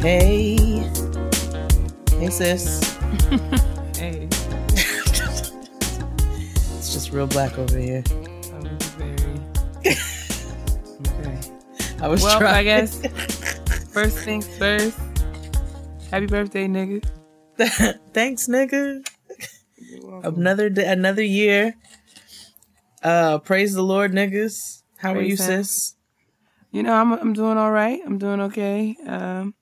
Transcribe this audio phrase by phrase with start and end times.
[0.00, 0.56] Hey.
[2.18, 2.80] Hey, sis.
[3.98, 4.28] Hey,
[6.78, 8.04] It's just real black over here.
[8.54, 9.40] I was very.
[9.84, 11.40] okay.
[12.02, 12.54] I was Well, trying.
[12.54, 13.00] I guess
[13.92, 14.96] first things first.
[16.12, 17.02] Happy birthday, nigga.
[18.14, 19.04] Thanks, nigga.
[20.22, 21.74] Another day, another year.
[23.02, 24.82] Uh, praise the Lord, niggas.
[24.98, 25.36] How are you, him.
[25.36, 25.94] sis?
[26.70, 28.00] You know, I'm I'm doing all right.
[28.04, 28.96] I'm doing okay.
[29.06, 29.54] Um,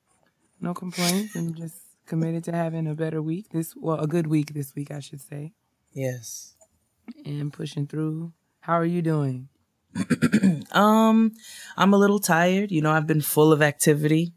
[0.60, 1.36] no complaints.
[1.36, 3.50] I'm just committed to having a better week.
[3.50, 5.52] This well, a good week this week, I should say,
[5.92, 6.54] Yes.
[7.24, 8.32] and pushing through.
[8.60, 9.48] How are you doing?
[10.72, 11.32] Um,
[11.76, 12.70] I'm a little tired.
[12.70, 14.34] You know, I've been full of activity.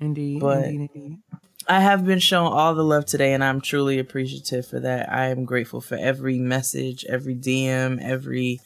[0.00, 1.18] Indeed, But- indeed, indeed.
[1.68, 5.12] I have been shown all the love today, and I'm truly appreciative for that.
[5.12, 8.60] I am grateful for every message, every DM, every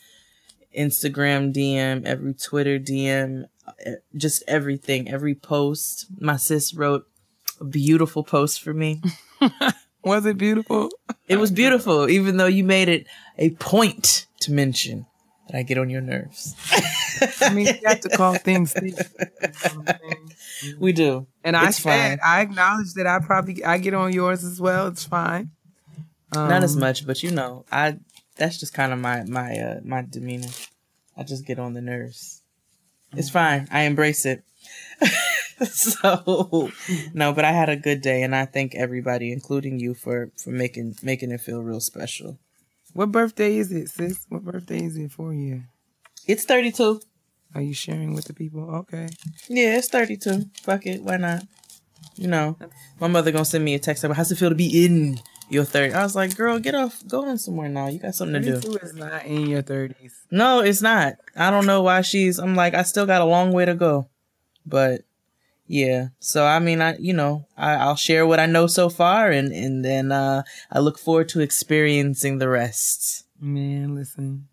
[0.76, 3.46] Instagram DM, every Twitter DM,
[4.16, 6.06] just everything, every post.
[6.20, 7.04] My sis wrote
[7.60, 9.02] a beautiful post for me.
[10.04, 10.90] Was it beautiful?
[11.28, 13.06] It was beautiful, even though you made it
[13.38, 15.06] a point to mention
[15.48, 16.54] that I get on your nerves.
[17.40, 18.98] I mean, you have to call things things.
[18.98, 20.76] You know what I'm saying?
[20.80, 21.26] We do.
[21.44, 22.18] And I It's said, fine.
[22.24, 24.86] I acknowledge that I probably I get on yours as well.
[24.88, 25.50] It's fine.
[26.34, 27.98] Not as Um, much, but you know, I
[28.36, 30.48] that's just kind of my my uh my demeanor.
[31.16, 32.42] I just get on the nerves.
[33.14, 33.68] It's fine.
[33.70, 34.42] I embrace it.
[35.68, 36.70] so
[37.12, 40.50] no, but I had a good day and I thank everybody, including you, for for
[40.50, 42.38] making making it feel real special.
[42.92, 44.26] What birthday is it, sis?
[44.28, 45.62] What birthday is it for you?
[46.26, 47.00] It's 32.
[47.54, 48.62] Are you sharing with the people?
[48.76, 49.08] Okay.
[49.48, 50.44] Yeah, it's 32.
[50.62, 51.02] Fuck it.
[51.02, 51.44] Why not?
[52.16, 52.56] You know,
[53.00, 55.18] my mother gonna send me a text about how's it feel to be in
[55.48, 55.94] your 30.
[55.94, 57.88] I was like, girl, get off, go on somewhere now.
[57.88, 58.60] You got something to do.
[58.60, 60.12] 32 is not in your 30s.
[60.30, 61.14] No, it's not.
[61.36, 62.38] I don't know why she's.
[62.38, 64.08] I'm like, I still got a long way to go,
[64.66, 65.02] but
[65.72, 66.08] yeah.
[66.20, 69.52] So I mean, I you know, I, I'll share what I know so far, and
[69.52, 73.24] and then uh I look forward to experiencing the rest.
[73.40, 74.48] Man, listen.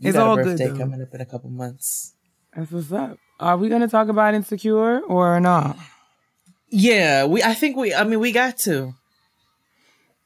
[0.00, 0.76] You It's got all a good, birthday though.
[0.78, 2.14] coming up in a couple months.
[2.54, 3.18] That's what's up.
[3.40, 5.76] Are we going to talk about Insecure or not?
[6.70, 7.42] Yeah, we.
[7.42, 7.94] I think we.
[7.94, 8.94] I mean, we got to.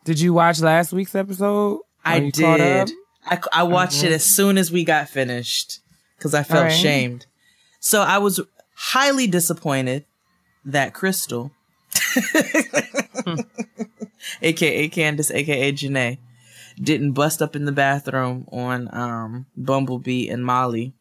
[0.04, 1.76] Did you watch last week's episode?
[2.04, 2.86] Are I you caught up?
[2.88, 2.96] did.
[3.26, 5.80] I I watched it as soon as we got finished
[6.16, 6.72] because I felt Alright.
[6.76, 7.26] shamed.
[7.80, 8.40] So I was
[8.74, 10.04] highly disappointed
[10.64, 11.50] that Crystal,
[14.42, 16.18] aka Candace, aka Janae,
[16.80, 20.94] didn't bust up in the bathroom on um, Bumblebee and Molly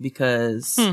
[0.00, 0.92] because Hmm.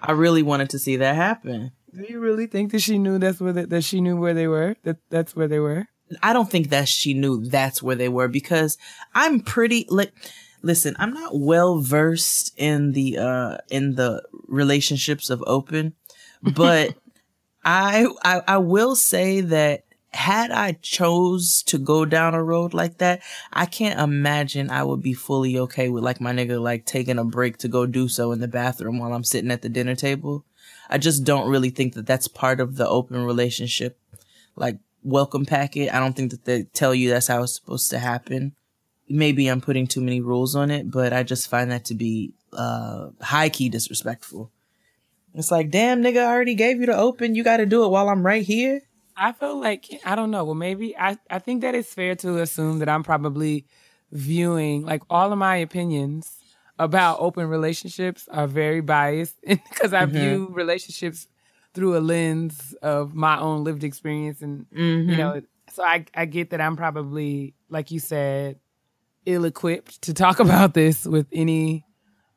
[0.00, 1.72] I really wanted to see that happen.
[1.94, 4.48] Do you really think that she knew that's where the, that she knew where they
[4.48, 4.76] were?
[4.84, 5.86] That that's where they were?
[6.22, 8.76] I don't think that she knew that's where they were because
[9.14, 10.12] I'm pretty like
[10.62, 15.94] listen, I'm not well versed in the uh in the relationships of open,
[16.42, 16.94] but
[17.64, 22.98] I, I I will say that had I chose to go down a road like
[22.98, 23.22] that,
[23.52, 27.24] I can't imagine I would be fully okay with like my nigga like taking a
[27.24, 30.44] break to go do so in the bathroom while I'm sitting at the dinner table.
[30.90, 33.98] I just don't really think that that's part of the open relationship
[34.56, 35.92] like welcome packet.
[35.92, 38.54] I don't think that they tell you that's how it's supposed to happen.
[39.08, 42.32] Maybe I'm putting too many rules on it, but I just find that to be
[42.52, 44.50] uh high key disrespectful.
[45.34, 47.34] It's like, damn nigga, I already gave you the open.
[47.34, 48.80] You got to do it while I'm right here.
[49.16, 50.44] I feel like I don't know.
[50.44, 53.66] Well, maybe I I think that it's fair to assume that I'm probably
[54.10, 56.38] viewing like all of my opinions
[56.78, 61.28] about open relationships are very biased because I view relationships
[61.74, 64.66] through a lens of my own lived experience and
[65.10, 65.40] you know
[65.72, 68.58] so I I get that I'm probably like you said
[69.24, 71.84] ill equipped to talk about this with any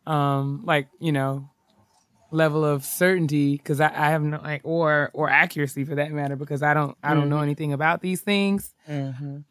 [0.05, 1.49] um like you know
[2.35, 6.35] level of certainty because I, I have no like or or accuracy for that matter
[6.35, 8.73] because I don't I don't know anything about these things.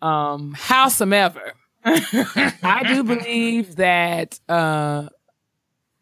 [0.02, 1.52] Um, howsoever,
[1.84, 5.08] I do believe that uh,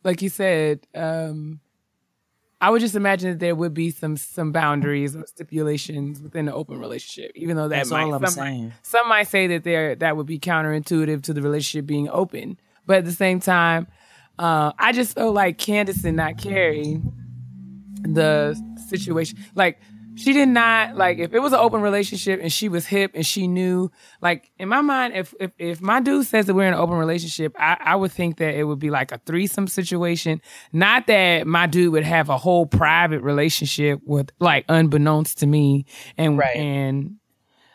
[0.05, 1.61] like you said, um,
[2.61, 6.55] I would just imagine that there would be some some boundaries or stipulations within an
[6.55, 8.73] open relationship, even though that That's might all I'm some, might- saying.
[8.83, 12.99] some might say that there that would be counterintuitive to the relationship being open, but
[12.99, 13.87] at the same time,
[14.39, 17.01] uh, I just feel like Candace did not carry
[18.03, 19.39] the situation.
[19.55, 19.79] Like
[20.15, 23.25] she did not like if it was an open relationship and she was hip and
[23.27, 23.91] she knew.
[24.21, 26.97] Like in my mind, if if, if my dude says that we're in an open
[26.97, 30.41] relationship, I, I would think that it would be like a threesome situation.
[30.73, 35.87] Not that my dude would have a whole private relationship with like unbeknownst to me
[36.19, 36.57] and Right.
[36.57, 37.17] and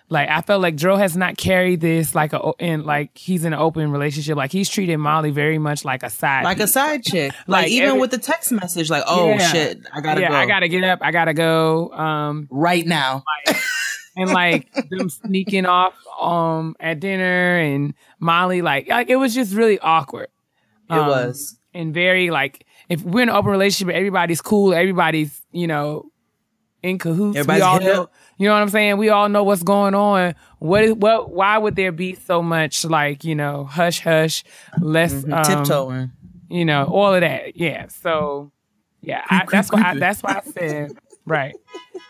[0.09, 3.51] Like I felt like Dro has not carried this like a in like he's in
[3.51, 4.37] an open relationship.
[4.37, 7.33] Like he's treated Molly very much like a side, like a side chick.
[7.47, 10.29] Like, like even every, with the text message, like oh yeah, shit, I gotta yeah,
[10.29, 10.35] go.
[10.35, 10.99] I gotta get up.
[11.01, 11.91] I gotta go.
[11.91, 13.23] Um, right now.
[13.45, 13.57] Like,
[14.15, 19.53] and like them sneaking off um at dinner and Molly like like it was just
[19.53, 20.29] really awkward.
[20.89, 25.41] Um, it was and very like if we're in an open relationship, everybody's cool, everybody's
[25.51, 26.09] you know
[26.81, 27.37] in cahoots.
[27.37, 28.97] Everybody's we all know, you know what I'm saying?
[28.97, 30.35] We all know what's going on.
[30.59, 31.31] What is what?
[31.31, 34.43] Why would there be so much like you know hush hush,
[34.79, 35.33] less mm-hmm.
[35.33, 36.11] um, tiptoeing?
[36.49, 37.57] You know all of that.
[37.57, 37.87] Yeah.
[37.87, 38.51] So
[39.01, 39.81] yeah, I, that's why.
[39.81, 40.91] I, that's why I said
[41.25, 41.55] right.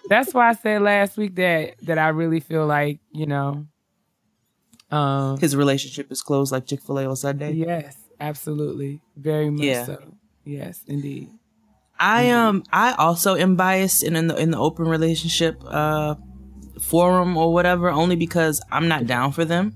[0.10, 3.66] That's why I said last week that that I really feel like you know.
[4.90, 7.52] Um, His relationship is closed like Chick Fil A on Sunday.
[7.54, 9.86] Yes, absolutely, very much yeah.
[9.86, 10.14] so.
[10.46, 11.30] Yes, indeed.
[12.00, 12.38] I mm-hmm.
[12.38, 16.16] um I also am biased in, in the in the open relationship uh
[16.82, 19.76] forum or whatever only because I'm not down for them.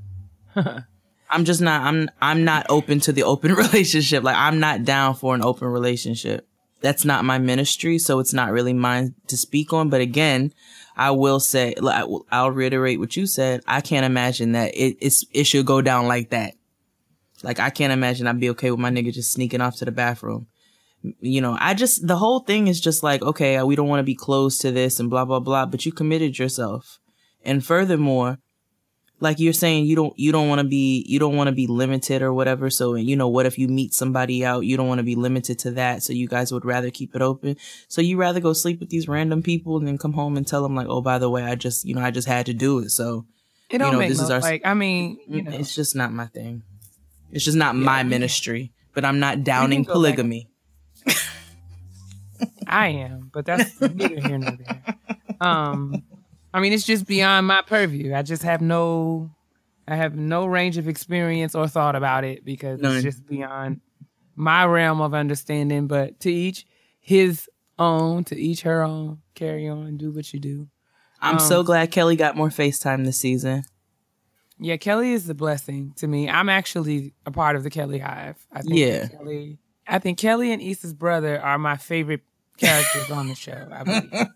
[0.55, 4.23] I'm just not I'm I'm not open to the open relationship.
[4.23, 6.47] Like I'm not down for an open relationship.
[6.81, 10.51] That's not my ministry, so it's not really mine to speak on, but again,
[10.97, 11.75] I will say
[12.31, 13.61] I'll reiterate what you said.
[13.67, 16.55] I can't imagine that it it's, it should go down like that.
[17.43, 19.91] Like I can't imagine I'd be okay with my nigga just sneaking off to the
[19.91, 20.47] bathroom
[21.19, 24.03] you know, I just, the whole thing is just like, okay, we don't want to
[24.03, 26.99] be close to this and blah, blah, blah, but you committed yourself.
[27.43, 28.37] And furthermore,
[29.19, 31.67] like you're saying, you don't, you don't want to be, you don't want to be
[31.67, 32.69] limited or whatever.
[32.69, 34.65] So, you know, what if you meet somebody out?
[34.65, 36.01] You don't want to be limited to that.
[36.03, 37.55] So you guys would rather keep it open.
[37.87, 40.63] So you rather go sleep with these random people and then come home and tell
[40.63, 42.79] them like, oh, by the way, I just, you know, I just had to do
[42.79, 42.89] it.
[42.89, 43.25] So,
[43.69, 45.51] it don't you know, make this no, is our, like, I mean, you know.
[45.51, 46.63] it's just not my thing.
[47.31, 50.50] It's just not yeah, my ministry, but I'm not downing polygamy.
[52.71, 54.83] I am, but that's neither here nor there.
[55.39, 56.03] Um,
[56.53, 58.13] I mean, it's just beyond my purview.
[58.13, 59.31] I just have no,
[59.87, 62.95] I have no range of experience or thought about it because None.
[62.95, 63.81] it's just beyond
[64.35, 65.87] my realm of understanding.
[65.87, 66.65] But to each
[66.99, 69.21] his own, to each her own.
[69.35, 70.67] Carry on, do what you do.
[71.19, 73.63] I'm um, so glad Kelly got more FaceTime this season.
[74.59, 76.29] Yeah, Kelly is a blessing to me.
[76.29, 78.45] I'm actually a part of the Kelly Hive.
[78.51, 79.07] I think yeah.
[79.07, 79.57] Kelly
[79.87, 82.21] I think Kelly and Issa's brother are my favorite
[82.57, 83.67] characters on the show.
[83.71, 84.27] I believe.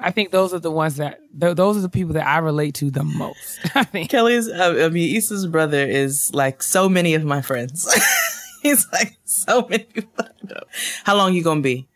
[0.00, 2.74] I think those are the ones that th- those are the people that I relate
[2.76, 3.60] to the most.
[3.74, 4.48] I think Kelly's.
[4.48, 7.88] Uh, I mean, Issa's brother is like so many of my friends.
[8.62, 10.24] He's like so many people.
[11.04, 11.88] How long you gonna be?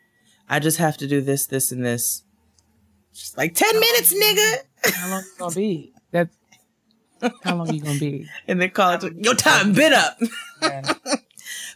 [0.48, 2.22] I just have to do this, this, and this.
[3.12, 4.92] Just like ten minutes, nigga.
[4.94, 5.92] How long you gonna be?
[6.12, 6.28] That.
[7.42, 8.28] How long you gonna be?
[8.46, 9.14] And then call it.
[9.16, 10.16] Your time been up.
[10.62, 10.92] Yeah.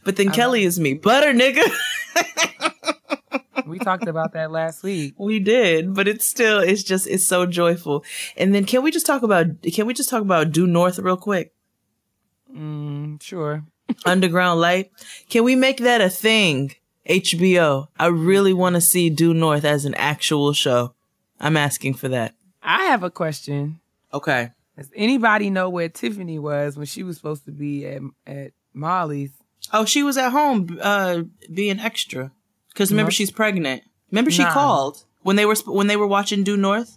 [0.05, 0.95] But then I Kelly is me.
[0.95, 1.71] Butter, nigga.
[3.67, 5.15] we talked about that last week.
[5.19, 8.05] We did, but it's still, it's just, it's so joyful.
[8.37, 11.17] And then can we just talk about, can we just talk about Due North real
[11.17, 11.53] quick?
[12.55, 13.65] Mm, sure.
[14.05, 14.91] Underground Light.
[15.29, 16.73] Can we make that a thing?
[17.09, 17.89] HBO.
[17.99, 20.95] I really want to see Due North as an actual show.
[21.41, 22.35] I'm asking for that.
[22.63, 23.81] I have a question.
[24.13, 24.51] Okay.
[24.77, 29.33] Does anybody know where Tiffany was when she was supposed to be at, at Molly's
[29.73, 31.23] Oh, she was at home uh
[31.53, 32.33] being extra
[32.69, 33.83] because remember she's pregnant.
[34.11, 34.53] Remember she nah.
[34.53, 36.97] called when they were when they were watching Due North.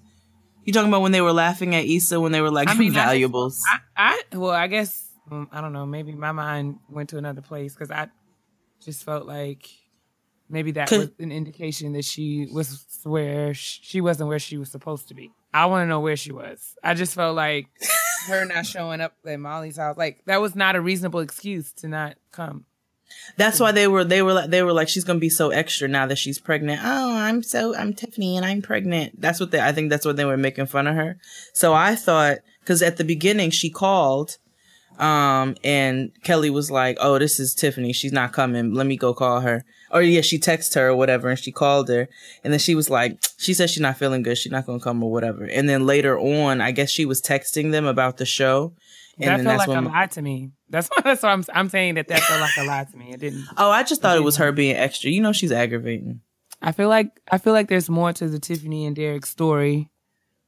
[0.65, 2.93] You talking about when they were laughing at Issa when they were like I mean,
[2.93, 3.61] valuables?
[3.97, 5.85] I, I, well, I guess um, I don't know.
[5.85, 8.07] Maybe my mind went to another place because I
[8.81, 9.69] just felt like
[10.49, 15.09] maybe that was an indication that she was where she wasn't where she was supposed
[15.09, 15.31] to be.
[15.53, 16.75] I want to know where she was.
[16.83, 17.67] I just felt like
[18.27, 21.87] her not showing up at Molly's house, like that was not a reasonable excuse to
[21.87, 22.65] not come.
[23.37, 25.87] That's why they were they were like they were like she's gonna be so extra
[25.87, 26.81] now that she's pregnant.
[26.83, 29.19] Oh, I'm so I'm Tiffany and I'm pregnant.
[29.19, 31.17] That's what they I think that's what they were making fun of her.
[31.53, 34.37] So I thought because at the beginning she called
[34.99, 37.93] um, and Kelly was like, "Oh, this is Tiffany.
[37.93, 38.73] She's not coming.
[38.73, 41.89] Let me go call her." Or yeah, she texted her or whatever, and she called
[41.89, 42.07] her,
[42.43, 44.37] and then she was like, "She said she's not feeling good.
[44.37, 47.71] She's not gonna come or whatever." And then later on, I guess she was texting
[47.71, 48.73] them about the show.
[49.19, 50.51] And that felt like a lie to me.
[50.69, 51.01] That's why.
[51.03, 51.43] That's why I'm.
[51.53, 53.11] I'm saying that that felt like a lie to me.
[53.13, 53.45] It didn't.
[53.57, 55.09] Oh, I just thought it was her being extra.
[55.11, 56.21] You know, she's aggravating.
[56.61, 59.91] I feel like I feel like there's more to the Tiffany and Derek story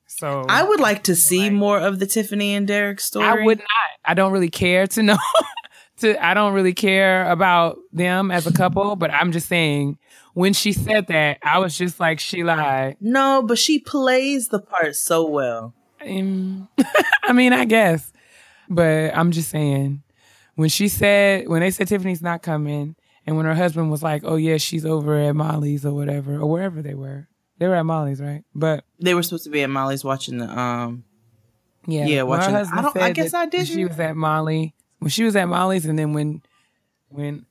[0.08, 3.26] so I would like to see like, more of the Tiffany and Derek story.
[3.26, 3.68] I would not.
[4.04, 5.18] I don't really care to know.
[5.98, 9.98] to I don't really care about them as a couple, but I'm just saying
[10.34, 12.98] when she said that, I was just like, she lied.
[13.00, 15.74] No, but she plays the part so well.
[16.06, 16.70] Um,
[17.24, 18.12] I mean, I guess,
[18.70, 20.04] but I'm just saying
[20.56, 22.96] when she said when they said Tiffany's not coming,
[23.28, 26.50] and when her husband was like, "Oh yeah, she's over at Molly's or whatever or
[26.50, 28.44] wherever they were," They were at Molly's, right?
[28.54, 31.04] But they were supposed to be at Molly's watching the um
[31.88, 33.68] Yeah, Yeah, her watching- I husband don't- I guess I didn't.
[33.68, 36.42] She was at Molly when she was at Molly's, and then when
[37.10, 37.46] when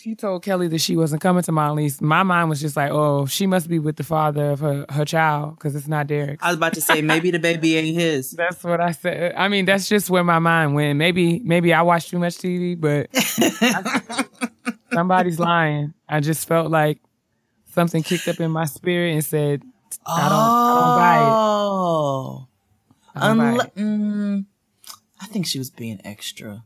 [0.00, 3.26] she told Kelly that she wasn't coming to Molly's, my mind was just like, oh,
[3.26, 6.38] she must be with the father of her her child because it's not Derek.
[6.40, 8.30] I was about to say maybe the baby ain't his.
[8.38, 9.34] That's what I said.
[9.36, 10.98] I mean, that's just where my mind went.
[10.98, 13.08] Maybe maybe I watch too much TV, but
[14.92, 15.94] somebody's lying.
[16.08, 17.00] I just felt like
[17.74, 19.62] something kicked up in my spirit and said,
[20.06, 21.32] I don't, I don't buy it.
[21.34, 22.48] Oh.
[23.16, 23.74] I buy Unle- it.
[23.74, 24.46] mm,
[25.20, 26.62] I think she was being extra.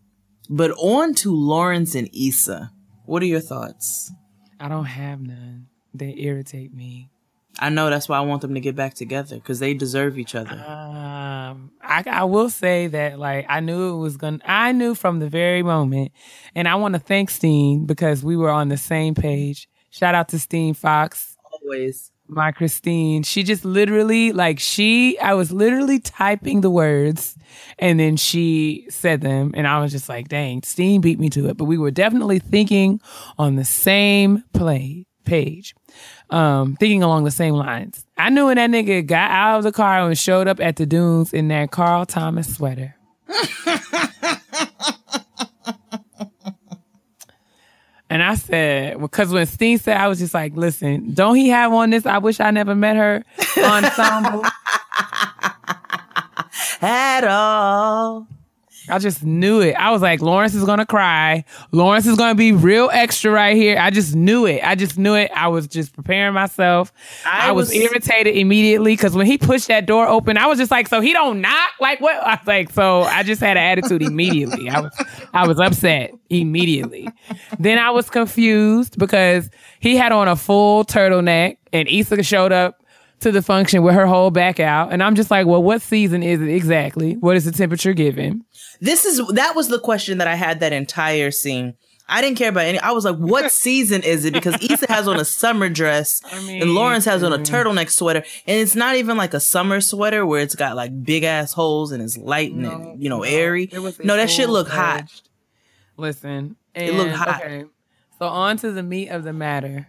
[0.50, 2.71] But on to Lawrence and Issa.
[3.04, 4.12] What are your thoughts?
[4.60, 5.66] I don't have none.
[5.92, 7.10] They irritate me.
[7.58, 10.34] I know that's why I want them to get back together because they deserve each
[10.34, 10.52] other.
[10.56, 14.38] Um, I, I will say that like I knew it was gonna.
[14.44, 16.12] I knew from the very moment,
[16.54, 19.68] and I want to thank Steen because we were on the same page.
[19.90, 22.11] Shout out to Steen Fox, Always.
[22.28, 23.22] My Christine.
[23.22, 25.18] She just literally like she.
[25.18, 27.36] I was literally typing the words,
[27.78, 31.48] and then she said them, and I was just like, "Dang, Steen beat me to
[31.48, 33.00] it." But we were definitely thinking
[33.38, 35.74] on the same play page
[36.30, 38.04] um, thinking along the same lines.
[38.16, 40.86] I knew when that nigga got out of the car and showed up at the
[40.86, 42.96] dunes in that Carl Thomas sweater.
[48.22, 51.72] and I said, because when Steen said, I was just like, listen, don't he have
[51.72, 52.06] on this?
[52.06, 53.24] I wish I never met her
[53.56, 54.44] ensemble.
[56.80, 58.28] At all.
[58.88, 59.74] I just knew it.
[59.74, 61.44] I was like, Lawrence is gonna cry.
[61.70, 63.78] Lawrence is gonna be real extra right here.
[63.78, 64.60] I just knew it.
[64.64, 65.30] I just knew it.
[65.34, 66.92] I was just preparing myself.
[67.24, 70.58] I I, was, was- irritated immediately because when he pushed that door open, I was
[70.58, 71.70] just like, so he don't knock?
[71.80, 72.16] Like what?
[72.16, 74.68] I was like, so I just had an attitude immediately.
[74.68, 77.08] I was I was upset immediately.
[77.58, 79.48] then I was confused because
[79.80, 82.81] he had on a full turtleneck and Issa showed up
[83.22, 84.92] to the function with her whole back out.
[84.92, 87.16] And I'm just like, well, what season is it exactly?
[87.16, 88.44] What is the temperature given?
[88.80, 91.74] This is that was the question that I had that entire scene.
[92.08, 92.78] I didn't care about any.
[92.80, 96.60] I was like, "What season is it?" Because Issa has on a summer dress, mean,
[96.60, 100.26] and Lawrence has on a turtleneck sweater, and it's not even like a summer sweater
[100.26, 103.68] where it's got like big ass holes and it's light and you know airy.
[103.72, 105.04] It was a No, that shit looked hot.
[105.96, 107.40] Listen, It looked hot.
[107.44, 107.64] Okay,
[108.18, 109.86] so on to the meat of the matter.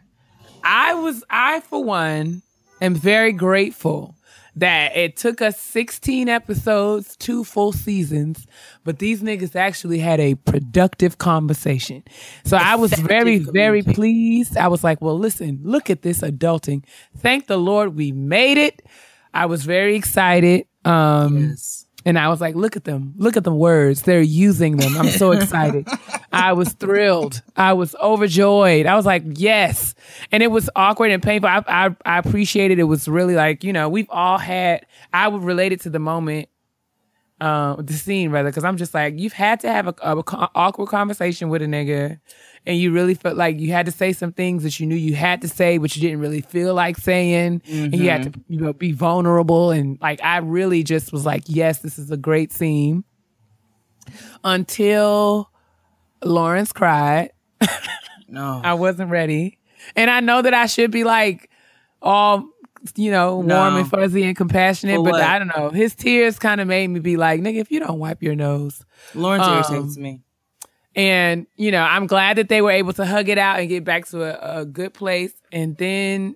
[0.64, 2.43] I was, I for one,
[2.86, 4.16] am very grateful
[4.56, 8.46] that it took us 16 episodes, two full seasons,
[8.84, 12.04] but these niggas actually had a productive conversation.
[12.46, 14.56] So I was very, very pleased.
[14.58, 16.84] I was like, well, listen, look at this adulting.
[17.18, 18.84] Thank the Lord we made it.
[19.34, 20.68] I was very excited.
[20.86, 21.83] Um, Yes.
[22.06, 23.14] And I was like, look at them.
[23.18, 24.02] Look at the words.
[24.04, 24.98] They're using them.
[24.98, 25.88] I'm so excited.
[26.32, 27.42] I was thrilled.
[27.56, 28.86] I was overjoyed.
[28.86, 29.96] I was like, yes.
[30.32, 31.50] And it was awkward and painful.
[31.50, 32.82] I, I, I appreciated it.
[32.82, 36.00] It was really like, you know, we've all had, I would relate it to the
[36.00, 36.50] moment,
[37.44, 40.48] uh, the scene rather, because I'm just like, you've had to have a, a co-
[40.56, 42.20] awkward conversation with a nigga.
[42.66, 45.14] And you really felt like you had to say some things that you knew you
[45.16, 47.62] had to say, but you didn't really feel like saying.
[47.70, 49.72] And you had to, you know, be vulnerable.
[49.72, 53.04] And like, I really just was like, yes, this is a great scene.
[54.46, 55.52] Until
[56.24, 57.32] Lawrence cried.
[58.30, 58.62] No.
[58.64, 59.60] I wasn't ready.
[59.98, 61.50] And I know that I should be like
[62.02, 62.48] all,
[62.96, 63.78] you know, warm No.
[63.78, 65.22] and fuzzy and compassionate, For but what?
[65.22, 65.70] I don't know.
[65.70, 68.84] His tears kind of made me be like, nigga, if you don't wipe your nose.
[69.16, 70.22] Lawrence um, irritates me.
[70.96, 73.84] And, you know, I'm glad that they were able to hug it out and get
[73.84, 75.34] back to a, a good place.
[75.52, 76.36] And then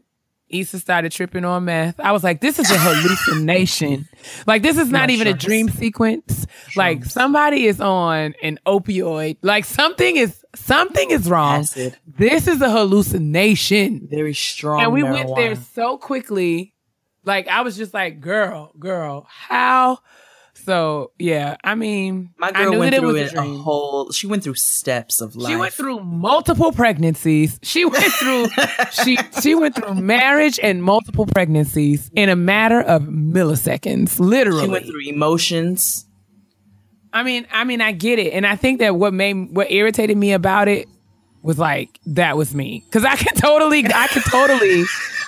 [0.50, 2.00] Issa started tripping on meth.
[2.00, 4.08] I was like, this is a hallucination.
[4.48, 6.48] like, this is not No, even a dream sequence.
[6.76, 9.38] Like, somebody is on an opioid.
[9.42, 11.62] Like, something is, something is wrong.
[11.62, 11.98] Acid.
[12.06, 14.08] This is a hallucination.
[14.10, 14.82] Very strong.
[14.82, 16.74] And we went there so quickly.
[17.24, 20.00] Like, I was just like, girl, girl, how?
[20.66, 23.42] So, yeah, I mean, My I girl knew went that it through was it a
[23.42, 24.12] a whole.
[24.12, 25.52] She went through steps of life.
[25.52, 27.60] She went through multiple pregnancies.
[27.64, 28.48] She went through
[28.92, 34.64] she she went through marriage and multiple pregnancies in a matter of milliseconds, literally.
[34.66, 36.07] She went through emotions.
[37.18, 40.16] I mean, I mean, I get it, and I think that what made what irritated
[40.16, 40.88] me about it
[41.42, 44.84] was like that was me because I can totally, I can totally,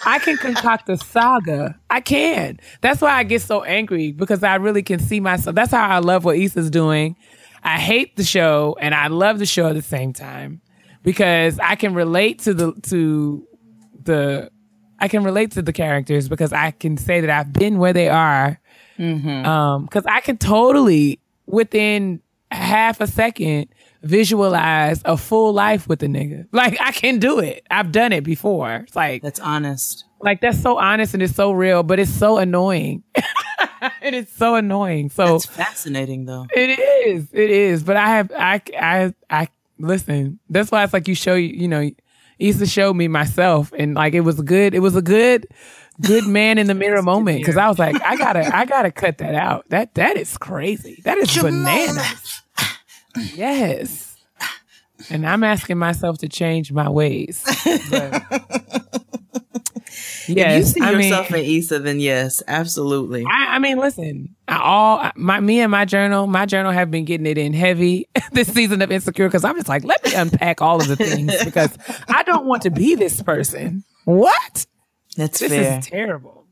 [0.05, 1.79] I can concoct a saga.
[1.89, 2.59] I can.
[2.81, 5.55] That's why I get so angry because I really can see myself.
[5.55, 7.15] That's how I love what Issa's doing.
[7.63, 10.61] I hate the show and I love the show at the same time
[11.01, 13.47] because I can relate to the to
[14.03, 14.51] the
[14.99, 18.09] I can relate to the characters because I can say that I've been where they
[18.09, 18.59] are.
[19.45, 23.67] Um, because I can totally within half a second
[24.01, 26.47] visualize a full life with a nigga.
[26.51, 27.65] Like I can do it.
[27.69, 28.75] I've done it before.
[28.87, 30.05] It's like That's honest.
[30.21, 33.03] like that's so honest and it's so real, but it's so annoying.
[34.01, 35.09] it is so annoying.
[35.09, 36.47] So It's fascinating though.
[36.55, 37.27] it is.
[37.33, 37.83] It is.
[37.83, 40.39] But I have I I I listen.
[40.49, 41.89] That's why it's like you show you you know.
[42.41, 44.73] Used to show me myself, and like it was good.
[44.73, 45.45] It was a good,
[46.01, 49.17] good man in the mirror moment because I was like, I gotta, I gotta cut
[49.19, 49.65] that out.
[49.69, 51.01] That that is crazy.
[51.03, 52.41] That is bananas.
[53.35, 54.09] Yes.
[55.09, 57.43] And I'm asking myself to change my ways.
[57.89, 58.23] But,
[60.29, 63.25] if you yes, see I mean, yourself in Issa, then yes, absolutely.
[63.25, 67.05] I, I mean, listen, I, all my me and my journal, my journal have been
[67.05, 70.61] getting it in heavy this season of Insecure because I'm just like, let me unpack
[70.61, 71.75] all of the things because
[72.07, 73.83] I don't want to be this person.
[74.05, 74.65] What?
[75.19, 75.79] That's This fair.
[75.79, 76.45] is terrible.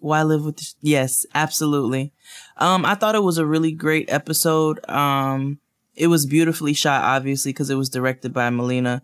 [0.00, 0.60] Why live with?
[0.80, 2.12] Yes, absolutely.
[2.58, 4.78] Um, I thought it was a really great episode.
[4.88, 5.58] Um,
[5.94, 9.02] it was beautifully shot, obviously, because it was directed by Melina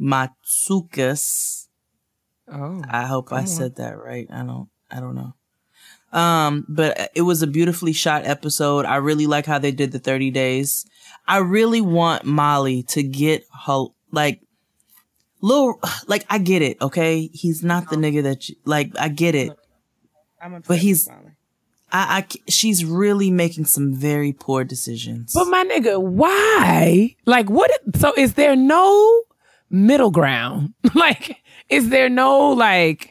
[0.00, 1.66] Matsoukas.
[2.50, 3.46] Oh, I hope I on.
[3.46, 4.26] said that right.
[4.30, 4.68] I don't.
[4.90, 5.34] I don't know.
[6.18, 8.84] Um, but it was a beautifully shot episode.
[8.84, 10.84] I really like how they did the 30 days.
[11.26, 14.42] I really want Molly to get her, like,
[15.42, 17.28] little, like, I get it, okay?
[17.32, 19.52] He's not the nigga that you, like, I get it.
[20.40, 21.08] I'm But he's-
[21.94, 25.32] I, I, she's really making some very poor decisions.
[25.34, 27.16] But my nigga, why?
[27.26, 27.70] Like, what?
[27.70, 29.22] i- So, is there no
[29.68, 30.72] middle ground?
[30.94, 31.36] like,
[31.68, 33.10] is there no like,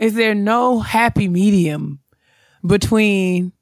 [0.00, 2.00] is there no happy medium
[2.66, 3.52] between?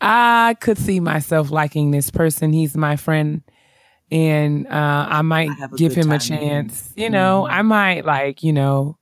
[0.00, 2.52] I could see myself liking this person.
[2.52, 3.42] He's my friend,
[4.10, 6.68] and uh, I might I give him a time with him.
[6.68, 6.92] chance.
[6.96, 8.96] You know, I might like you know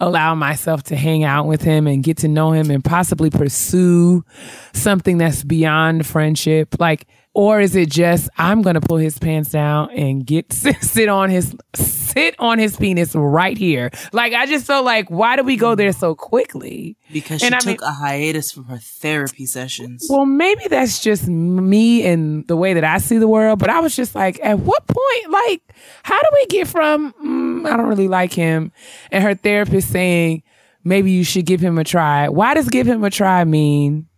[0.00, 4.24] allow myself to hang out with him and get to know him and possibly pursue
[4.72, 9.90] something that's beyond friendship like or is it just i'm gonna pull his pants down
[9.90, 13.90] and get sit on his sit on his penis right here?
[14.12, 16.96] Like i just felt like why do we go there so quickly?
[17.12, 20.06] Because she and took mean- a hiatus from her therapy sessions.
[20.10, 23.80] well maybe that's just me and the way that i see the world but i
[23.80, 25.62] was just like at what point like
[26.02, 28.72] how do we get from mm, i don't really like him
[29.10, 30.42] and her therapist saying
[30.84, 32.28] maybe you should give him a try.
[32.28, 34.08] Why does give him a try mean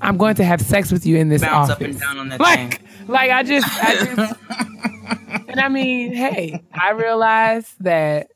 [0.00, 2.28] i'm going to have sex with you in this Bounce office up and down on
[2.28, 3.08] that like thing.
[3.08, 4.34] like i just i just
[5.48, 8.28] and i mean hey i realize that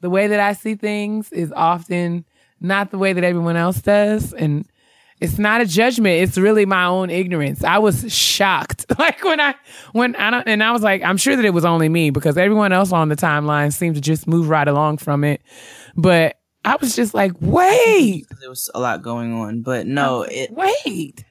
[0.00, 2.24] the way that i see things is often
[2.60, 4.66] not the way that everyone else does and
[5.20, 6.22] it's not a judgment.
[6.22, 7.64] It's really my own ignorance.
[7.64, 8.86] I was shocked.
[8.98, 9.54] Like when i
[9.92, 12.38] when i don't and i was like i'm sure that it was only me because
[12.38, 15.42] everyone else on the timeline seemed to just move right along from it.
[15.94, 20.50] But i was just like wait There was a lot going on, but no, it
[20.50, 21.24] wait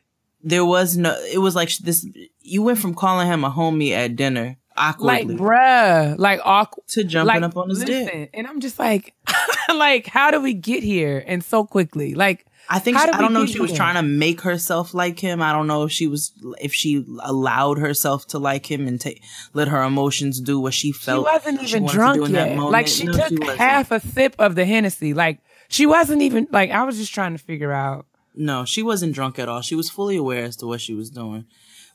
[0.43, 1.17] there was no.
[1.31, 2.05] It was like this.
[2.41, 7.03] You went from calling him a homie at dinner awkwardly, like bruh like awkward to
[7.03, 8.29] jumping up on his dick.
[8.33, 9.13] And I'm just like,
[9.69, 12.13] like, how do we get here and so quickly?
[12.13, 13.77] Like, I think she, I don't know if she was here?
[13.77, 15.41] trying to make herself like him.
[15.41, 19.21] I don't know if she was if she allowed herself to like him and take
[19.53, 21.27] let her emotions do what she felt.
[21.27, 22.59] she wasn't even to drunk do in that yet.
[22.59, 23.57] Like, she No, took wasn't.
[23.59, 25.13] half a sip of the Hennessy.
[25.13, 26.71] Like, she wasn't even like.
[26.71, 28.05] I was just trying to figure out.
[28.35, 29.61] No, she wasn't drunk at all.
[29.61, 31.45] She was fully aware as to what she was doing.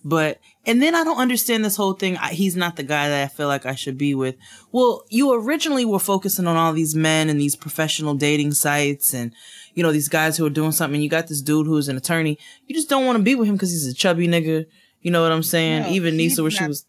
[0.05, 2.17] But and then I don't understand this whole thing.
[2.19, 4.37] I, he's not the guy that I feel like I should be with.
[4.71, 9.33] Well, you originally were focusing on all these men and these professional dating sites and
[9.75, 11.01] you know these guys who are doing something.
[11.01, 12.39] You got this dude who's an attorney.
[12.67, 14.67] You just don't want to be with him because he's a chubby nigga.
[15.01, 15.83] You know what I'm saying?
[15.83, 16.85] No, Even Nisa, where she was,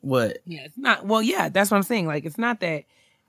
[0.00, 0.38] what?
[0.46, 1.06] Yeah, it's not.
[1.06, 2.06] Well, yeah, that's what I'm saying.
[2.06, 2.84] Like, it's not that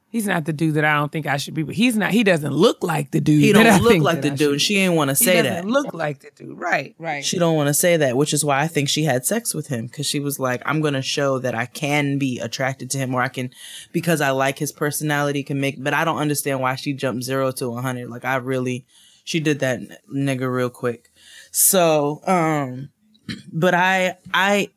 [0.10, 1.76] he's not the dude that I don't think I should be with.
[1.76, 2.12] He's not.
[2.12, 3.44] He doesn't look like the dude.
[3.44, 4.62] He that I don't look like the I dude.
[4.62, 5.50] She ain't want to say he that.
[5.50, 6.58] doesn't look like the dude.
[6.60, 6.96] Right.
[6.98, 7.24] Right.
[7.24, 9.68] She don't want to say that, which is why I think she had sex with
[9.68, 13.14] him because she was like, "I'm gonna show that I can be attracted to him,
[13.14, 13.52] or I can,
[13.92, 17.52] because I like his personality, can make." But I don't understand why she jumped zero
[17.54, 18.10] to a hundred.
[18.10, 18.86] Like I really,
[19.24, 19.80] she did that
[20.14, 21.12] nigga real quick.
[21.52, 22.90] So, um,
[23.52, 24.70] but I, I,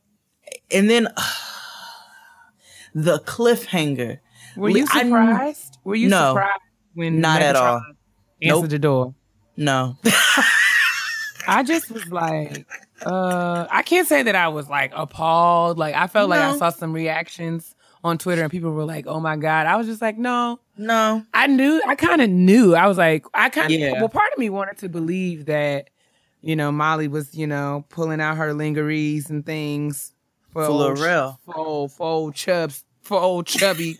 [0.70, 1.08] and then
[2.94, 4.18] the cliffhanger.
[4.58, 5.78] Were you I surprised?
[5.84, 6.30] Were you No.
[6.30, 6.60] surprised
[6.94, 7.82] when Not at all.
[8.42, 8.68] Answered Nope.
[8.70, 9.14] the door.
[9.56, 9.96] No,
[11.48, 12.66] I just was like,
[13.04, 15.78] uh, I can't say that I was like appalled.
[15.78, 19.18] Like I felt like I saw some reactions on Twitter and people were like, "Oh
[19.18, 21.24] my god!" I was just like, "No." no.
[21.34, 21.82] I knew.
[21.88, 22.76] I kind of knew.
[22.76, 23.80] I was like, I kind of.
[23.80, 23.94] Yeah.
[23.94, 25.90] Well, part of me wanted to believe that,
[26.42, 30.12] you know, Molly was, you know, pulling out her lingeries and things
[30.52, 31.38] for For old, Lorel.
[31.44, 33.98] for old, for old chubs, for old chubby,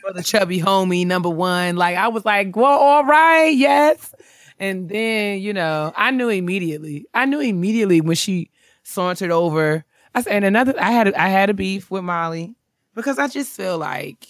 [0.00, 1.76] for the chubby homie number one.
[1.76, 4.14] Like I was like, well, all right, yes.
[4.58, 7.06] And then, you know, I knew immediately.
[7.12, 8.50] I knew immediately when she
[8.82, 9.84] sauntered over.
[10.14, 12.54] I said, and another, I had, a, I had a beef with Molly
[12.94, 14.26] because I just feel like,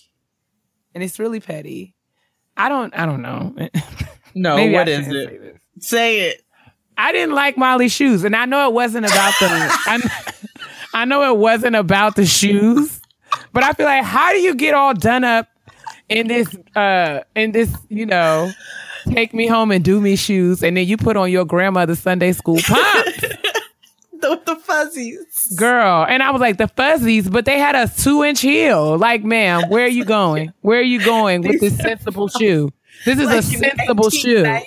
[0.94, 1.94] and it's really petty.
[2.56, 3.54] I don't, I don't know.
[4.32, 5.28] No, what is it?
[5.32, 5.52] say.
[5.80, 6.42] Say it.
[6.96, 10.08] I didn't like Molly's shoes, and I know it wasn't about the.
[10.94, 12.99] I know it wasn't about the shoes,
[13.52, 15.48] but I feel like how do you get all done up
[16.08, 18.50] in this uh in this you know
[19.06, 22.32] take me home and do me shoes, and then you put on your grandmother's Sunday
[22.32, 23.20] school pumps.
[24.20, 25.54] the, the fuzzies.
[25.56, 28.98] Girl, and I was like the fuzzies, but they had a two inch heel.
[28.98, 30.52] Like, ma'am, where are you going?
[30.60, 32.70] Where are you going with this sensible shoe?
[33.04, 34.60] This is a sensible shoe,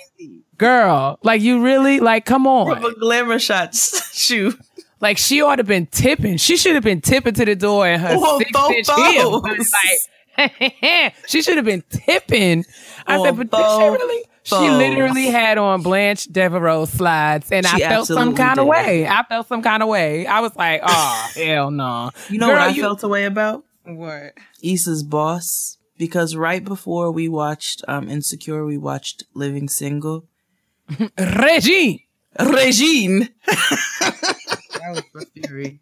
[0.58, 1.18] girl.
[1.22, 2.24] Like, you really like?
[2.24, 4.54] Come on, From a glamour shots shoe.
[5.04, 6.38] Like she ought to have been tipping.
[6.38, 9.42] She should have been tipping to the door in her Whoa, six inch heel.
[9.42, 12.64] Like, she should have been tipping.
[13.06, 14.24] I Whoa, said, but did she really?
[14.44, 19.06] She literally had on Blanche Devereaux slides, and I felt some kind of way.
[19.06, 20.26] I felt some kind of way.
[20.26, 22.10] I was like, oh hell no.
[22.30, 23.62] You know Girl, what I you- felt a way about?
[23.84, 24.32] What?
[24.62, 25.76] Issa's boss.
[25.96, 30.26] Because right before we watched um Insecure, we watched Living Single.
[31.18, 32.00] Regine.
[32.40, 33.28] Regine.
[34.84, 35.80] That was for Fury.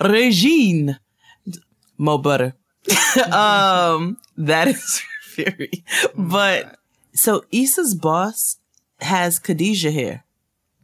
[0.00, 0.98] Regine.
[1.98, 2.54] Mo butter.
[3.32, 5.84] um, that is Fury.
[6.16, 6.76] But
[7.12, 8.56] so Issa's boss
[9.00, 10.24] has Khadijah here.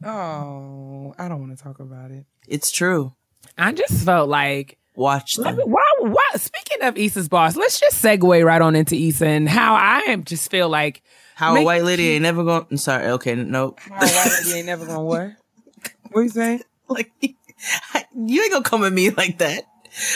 [0.04, 2.26] Oh, I don't want to talk about it.
[2.46, 3.14] It's true.
[3.56, 5.56] I just felt like Watch them.
[5.56, 9.48] me- why, why, speaking of Issa's boss, let's just segue right on into Issa and
[9.48, 11.02] how I am just feel like
[11.37, 12.66] How a white lady ain't never going.
[12.70, 13.06] I'm sorry.
[13.12, 13.80] Okay, nope.
[13.80, 15.32] how a white lady ain't never gonna what?
[16.12, 16.60] What you say?
[16.88, 19.64] like you ain't gonna come at me like that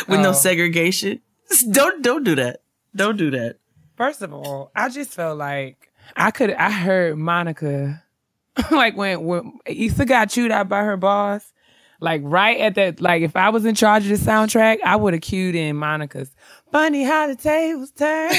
[0.09, 0.33] with no Oh.
[0.33, 1.21] segregation.
[1.71, 2.61] Don't don't do that.
[2.95, 3.57] Don't do that.
[3.97, 6.53] First of all, I just felt like I could.
[6.53, 8.03] I heard Monica,
[8.71, 11.53] like when when Issa got chewed out by her boss,
[12.01, 13.01] like right at that.
[13.01, 16.31] Like if I was in charge of the soundtrack, I would have cued in Monica's
[16.71, 18.31] "Funny How the Tables Turn."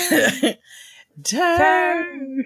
[1.24, 2.46] Turn.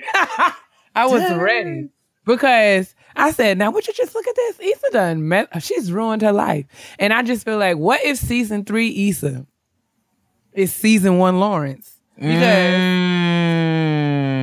[0.95, 1.39] I was Turn.
[1.39, 1.89] ready
[2.25, 4.59] because I said, "Now, would you just look at this?
[4.59, 5.61] Issa done met.
[5.63, 6.65] She's ruined her life."
[6.99, 9.45] And I just feel like, what if season three Issa
[10.53, 11.91] is season one Lawrence?
[12.15, 12.33] Because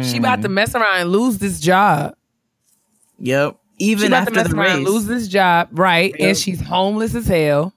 [0.05, 0.11] Mm.
[0.11, 2.15] she about to mess around and lose this job.
[3.19, 3.57] Yep.
[3.79, 6.11] She Even about to after mess the around race, and lose this job, right?
[6.19, 6.29] Yep.
[6.29, 7.73] And she's homeless as hell.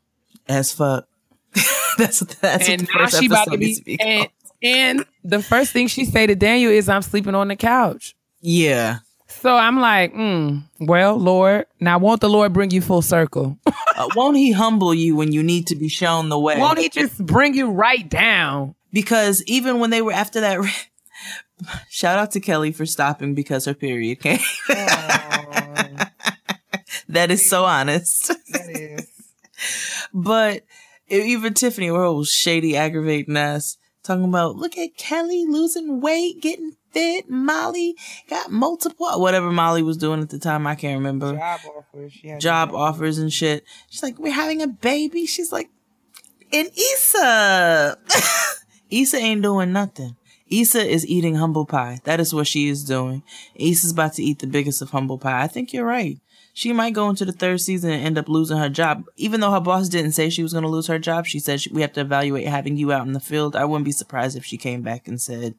[0.48, 1.08] as fuck.
[1.98, 3.76] that's what that's and now she about to be.
[3.76, 4.28] to And,
[4.64, 9.00] and the first thing she say to Daniel is, "I'm sleeping on the couch." Yeah.
[9.41, 13.58] So I'm like, mm, well, Lord, now won't the Lord bring you full circle?
[13.96, 16.58] Uh, won't he humble you when you need to be shown the way?
[16.58, 18.74] won't He just bring you right down?
[18.91, 23.65] because even when they were after that, ra- shout out to Kelly for stopping because
[23.65, 24.39] her period came.
[27.08, 28.30] that is so honest.
[28.50, 29.08] That is.
[30.12, 30.63] but
[31.08, 36.74] even Tiffany, her old shady, aggravating ass, talking about, look at Kelly losing weight, getting
[36.94, 37.30] fit.
[37.30, 37.96] Molly
[38.30, 40.66] got multiple, whatever Molly was doing at the time.
[40.68, 41.34] I can't remember.
[41.34, 42.14] Job offers.
[42.14, 43.66] She had Job offers and shit.
[43.90, 45.26] She's like, we're having a baby.
[45.26, 45.70] She's like,
[46.52, 47.98] and Issa,
[48.92, 50.16] Issa ain't doing nothing.
[50.50, 52.00] Issa is eating humble pie.
[52.04, 53.24] That is what she is doing.
[53.56, 55.42] Issa's about to eat the biggest of humble pie.
[55.42, 56.20] I think you're right.
[56.56, 59.06] She might go into the third season and end up losing her job.
[59.16, 61.62] Even though her boss didn't say she was going to lose her job, she said
[61.62, 63.56] she, we have to evaluate having you out in the field.
[63.56, 65.56] I wouldn't be surprised if she came back and said,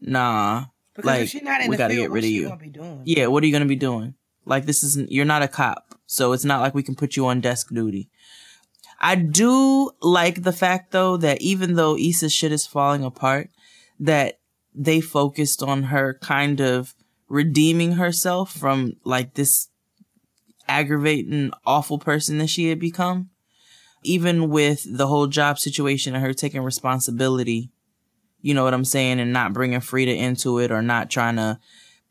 [0.00, 2.48] nah, Because like, if she's not in we the gotta field, get rid of you.
[2.48, 3.02] gonna be doing?
[3.04, 4.14] Yeah, what are you to be doing?
[4.44, 5.94] Like, this isn't, you're not a cop.
[6.06, 8.10] So it's not like we can put you on desk duty.
[9.00, 13.50] I do like the fact though that even though Issa's shit is falling apart,
[14.00, 14.38] that
[14.74, 16.94] they focused on her kind of
[17.28, 19.68] redeeming herself from like this
[20.68, 23.30] aggravating, awful person that she had become.
[24.02, 27.70] Even with the whole job situation and her taking responsibility,
[28.46, 31.58] you know what I'm saying, and not bringing Frieda into it or not trying to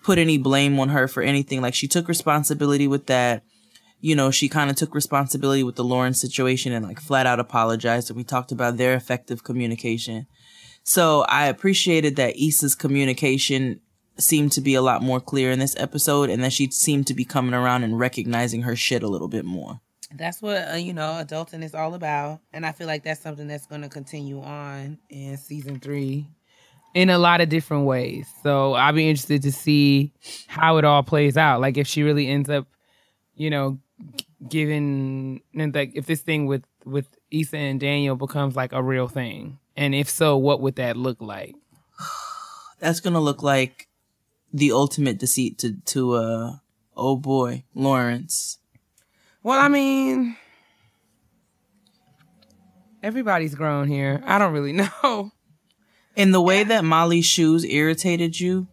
[0.04, 1.62] put any blame on her for anything.
[1.62, 3.43] Like she took responsibility with that.
[4.02, 7.39] You know, she kind of took responsibility with the Lauren situation and like flat out
[7.39, 8.10] apologized.
[8.10, 10.28] And we talked about their effective communication.
[10.84, 13.80] So I appreciated that Issa's communication
[14.17, 17.13] seemed to be a lot more clear in this episode and that she seemed to
[17.13, 19.80] be coming around and recognizing her shit a little bit more.
[20.17, 23.47] That's what uh, you know, adulting is all about, and I feel like that's something
[23.47, 24.97] that's going to continue on.
[25.10, 26.28] in season three
[26.95, 28.25] in a lot of different ways.
[28.41, 30.13] So I'll be interested to see
[30.47, 31.60] how it all plays out.
[31.62, 32.67] Like if she really ends up,
[33.36, 33.80] you know,
[34.47, 39.60] giving like if this thing with with Issa and Daniel becomes like a real thing,
[39.75, 41.56] and if so, what would that look like?
[42.80, 43.89] That's gonna look like
[44.54, 46.51] the ultimate deceit to to uh
[46.95, 48.60] oh boy Lawrence.
[49.45, 50.36] Well, I mean,
[53.03, 54.23] everybody's grown here.
[54.25, 54.71] I don't really
[55.03, 55.31] know.
[56.15, 58.65] In the way that Molly's shoes irritated you,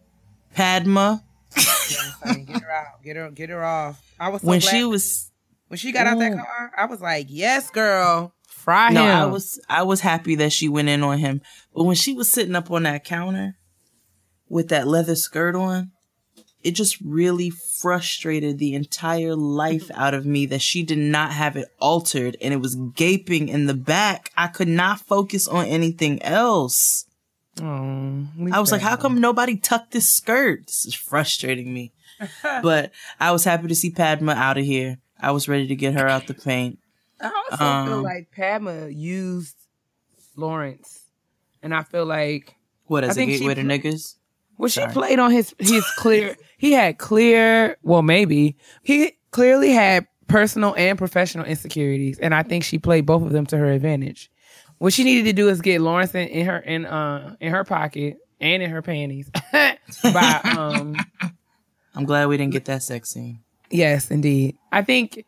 [0.55, 1.23] Padma.
[1.53, 4.01] Get her out, get her, get her off.
[4.19, 5.31] I was so when glad she was
[5.67, 6.71] when she got out that car.
[6.75, 8.33] I was like, yes, girl.
[8.47, 9.11] Fry no, him.
[9.11, 11.41] I was I was happy that she went in on him.
[11.75, 13.57] But when she was sitting up on that counter
[14.49, 15.91] with that leather skirt on,
[16.63, 21.55] it just really frustrated the entire life out of me that she did not have
[21.57, 24.31] it altered and it was gaping in the back.
[24.37, 27.05] I could not focus on anything else.
[27.61, 30.65] Oh, I was like, how come nobody tucked this skirt?
[30.67, 31.91] This is frustrating me.
[32.61, 34.97] but I was happy to see Padma out of here.
[35.19, 36.79] I was ready to get her out the paint.
[37.21, 39.55] I also feel Um, like Padma used
[40.35, 41.03] Lawrence,
[41.61, 44.15] and I feel like What I as a think she gateway to niggas?
[44.57, 46.35] Well, she played on his his clear.
[46.57, 47.77] He had clear.
[47.83, 53.23] Well, maybe he clearly had personal and professional insecurities, and I think she played both
[53.23, 54.29] of them to her advantage.
[54.77, 57.63] What she needed to do is get Lawrence in, in her in uh in her
[57.63, 59.29] pocket and in her panties
[60.03, 60.95] by um
[61.95, 63.39] I'm glad we didn't get that sex scene.
[63.69, 64.57] Yes, indeed.
[64.71, 65.25] I think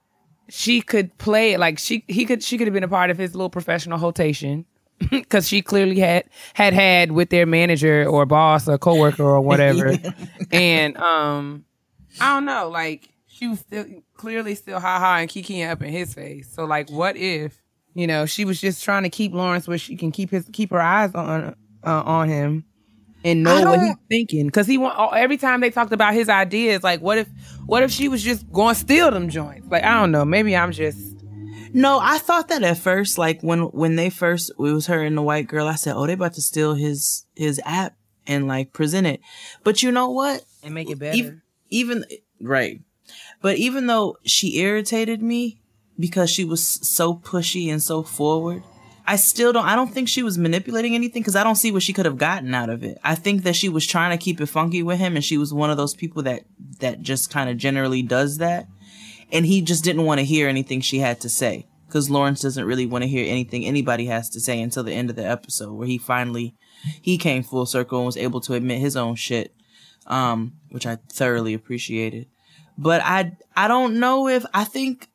[0.49, 3.17] she could play it like she he could she could have been a part of
[3.17, 4.65] his little professional rotation
[5.09, 9.93] because she clearly had had had with their manager or boss or coworker or whatever,
[10.51, 11.65] and um,
[12.19, 15.91] I don't know, like she was still clearly still ha ha and kikiing up in
[15.91, 16.53] his face.
[16.53, 17.61] So like, what if
[17.93, 20.71] you know she was just trying to keep Lawrence where she can keep his keep
[20.71, 22.65] her eyes on uh, on him
[23.25, 24.45] and know what he's thinking.
[24.45, 27.27] Because he want every time they talked about his ideas like what if
[27.65, 29.67] what if she was just going to steal them joints?
[29.69, 30.23] Like i don't know.
[30.23, 31.14] Maybe i'm just
[31.75, 33.17] No, I thought that at first.
[33.17, 35.67] Like when when they first it was her and the white girl.
[35.67, 39.19] I said, "Oh, they about to steal his his app and like present it."
[39.65, 40.45] But you know what?
[40.63, 42.05] and make it better Ev- even
[42.39, 42.79] right,
[43.41, 45.59] but even though she irritated me
[45.99, 48.63] because she was so pushy and so forward,
[49.05, 49.65] I still don't.
[49.65, 52.17] I don't think she was manipulating anything because I don't see what she could have
[52.17, 52.99] gotten out of it.
[53.03, 55.53] I think that she was trying to keep it funky with him, and she was
[55.53, 56.43] one of those people that
[56.79, 58.65] that just kind of generally does that
[59.31, 62.65] and he just didn't want to hear anything she had to say because Lawrence doesn't
[62.65, 65.73] really want to hear anything anybody has to say until the end of the episode
[65.73, 66.55] where he finally
[67.01, 69.53] he came full circle and was able to admit his own shit
[70.07, 72.27] um which I thoroughly appreciated.
[72.77, 75.07] But I I don't know if I think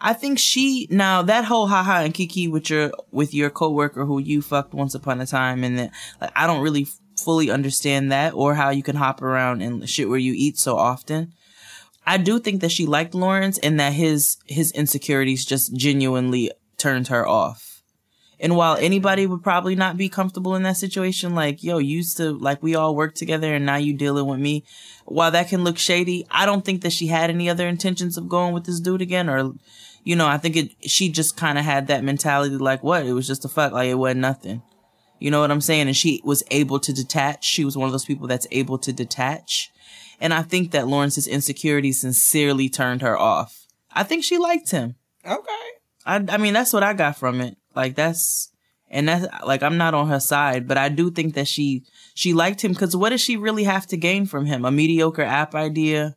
[0.00, 4.18] I think she now that whole haha and kiki with your with your coworker who
[4.18, 8.34] you fucked once upon a time and that like I don't really fully understand that
[8.34, 11.32] or how you can hop around and shit where you eat so often
[12.06, 17.08] I do think that she liked Lawrence and that his his insecurities just genuinely turned
[17.08, 17.72] her off.
[18.40, 22.32] And while anybody would probably not be comfortable in that situation, like, yo, used to
[22.32, 24.64] like we all work together and now you dealing with me.
[25.04, 28.28] While that can look shady, I don't think that she had any other intentions of
[28.28, 29.52] going with this dude again or
[30.04, 33.06] you know, I think it she just kind of had that mentality like what?
[33.06, 34.62] It was just a fuck, like it wasn't nothing.
[35.20, 35.86] You know what I'm saying?
[35.86, 37.44] And she was able to detach.
[37.44, 39.71] She was one of those people that's able to detach.
[40.22, 43.66] And I think that Lawrence's insecurity sincerely turned her off.
[43.90, 44.94] I think she liked him.
[45.26, 45.68] Okay.
[46.06, 47.56] I, I mean, that's what I got from it.
[47.74, 48.52] Like that's,
[48.88, 51.82] and that's like, I'm not on her side, but I do think that she,
[52.14, 54.64] she liked him because what does she really have to gain from him?
[54.64, 56.14] A mediocre app idea?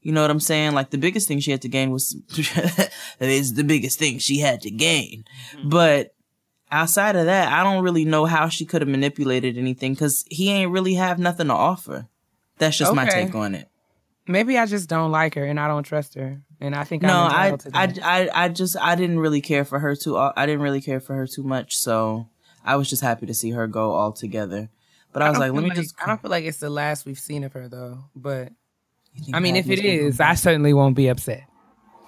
[0.00, 0.72] You know what I'm saying?
[0.72, 2.16] Like the biggest thing she had to gain was,
[3.20, 5.24] is the biggest thing she had to gain.
[5.58, 5.68] Mm-hmm.
[5.68, 6.14] But
[6.70, 10.50] outside of that, I don't really know how she could have manipulated anything because he
[10.50, 12.08] ain't really have nothing to offer.
[12.58, 13.68] That's just my take on it.
[14.26, 17.12] maybe i just don't like her and i don't trust her and i think no,
[17.12, 17.94] I, I.
[18.02, 20.16] I, I just, I didn't really care for her too.
[20.16, 21.76] I didn't really care for her too much.
[21.76, 22.28] So
[22.64, 24.70] I was just happy to see her go all together.
[25.12, 25.94] But I was don't like, let me just.
[26.02, 28.52] i don't feel like it's the last we've seen of her though but
[29.34, 31.44] i mean if it is i certainly won't be upset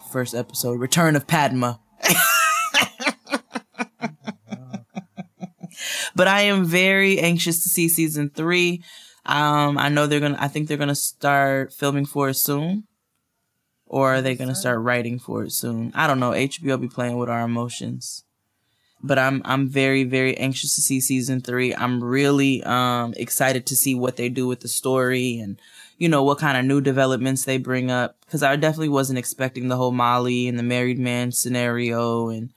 [0.08, 1.80] first episode, Return of Padma.
[6.16, 8.82] but I am very anxious to see season three.
[9.28, 10.38] Um, I know they're gonna.
[10.40, 12.84] I think they're gonna start filming for it soon,
[13.86, 15.92] or are they gonna start writing for it soon?
[15.94, 16.30] I don't know.
[16.30, 18.24] HBO be playing with our emotions,
[19.02, 21.74] but I'm I'm very very anxious to see season three.
[21.74, 25.60] I'm really um excited to see what they do with the story and
[25.98, 29.68] you know what kind of new developments they bring up because I definitely wasn't expecting
[29.68, 32.50] the whole Molly and the married man scenario and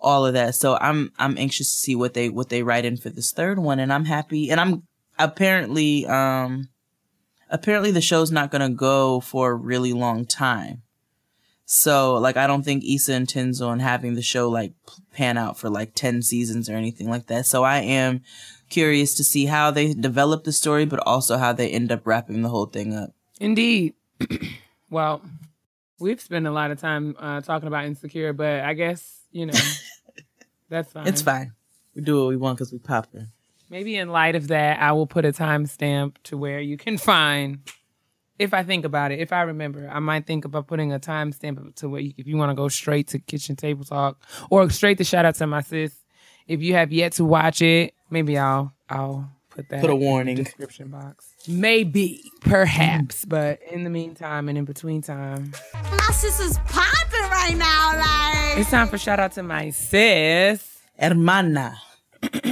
[0.00, 0.56] all of that.
[0.56, 3.60] So I'm I'm anxious to see what they what they write in for this third
[3.60, 4.50] one, and I'm happy.
[4.50, 4.82] And I'm
[5.18, 6.68] apparently um
[7.50, 10.82] apparently the show's not gonna go for a really long time.
[11.64, 14.72] So like I don't think Issa intends on having the show like
[15.12, 17.46] pan out for like ten seasons or anything like that.
[17.46, 18.22] So I am
[18.70, 22.42] curious to see how they develop the story, but also how they end up wrapping
[22.42, 23.10] the whole thing up.
[23.40, 23.94] Indeed.
[24.90, 25.22] well,
[25.98, 29.58] we've spent a lot of time uh, talking about insecure, but I guess you know
[30.68, 31.06] that's fine.
[31.06, 31.52] It's fine.
[31.94, 33.28] We do what we want because we popping.
[33.70, 37.60] Maybe in light of that, I will put a timestamp to where you can find
[38.38, 41.74] if I think about it, if I remember, I might think about putting a timestamp
[41.76, 44.98] to where you, if you want to go straight to kitchen table talk or straight
[44.98, 45.96] to shout out to my sis.
[46.46, 49.98] If you have yet to watch it, maybe I'll I'll put that Put a in
[50.00, 50.36] the warning.
[50.36, 51.28] description box.
[51.48, 57.56] Maybe, perhaps, but in the meantime and in between time, My sis is popping right
[57.56, 58.58] now, like.
[58.58, 60.78] it's time for shout out to my sis.
[61.00, 61.76] Hermana.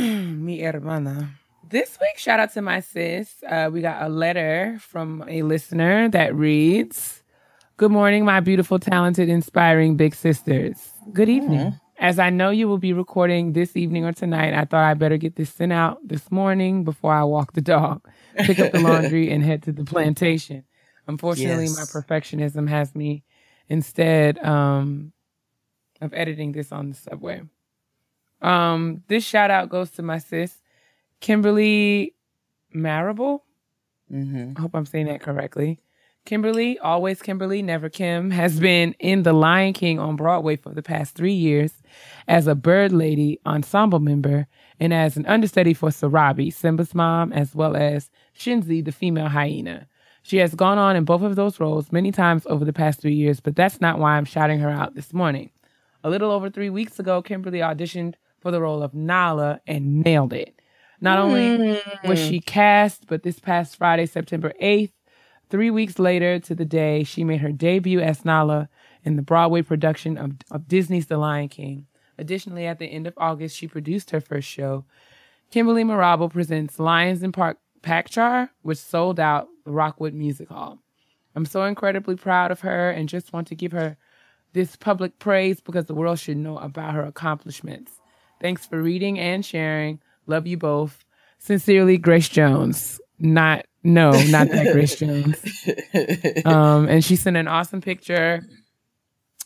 [0.55, 1.31] Mi hermana.
[1.69, 3.43] This week, shout out to my sis.
[3.49, 7.25] Uh, we got a letter from a listener that reads
[7.77, 10.77] Good morning, my beautiful, talented, inspiring big sisters.
[11.13, 11.81] Good evening.
[11.99, 15.17] As I know you will be recording this evening or tonight, I thought I better
[15.17, 19.33] get this sent out this morning before I walk the dog, pick up the laundry,
[19.33, 20.63] and head to the plantation.
[21.09, 21.77] Unfortunately, Yes.
[21.95, 23.25] my perfectionism has me
[23.69, 25.13] instead um,
[26.01, 27.43] of editing this on the subway.
[28.45, 30.63] Um, this shout out goes to my sis,
[31.21, 32.15] Kimberly
[32.73, 33.43] Marable.
[34.13, 34.53] Mm-hmm.
[34.57, 35.81] I hope I'm saying that correctly.
[36.27, 40.83] Kimberly, always Kimberly, never Kim, has been in The Lion King on Broadway for the
[40.83, 41.73] past three years
[42.29, 44.47] as a Bird Lady ensemble member
[44.79, 49.87] and as an understudy for Sarabi, Simba's mom, as well as Shenzi, the female hyena.
[50.23, 53.15] She has gone on in both of those roles many times over the past three
[53.15, 55.51] years, but that's not why I'm shouting her out this morning.
[56.03, 60.35] A little over three weeks ago, Kimberly auditioned for the role of Nala and nailed
[60.35, 60.61] it.
[61.01, 62.45] Not only was she hmm.
[62.45, 64.93] cast, but this past Friday, September 8th,
[65.49, 68.69] three weeks later to the day, she made her debut as Nala
[69.03, 71.87] in the Broadway production of, of Disney's The Lion King.
[72.19, 74.85] Additionally, at the end of August, she produced her first show.
[75.51, 80.81] Kimberly Marable presents Lions in Park Packchar, which sold out the Rockwood Music Hall.
[81.35, 83.97] I'm so incredibly proud of her and just want to give her
[84.53, 88.03] this public praise because the world should know about her accomplishments.
[88.45, 90.01] Thanks for reading and sharing.
[90.27, 91.03] Love you both.
[91.39, 93.01] Sincerely, Grace Jones.
[93.19, 95.43] Not, no, not that Grace Jones.
[96.45, 98.47] Um, and she sent an awesome picture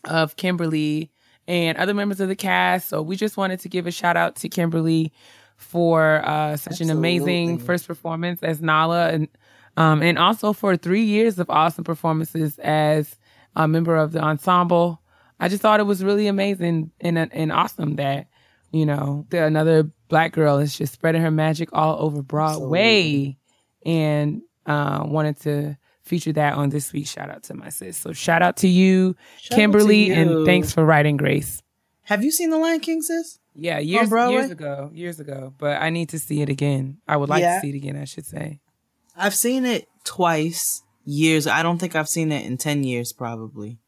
[0.04, 1.12] of Kimberly
[1.46, 2.88] and other members of the cast.
[2.88, 5.12] So we just wanted to give a shout out to Kimberly
[5.54, 9.28] for uh, such an amazing first performance as Nala, and
[9.76, 13.16] um, and also for three years of awesome performances as
[13.54, 15.00] a member of the ensemble.
[15.38, 18.26] I just thought it was really amazing and and awesome that
[18.70, 23.36] you know another black girl is just spreading her magic all over Broadway,
[23.84, 27.96] and uh, wanted to feature that on this week's shout out to my sis.
[27.96, 30.14] So shout out to you, Shout out to Kimberly, you.
[30.14, 31.62] and thanks for writing Grace.
[32.04, 33.38] Have you seen The Lion King, sis?
[33.54, 36.98] Yeah, years years ago, years ago, but I need to see it again.
[37.08, 37.56] I would like Yeah.
[37.56, 37.96] to see it again.
[37.96, 38.60] I should say.
[39.16, 40.82] I've seen it twice.
[41.04, 41.46] Years.
[41.46, 43.78] I don't think I've seen it in ten years, probably.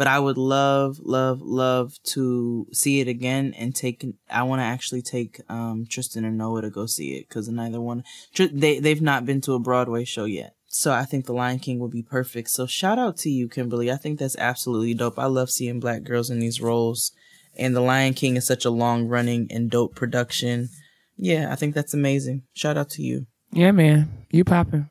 [0.00, 4.02] But I would love, love, love to see it again and take.
[4.30, 7.82] I want to actually take um, Tristan and Noah to go see it because neither
[7.82, 8.02] one
[8.34, 10.54] they they've not been to a Broadway show yet.
[10.68, 12.48] So I think The Lion King would be perfect.
[12.48, 13.92] So shout out to you, Kimberly.
[13.92, 15.18] I think that's absolutely dope.
[15.18, 17.12] I love seeing black girls in these roles,
[17.54, 20.70] and The Lion King is such a long running and dope production.
[21.18, 22.44] Yeah, I think that's amazing.
[22.54, 23.26] Shout out to you.
[23.52, 24.88] Yeah, man, you popping.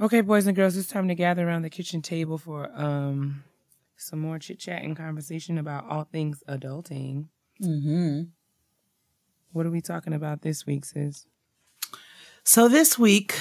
[0.00, 3.44] Okay, boys and girls, it's time to gather around the kitchen table for um
[4.00, 7.26] some more chit chat and conversation about all things adulting.
[7.62, 8.22] Mm-hmm.
[9.52, 11.26] What are we talking about this week, sis?
[12.44, 13.38] So this week,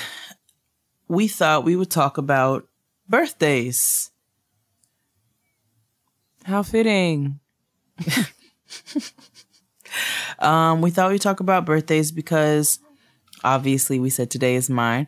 [1.08, 2.68] we thought we would talk about
[3.08, 4.12] birthdays.
[6.44, 7.40] How fitting.
[10.40, 12.80] Um, we thought we'd talk about birthdays because
[13.44, 15.08] obviously we said today is mine.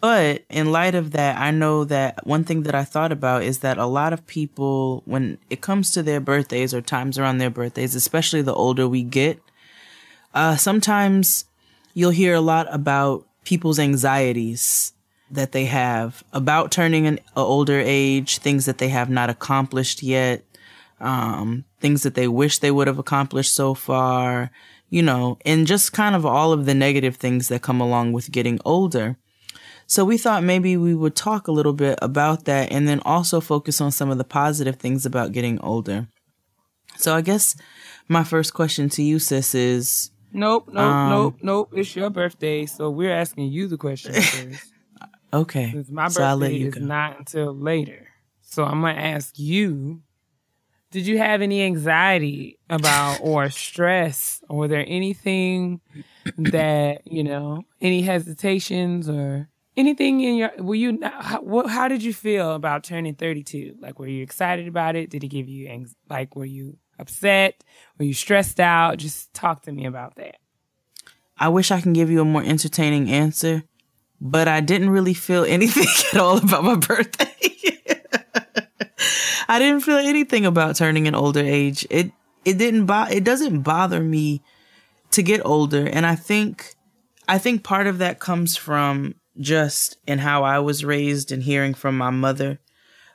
[0.00, 3.58] But in light of that, I know that one thing that I thought about is
[3.58, 7.50] that a lot of people, when it comes to their birthdays or times around their
[7.50, 9.38] birthdays, especially the older we get,
[10.34, 11.44] uh, sometimes
[11.92, 14.94] you'll hear a lot about people's anxieties
[15.30, 20.42] that they have about turning an older age, things that they have not accomplished yet,
[21.00, 24.50] um, things that they wish they would have accomplished so far,
[24.88, 28.32] you know, and just kind of all of the negative things that come along with
[28.32, 29.16] getting older.
[29.90, 33.40] So we thought maybe we would talk a little bit about that and then also
[33.40, 36.06] focus on some of the positive things about getting older.
[36.96, 37.56] So I guess
[38.06, 41.72] my first question to you, sis, is Nope, nope, Um, nope, nope.
[41.74, 44.72] It's your birthday, so we're asking you the question first.
[45.32, 45.72] okay.
[45.72, 46.80] Because my so I'll let birthday you is go.
[46.82, 48.06] not until later.
[48.42, 50.02] So I'm gonna ask you,
[50.92, 54.40] did you have any anxiety about or stress?
[54.48, 55.80] Or were there anything
[56.38, 62.02] that, you know, any hesitations or anything in your were you how, what, how did
[62.02, 63.76] you feel about turning 32?
[63.80, 65.10] Like were you excited about it?
[65.10, 67.62] Did it give you anx- like were you upset?
[67.98, 68.98] Were you stressed out?
[68.98, 70.36] Just talk to me about that.
[71.38, 73.62] I wish I can give you a more entertaining answer,
[74.20, 77.34] but I didn't really feel anything at all about my birthday.
[79.48, 81.86] I didn't feel anything about turning an older age.
[81.90, 82.12] It
[82.44, 84.42] it didn't bo- it doesn't bother me
[85.10, 86.74] to get older and I think
[87.28, 91.74] I think part of that comes from just in how I was raised and hearing
[91.74, 92.58] from my mother.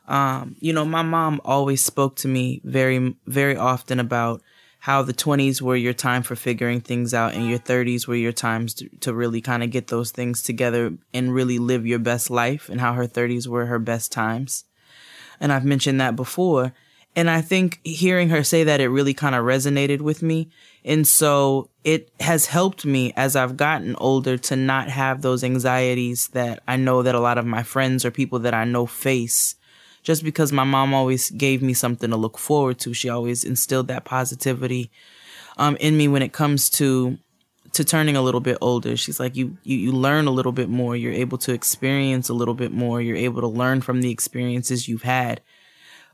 [0.07, 4.41] Um, you know, my mom always spoke to me very very often about
[4.85, 8.31] how the 20s were your time for figuring things out and your 30s were your
[8.31, 12.29] times to, to really kind of get those things together and really live your best
[12.29, 14.63] life and how her 30s were her best times.
[15.39, 16.71] And I've mentioned that before.
[17.15, 20.51] And I think hearing her say that, it really kind of resonated with me.
[20.85, 26.27] And so it has helped me as I've gotten older to not have those anxieties
[26.29, 29.55] that I know that a lot of my friends or people that I know face
[30.03, 32.93] just because my mom always gave me something to look forward to.
[32.93, 34.91] She always instilled that positivity
[35.57, 37.17] um, in me when it comes to
[37.73, 38.95] to turning a little bit older.
[38.95, 40.95] She's like, you, you you learn a little bit more.
[40.95, 43.01] You're able to experience a little bit more.
[43.01, 45.41] You're able to learn from the experiences you've had.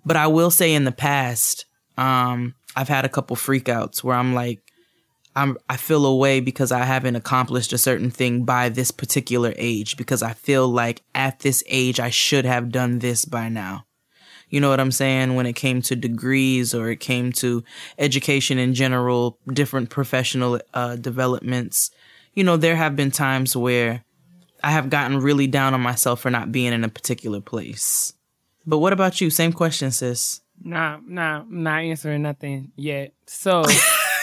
[0.06, 1.66] But I will say, in the past,
[1.98, 4.60] um, I've had a couple freakouts where I'm like,
[5.36, 9.96] I'm I feel away because I haven't accomplished a certain thing by this particular age
[9.96, 13.86] because I feel like at this age I should have done this by now.
[14.50, 15.36] You know what I'm saying?
[15.36, 17.64] When it came to degrees or it came to
[17.98, 21.90] education in general, different professional uh, developments,
[22.34, 24.04] you know, there have been times where
[24.62, 28.14] I have gotten really down on myself for not being in a particular place.
[28.66, 29.30] But what about you?
[29.30, 30.42] Same question, sis.
[30.64, 33.14] Nah, nah, I'm not answering nothing yet.
[33.26, 33.64] So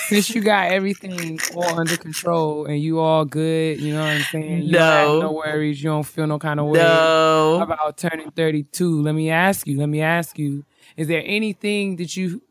[0.08, 4.22] since you got everything all under control and you all good, you know what I'm
[4.22, 4.62] saying?
[4.62, 5.20] You No.
[5.20, 5.82] no worries.
[5.82, 7.60] You don't feel no kind of way No.
[7.62, 9.02] about turning 32.
[9.02, 9.78] Let me ask you.
[9.78, 10.64] Let me ask you.
[10.96, 12.42] Is there anything that you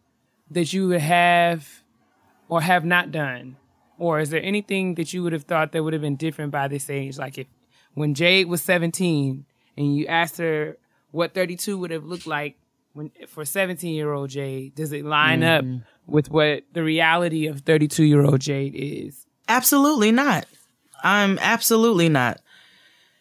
[0.52, 1.84] that you would have
[2.50, 3.58] or have not done,
[3.98, 6.68] or is there anything that you would have thought that would have been different by
[6.68, 7.18] this age?
[7.18, 7.48] Like if
[7.94, 9.46] when Jade was 17
[9.78, 10.78] and you asked her
[11.12, 12.58] what 32 would have looked like
[12.98, 15.64] when for 17 year old Jade, does it line up
[16.08, 19.26] with what the reality of 32 year old Jade is?
[19.48, 20.46] Absolutely not.
[21.04, 22.42] I'm absolutely not.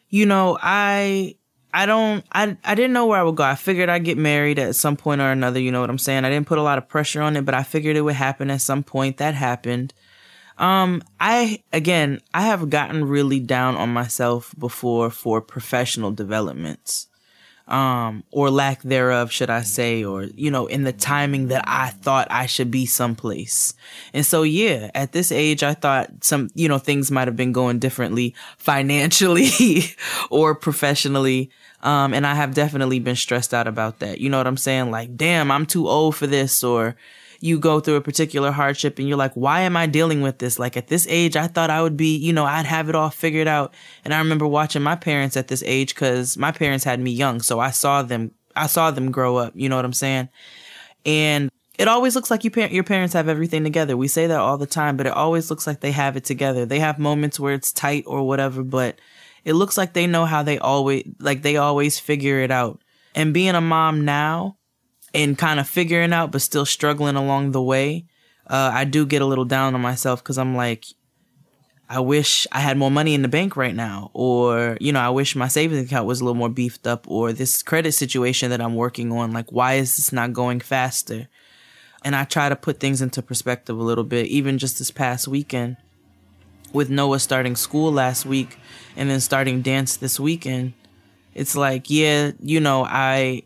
[0.08, 1.36] You know, I
[1.74, 3.44] I don't I I didn't know where I would go.
[3.44, 6.24] I figured I'd get married at some point or another, you know what I'm saying?
[6.24, 8.50] I didn't put a lot of pressure on it, but I figured it would happen
[8.50, 9.18] at some point.
[9.18, 9.92] That happened.
[10.56, 17.08] Um I again, I have gotten really down on myself before for professional developments.
[17.68, 21.90] Um or lack thereof, should I say, or you know, in the timing that I
[21.90, 23.74] thought I should be someplace.
[24.14, 27.52] And so yeah, at this age I thought some, you know, things might have been
[27.52, 29.84] going differently financially
[30.30, 31.50] or professionally.
[31.82, 34.20] Um, and I have definitely been stressed out about that.
[34.20, 34.90] You know what I'm saying?
[34.90, 36.64] Like, damn, I'm too old for this.
[36.64, 36.96] Or
[37.46, 40.58] you go through a particular hardship and you're like, why am I dealing with this?
[40.58, 43.10] Like at this age, I thought I would be, you know, I'd have it all
[43.10, 43.72] figured out.
[44.04, 47.40] And I remember watching my parents at this age because my parents had me young.
[47.40, 49.52] So I saw them, I saw them grow up.
[49.54, 50.28] You know what I'm saying?
[51.06, 53.96] And it always looks like you par- your parents have everything together.
[53.96, 56.66] We say that all the time, but it always looks like they have it together.
[56.66, 58.98] They have moments where it's tight or whatever, but
[59.44, 62.80] it looks like they know how they always like they always figure it out.
[63.14, 64.56] And being a mom now
[65.16, 68.04] and kind of figuring out but still struggling along the way,
[68.46, 70.84] uh, I do get a little down on myself because I'm like,
[71.88, 75.08] I wish I had more money in the bank right now, or you know, I
[75.08, 78.60] wish my savings account was a little more beefed up, or this credit situation that
[78.60, 81.28] I'm working on, like why is this not going faster?
[82.04, 85.26] And I try to put things into perspective a little bit, even just this past
[85.26, 85.76] weekend
[86.72, 88.58] with Noah starting school last week
[88.96, 90.74] and then starting dance this weekend.
[91.34, 93.42] It's like, yeah, you know, I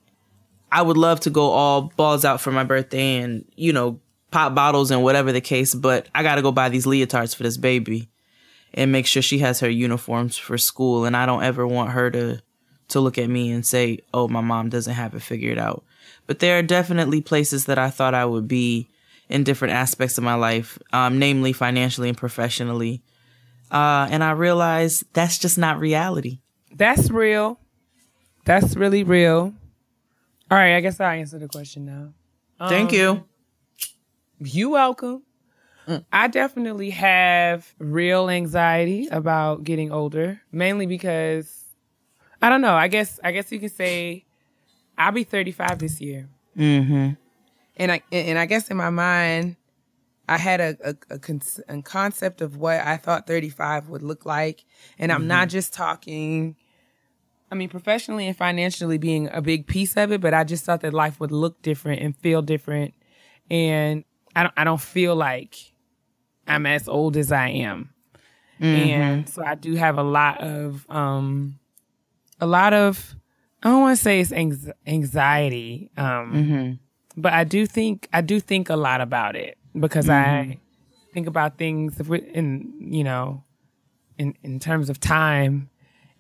[0.73, 4.01] I would love to go all balls out for my birthday and, you know,
[4.31, 7.43] pop bottles and whatever the case, but I got to go buy these leotards for
[7.43, 8.09] this baby
[8.73, 12.11] and make sure she has her uniforms for school and I don't ever want her
[12.11, 12.43] to
[12.89, 15.85] to look at me and say, "Oh, my mom doesn't have it figured out."
[16.27, 18.89] But there are definitely places that I thought I would be
[19.29, 23.03] in different aspects of my life, um, namely financially and professionally.
[23.71, 26.41] Uh, and I realized that's just not reality.
[26.73, 27.61] That's real.
[28.45, 29.55] That's really real.
[30.51, 32.69] All right, I guess I'll answer the question now.
[32.69, 33.25] Thank Um, you.
[34.41, 35.23] You welcome.
[36.13, 41.65] I definitely have real anxiety about getting older, mainly because
[42.41, 42.75] I don't know.
[42.75, 44.25] I guess I guess you can say
[44.97, 46.29] I'll be 35 this year.
[46.57, 47.11] Mm-hmm.
[47.77, 49.57] and I and I guess in my mind,
[50.29, 54.25] I had a a, a, con- a concept of what I thought 35 would look
[54.25, 54.65] like,
[54.99, 56.57] and I'm not just talking.
[57.51, 60.83] I mean, professionally and financially being a big piece of it, but I just thought
[60.83, 62.95] that life would look different and feel different.
[63.51, 64.05] And
[64.37, 65.57] I don't, I don't feel like
[66.47, 67.91] I'm as old as I am.
[68.61, 71.59] And so I do have a lot of um
[72.41, 73.17] a lot of
[73.63, 75.91] I don't want to say it's anx- anxiety.
[75.97, 76.35] Um
[77.17, 80.59] but I do think I do think a lot about it because I
[81.15, 83.43] think about things in you know
[84.19, 85.70] in in terms of time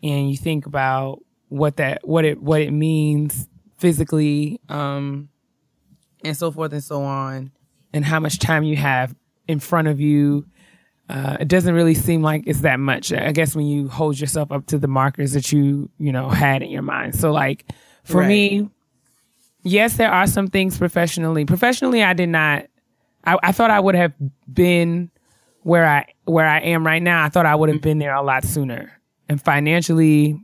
[0.02, 3.48] and you think about what that what it what it means
[3.78, 5.28] physically um
[6.24, 7.50] and so forth and so on
[7.92, 9.14] and how much time you have
[9.48, 10.46] in front of you
[11.08, 13.12] uh, it doesn't really seem like it's that much.
[13.12, 16.62] I guess when you hold yourself up to the markers that you you know had
[16.62, 17.16] in your mind.
[17.16, 17.64] So like
[18.04, 18.28] for Right.
[18.28, 18.70] me
[19.64, 21.44] yes there are some things professionally.
[21.46, 22.66] Professionally i did not
[23.24, 24.12] I, I thought i would have
[24.52, 25.10] been
[25.62, 27.24] where i where i am right now.
[27.24, 28.92] I thought i would have been there a lot sooner
[29.30, 30.38] and financially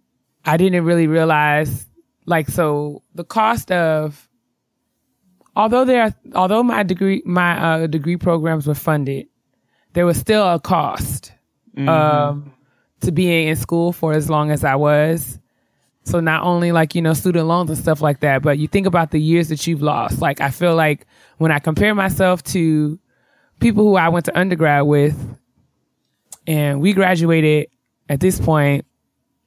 [0.45, 1.87] i didn't really realize
[2.25, 4.29] like so the cost of
[5.55, 9.27] although there are, although my degree my uh, degree programs were funded
[9.93, 11.33] there was still a cost
[11.89, 12.55] um,
[13.01, 15.39] to being in school for as long as i was
[16.07, 18.87] so not only like, you know, student loans and stuff like that, but you think
[18.87, 20.21] about the years that you've lost.
[20.21, 21.05] Like I feel like
[21.39, 22.97] when I compare myself to
[23.59, 25.37] people who I went to undergrad with
[26.47, 27.67] and we graduated
[28.09, 28.87] at this point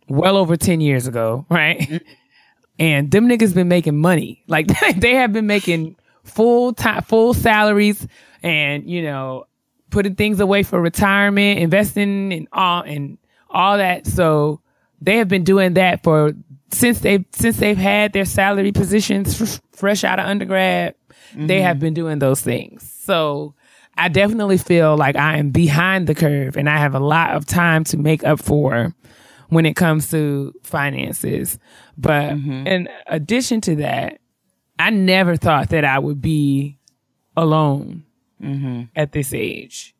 [0.07, 1.80] well over 10 years ago, right?
[1.80, 1.97] Mm-hmm.
[2.80, 4.43] And them niggas been making money.
[4.47, 8.07] Like they have been making full time, full salaries
[8.41, 9.45] and, you know,
[9.89, 13.18] putting things away for retirement, investing and all, and
[13.49, 14.07] all that.
[14.07, 14.62] So
[15.01, 16.34] they have been doing that for
[16.72, 20.95] since they've, since they've had their salary positions f- fresh out of undergrad.
[21.34, 21.64] They mm-hmm.
[21.64, 22.91] have been doing those things.
[23.03, 23.55] So
[24.00, 27.45] I definitely feel like I am behind the curve and I have a lot of
[27.45, 28.95] time to make up for
[29.50, 31.60] when it comes to finances.
[31.97, 32.66] But mm-hmm.
[32.66, 34.20] in addition to that,
[34.80, 36.80] I never thought that I would be
[37.36, 38.06] alone
[38.41, 38.84] mm-hmm.
[38.95, 39.93] at this age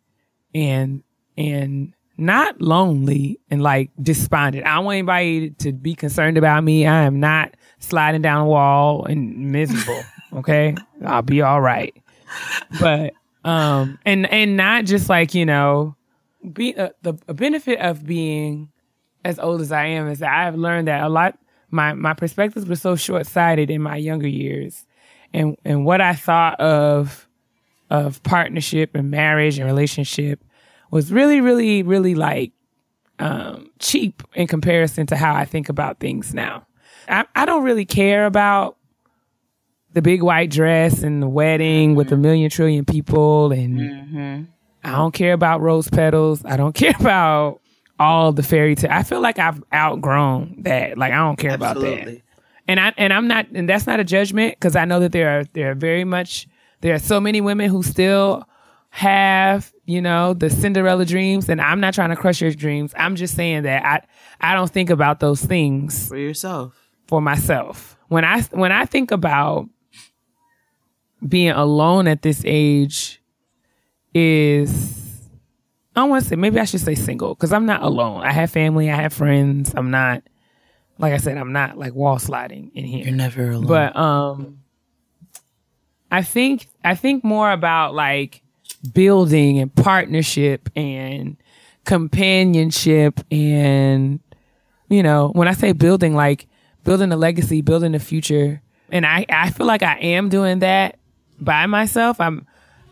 [0.56, 1.04] and
[1.38, 4.66] and not lonely and like despondent.
[4.66, 6.88] I don't want anybody to be concerned about me.
[6.88, 10.04] I am not sliding down a wall and miserable.
[10.32, 10.76] Okay.
[11.06, 11.96] I'll be all right.
[12.80, 13.14] But
[13.44, 15.96] um and and not just like, you know,
[16.54, 18.70] be uh, the benefit of being
[19.24, 21.38] as old as I am is that I have learned that a lot
[21.72, 24.86] my my perspectives were so short sighted in my younger years.
[25.34, 27.28] And and what I thought of
[27.90, 30.44] of partnership and marriage and relationship
[30.92, 32.52] was really, really, really like
[33.20, 36.66] um, cheap in comparison to how I think about things now.
[37.08, 38.78] I, I don't really care about
[39.94, 42.22] the big white dress and the wedding with a mm-hmm.
[42.22, 44.44] million trillion people, and mm-hmm.
[44.84, 46.44] I don't care about rose petals.
[46.46, 47.62] I don't care about
[48.00, 48.92] all the fairy tale.
[48.92, 50.98] I feel like I've outgrown that.
[50.98, 52.22] Like I don't care about that
[52.70, 55.40] and I and I'm not and that's not a judgment because I know that there
[55.40, 56.48] are there are very much
[56.82, 58.48] there are so many women who still
[58.92, 62.94] have you know the Cinderella dreams and I'm not trying to crush your dreams.
[62.96, 66.90] I'm just saying that I I don't think about those things For yourself.
[67.08, 67.98] for myself.
[68.08, 69.68] When I when I think about
[71.28, 73.22] being alone at this age
[74.14, 75.00] is
[75.96, 78.24] I want to say maybe I should say single because I'm not alone.
[78.24, 79.74] I have family, I have friends.
[79.76, 80.24] I'm not
[80.98, 83.06] like I said, I'm not like wall sliding in here.
[83.06, 83.68] You're never alone.
[83.68, 84.60] But um
[86.12, 88.42] I think I think more about like
[88.94, 91.38] building and partnership and
[91.86, 94.20] companionship and
[94.90, 96.48] you know, when I say building like
[96.84, 98.62] building a legacy, building a future.
[98.92, 100.98] And I I feel like I am doing that
[101.40, 102.20] by myself.
[102.20, 102.46] I'm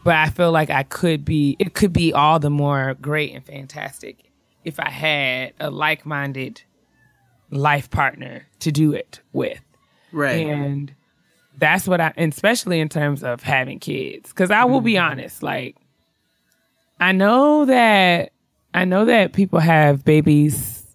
[0.03, 3.45] but I feel like I could be it could be all the more great and
[3.45, 4.31] fantastic
[4.63, 6.61] if I had a like-minded
[7.49, 9.61] life partner to do it with.
[10.11, 10.45] right.
[10.45, 10.93] And
[11.57, 14.31] that's what I, and especially in terms of having kids.
[14.33, 15.11] Cause I will be mm-hmm.
[15.11, 15.75] honest, like,
[16.99, 18.31] I know that,
[18.73, 20.85] I know that people have babies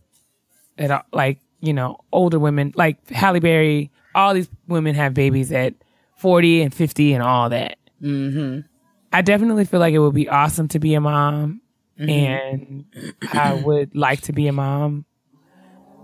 [0.78, 5.74] at, like, you know, older women, like Halle Berry, all these women have babies at
[6.22, 7.76] 40 and 50 and all that.
[8.02, 8.60] Mm-hmm.
[9.12, 11.60] I definitely feel like it would be awesome to be a mom
[11.98, 12.84] and
[13.32, 15.04] I would like to be a mom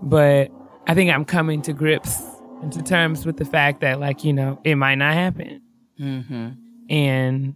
[0.01, 0.51] but
[0.87, 2.21] I think I'm coming to grips
[2.61, 5.61] and to terms with the fact that, like, you know, it might not happen.
[6.89, 7.55] And,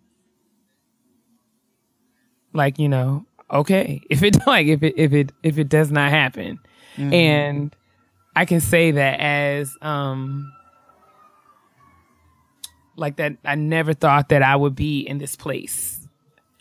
[2.53, 6.11] like, you know, okay, if it like if it if it if it does not
[6.11, 6.59] happen,
[7.13, 7.75] and
[8.35, 10.51] I can say that as um
[12.95, 16.07] like that I never thought that I would be in this place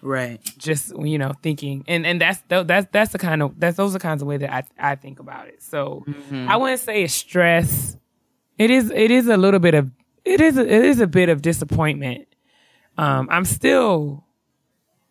[0.02, 0.40] right.
[0.58, 3.98] just you know thinking and and that's that's that's the kind of that's those are
[3.98, 5.62] the kinds of way that I I think about it.
[5.62, 7.96] So I wouldn't say it's stress.
[8.58, 9.90] It is it is a little bit of
[10.24, 12.28] it is a, it is a bit of disappointment.
[12.98, 14.24] Um, I'm still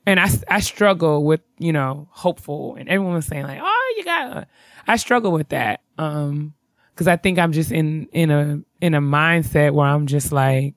[0.05, 4.03] and I, I struggle with, you know, hopeful and everyone was saying like, oh, you
[4.03, 4.47] got,
[4.87, 5.81] I struggle with that.
[5.97, 6.53] Um,
[6.95, 10.73] cause I think I'm just in, in a, in a mindset where I'm just like,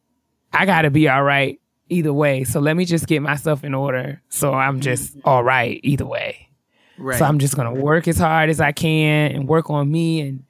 [0.54, 2.44] I gotta be all right either way.
[2.44, 4.22] So let me just get myself in order.
[4.28, 6.48] So I'm just all right either way.
[6.96, 7.18] Right.
[7.18, 10.44] So I'm just gonna work as hard as I can and work on me and,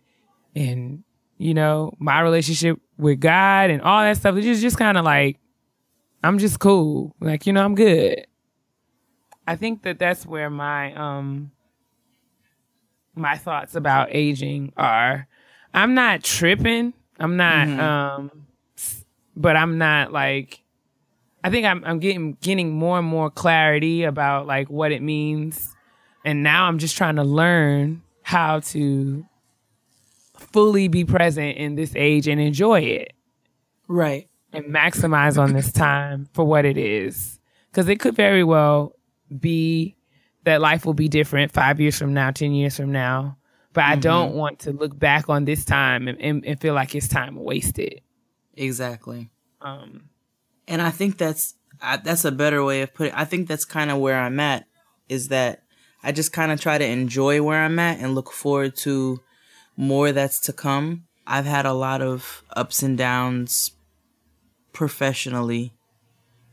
[0.55, 1.05] and,
[1.39, 4.37] you know, my relationship with God and all that stuff.
[4.37, 5.39] It's just, just kind of like,
[6.23, 7.15] I'm just cool.
[7.21, 8.27] Like, you know, I'm good.
[9.47, 11.51] I think that that's where my um
[13.15, 15.27] my thoughts about aging are.
[15.73, 16.95] I'm not tripping.
[17.19, 18.44] I'm not um
[19.37, 20.63] but I'm not like
[21.43, 25.75] I think I'm I'm getting getting more and more clarity about like what it means.
[26.25, 29.27] And now I'm just trying to learn how to
[30.39, 33.13] fully be present in this age and enjoy it
[33.89, 34.29] right.
[34.53, 37.39] and maximize on this time for what it is.
[37.71, 38.97] Because it could very well
[39.39, 39.97] be
[40.45, 43.37] that life will be different five years from now, 10 years from now.
[43.73, 44.01] But I mm-hmm.
[44.01, 47.37] don't want to look back on this time and, and, and feel like it's time
[47.37, 48.01] wasted.
[48.57, 49.31] Exactly.
[49.61, 50.11] Um,
[50.69, 53.15] And I think that's I, that's a better way of putting.
[53.15, 54.67] I think that's kind of where I'm at.
[55.09, 55.63] Is that
[56.03, 59.21] I just kind of try to enjoy where I'm at and look forward to
[59.77, 61.05] more that's to come.
[61.27, 63.73] I've had a lot of ups and downs
[64.73, 65.75] professionally.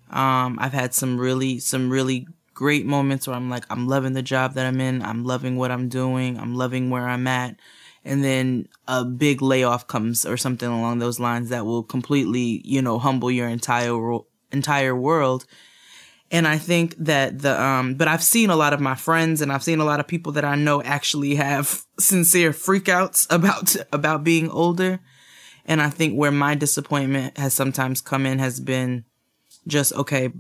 [0.10, 4.22] Um, I've had some really some really great moments where I'm like I'm loving the
[4.22, 5.02] job that I'm in.
[5.02, 6.38] I'm loving what I'm doing.
[6.38, 7.58] I'm loving where I'm at.
[8.04, 12.82] And then a big layoff comes or something along those lines that will completely, you
[12.82, 14.20] know, humble your entire
[14.52, 15.46] entire world.
[16.32, 19.52] And I think that the um but I've seen a lot of my friends and
[19.52, 24.24] I've seen a lot of people that I know actually have sincere freakouts about about
[24.24, 25.00] being older.
[25.66, 29.06] And I think where my disappointment has sometimes come in has been
[29.68, 30.32] just okay,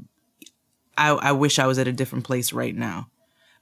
[0.97, 3.07] I I wish I was at a different place right now.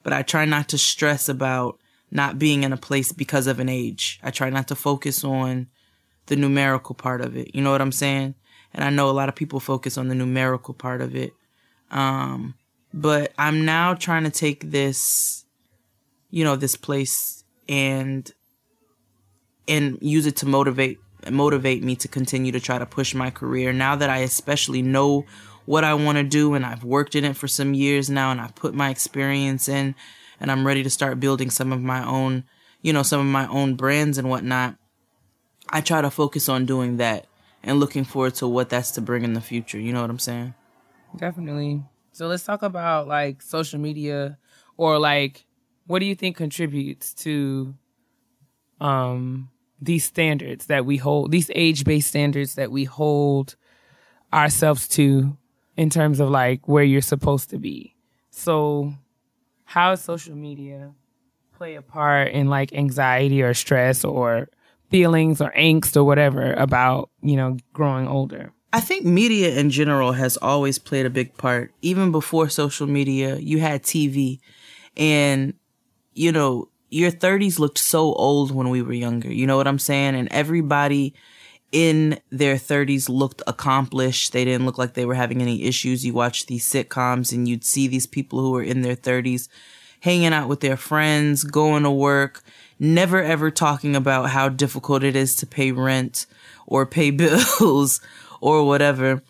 [0.03, 1.78] But I try not to stress about
[2.11, 4.19] not being in a place because of an age.
[4.23, 5.67] I try not to focus on
[6.25, 7.53] the numerical part of it.
[7.53, 8.35] You know what I'm saying?
[8.73, 11.33] And I know a lot of people focus on the numerical part of it.
[11.91, 12.55] Um,
[12.93, 15.45] but I'm now trying to take this,
[16.29, 18.31] you know, this place and
[19.67, 20.99] and use it to motivate
[21.29, 23.73] motivate me to continue to try to push my career.
[23.73, 25.25] Now that I especially know
[25.65, 28.41] what I want to do and I've worked in it for some years now and
[28.41, 29.93] I've put my experience in
[30.39, 32.43] and I'm ready to start building some of my own,
[32.81, 34.75] you know, some of my own brands and whatnot.
[35.69, 37.27] I try to focus on doing that
[37.63, 39.79] and looking forward to what that's to bring in the future.
[39.79, 40.53] You know what I'm saying?
[41.17, 41.83] definitely.
[42.11, 44.37] So let's talk about like social media
[44.77, 45.45] or like
[45.87, 47.73] what do you think contributes to
[48.79, 49.49] um
[49.81, 53.55] these standards that we hold, these age-based standards that we hold
[54.33, 55.37] ourselves to
[55.77, 57.95] in terms of like where you're supposed to be.
[58.29, 58.93] So
[59.69, 60.91] how does social media
[61.55, 64.49] play a part in like anxiety or stress or
[64.89, 68.51] feelings or angst or whatever about, you know, growing older?
[68.73, 71.71] I think media in general has always played a big part.
[71.83, 74.39] Even before social media, you had TV
[74.97, 75.53] and,
[76.13, 79.31] you know, your 30s looked so old when we were younger.
[79.31, 80.15] You know what I'm saying?
[80.15, 81.13] And everybody
[81.71, 84.33] in their 30s looked accomplished.
[84.33, 86.05] They didn't look like they were having any issues.
[86.05, 89.47] You watch these sitcoms and you'd see these people who were in their 30s
[90.01, 92.41] hanging out with their friends, going to work,
[92.79, 96.25] never ever talking about how difficult it is to pay rent
[96.65, 97.11] or pay
[97.59, 98.01] bills
[98.41, 99.21] or whatever.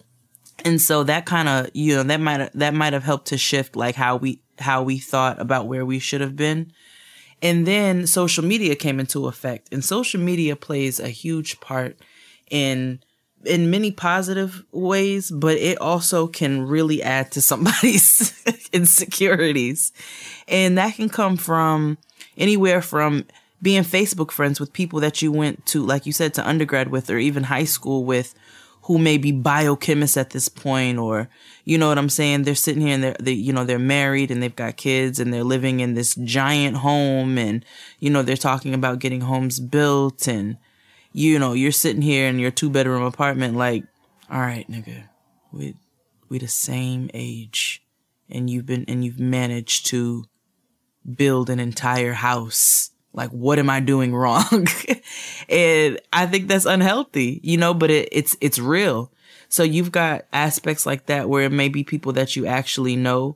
[0.65, 3.75] And so that kind of, you know, that might that might have helped to shift
[3.75, 6.71] like how we how we thought about where we should have been.
[7.41, 11.97] And then social media came into effect and social media plays a huge part
[12.49, 12.99] in
[13.45, 18.33] in many positive ways, but it also can really add to somebody's
[18.73, 19.93] insecurities.
[20.47, 21.97] And that can come from
[22.37, 23.25] anywhere from
[23.61, 27.09] being Facebook friends with people that you went to, like you said, to undergrad with
[27.09, 28.35] or even high school with
[28.83, 31.29] who may be biochemists at this point or
[31.63, 34.31] you know what I'm saying they're sitting here and they're they, you know they're married
[34.31, 37.63] and they've got kids and they're living in this giant home and
[37.99, 40.57] you know they're talking about getting homes built and
[41.11, 43.83] you know you're sitting here in your two bedroom apartment like
[44.31, 45.03] all right nigga
[45.51, 45.75] we
[46.29, 47.81] we the same age
[48.29, 50.23] and you've been and you've managed to
[51.15, 52.91] build an entire house.
[53.11, 54.67] Like what am i doing wrong?
[55.49, 59.11] And i think that's unhealthy you know but it, it's it's real.
[59.51, 63.35] So you've got aspects like that where it may be people that you actually know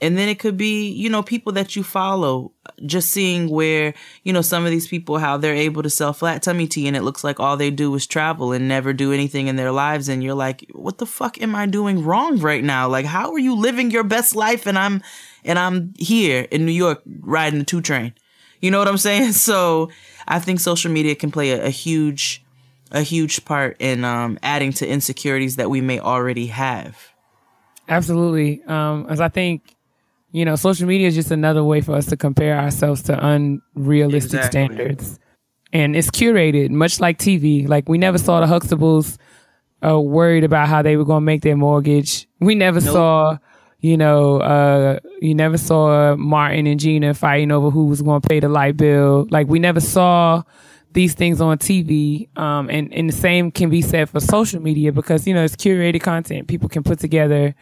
[0.00, 2.52] and then it could be, you know, people that you follow,
[2.86, 3.92] just seeing where,
[4.22, 6.96] you know, some of these people, how they're able to sell flat tummy tea and
[6.96, 10.08] it looks like all they do is travel and never do anything in their lives.
[10.08, 12.88] And you're like, what the fuck am I doing wrong right now?
[12.88, 14.66] Like, how are you living your best life?
[14.66, 15.02] And I'm,
[15.44, 18.14] and I'm here in New York riding the two train.
[18.60, 19.32] You know what I'm saying?
[19.40, 19.90] So
[20.26, 22.42] I think social media can play a, a huge,
[22.90, 26.96] a huge part in, um, adding to insecurities that we may already have.
[27.88, 28.62] Absolutely.
[28.64, 29.74] Um, as I think
[30.32, 34.40] you know, social media is just another way for us to compare ourselves to unrealistic
[34.40, 34.48] exactly.
[34.50, 35.18] standards.
[35.72, 37.68] And it's curated, much like TV.
[37.68, 39.18] Like we never saw the Huxtables
[39.84, 42.28] uh, worried about how they were going to make their mortgage.
[42.40, 42.92] We never nope.
[42.92, 43.38] saw,
[43.80, 48.28] you know, uh, you never saw Martin and Gina fighting over who was going to
[48.28, 49.26] pay the light bill.
[49.30, 50.42] Like we never saw
[50.92, 52.36] these things on TV.
[52.36, 55.56] Um, and, and the same can be said for social media because, you know, it's
[55.56, 56.48] curated content.
[56.48, 57.54] People can put together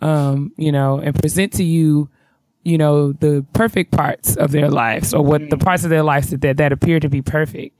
[0.00, 2.08] um, you know, and present to you,
[2.62, 5.64] you know, the perfect parts of their lives or what the mm.
[5.64, 7.78] parts of their lives that, that, appear to be perfect.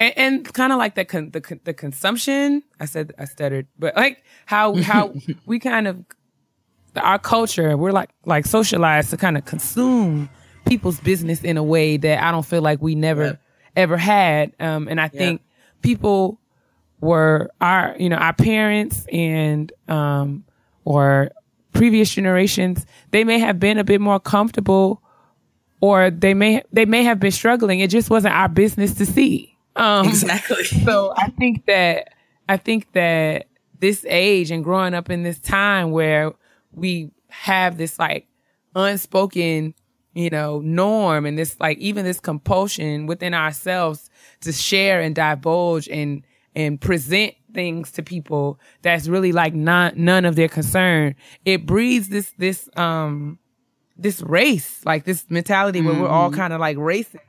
[0.00, 3.96] And, and kind of like the, con- the, the consumption, I said, I stuttered, but
[3.96, 5.14] like how, how
[5.46, 6.04] we kind of,
[6.96, 10.28] our culture, we're like, like socialized to kind of consume
[10.66, 13.38] people's business in a way that I don't feel like we never
[13.74, 14.52] ever had.
[14.60, 15.40] Um, and I think
[15.80, 16.38] people
[17.00, 20.44] were our, you know, our parents and, um,
[20.84, 21.30] or
[21.72, 25.02] previous generations, they may have been a bit more comfortable
[25.80, 27.80] or they may they may have been struggling.
[27.80, 29.56] It just wasn't our business to see.
[29.76, 30.64] Um, exactly.
[30.84, 32.14] So I think that
[32.48, 33.46] I think that
[33.80, 36.32] this age and growing up in this time where
[36.72, 38.28] we have this like
[38.76, 39.74] unspoken,
[40.14, 44.08] you know, norm and this like even this compulsion within ourselves
[44.42, 46.22] to share and divulge and
[46.54, 51.14] and present things to people that's really like not none of their concern.
[51.44, 53.38] It breeds this this um
[53.96, 55.88] this race, like this mentality mm-hmm.
[55.88, 56.40] where we're all mm-hmm.
[56.40, 57.20] kind of like racing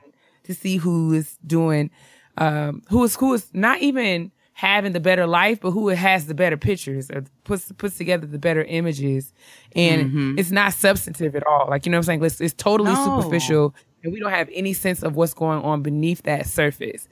[0.44, 1.90] to see who is doing
[2.38, 6.34] um who is who is not even having the better life, but who has the
[6.34, 9.32] better pictures or puts puts together the better images.
[9.74, 10.38] And mm-hmm.
[10.38, 11.66] it's not substantive at all.
[11.68, 12.24] Like you know what I'm saying?
[12.24, 13.20] It's, it's totally no.
[13.20, 17.08] superficial and we don't have any sense of what's going on beneath that surface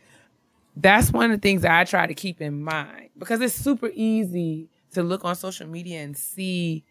[0.77, 4.69] that's one of the things I try to keep in mind because it's super easy
[4.93, 6.85] to look on social media and see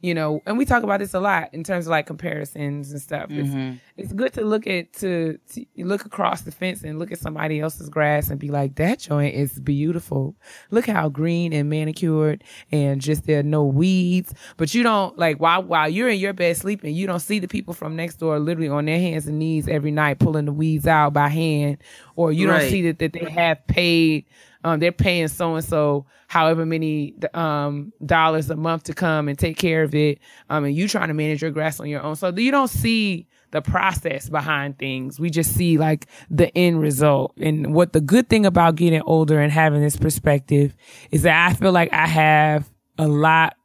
[0.00, 3.02] you know, and we talk about this a lot in terms of like comparisons and
[3.02, 3.28] stuff.
[3.28, 3.58] Mm-hmm.
[3.58, 7.18] It's, it's good to look at to, to, look across the fence and look at
[7.18, 10.36] somebody else's grass and be like, that joint is beautiful.
[10.70, 14.32] Look how green and manicured and just there are no weeds.
[14.56, 17.48] But you don't like while while you're in your bed sleeping, you don't see the
[17.48, 20.86] people from next door literally on their hands and knees every night pulling the weeds
[20.86, 21.78] out by hand,
[22.14, 22.60] or you right.
[22.60, 24.26] don't see that that they have paid
[24.64, 29.38] um, they're paying so and so however many um, dollars a month to come and
[29.38, 30.18] take care of it.
[30.50, 32.16] Um, and you trying to manage your grass on your own.
[32.16, 35.18] So you don't see the process behind things.
[35.18, 37.34] We just see like the end result.
[37.38, 40.74] And what the good thing about getting older and having this perspective
[41.10, 43.56] is that I feel like I have a lot,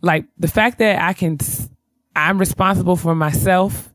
[0.00, 1.38] like the fact that I can,
[2.14, 3.88] I'm responsible for myself.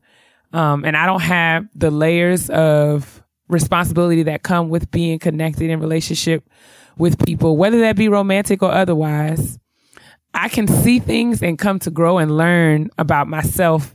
[0.52, 5.80] Um, and I don't have the layers of responsibility that come with being connected in
[5.80, 6.48] relationship
[6.96, 9.58] with people, whether that be romantic or otherwise.
[10.34, 13.94] I can see things and come to grow and learn about myself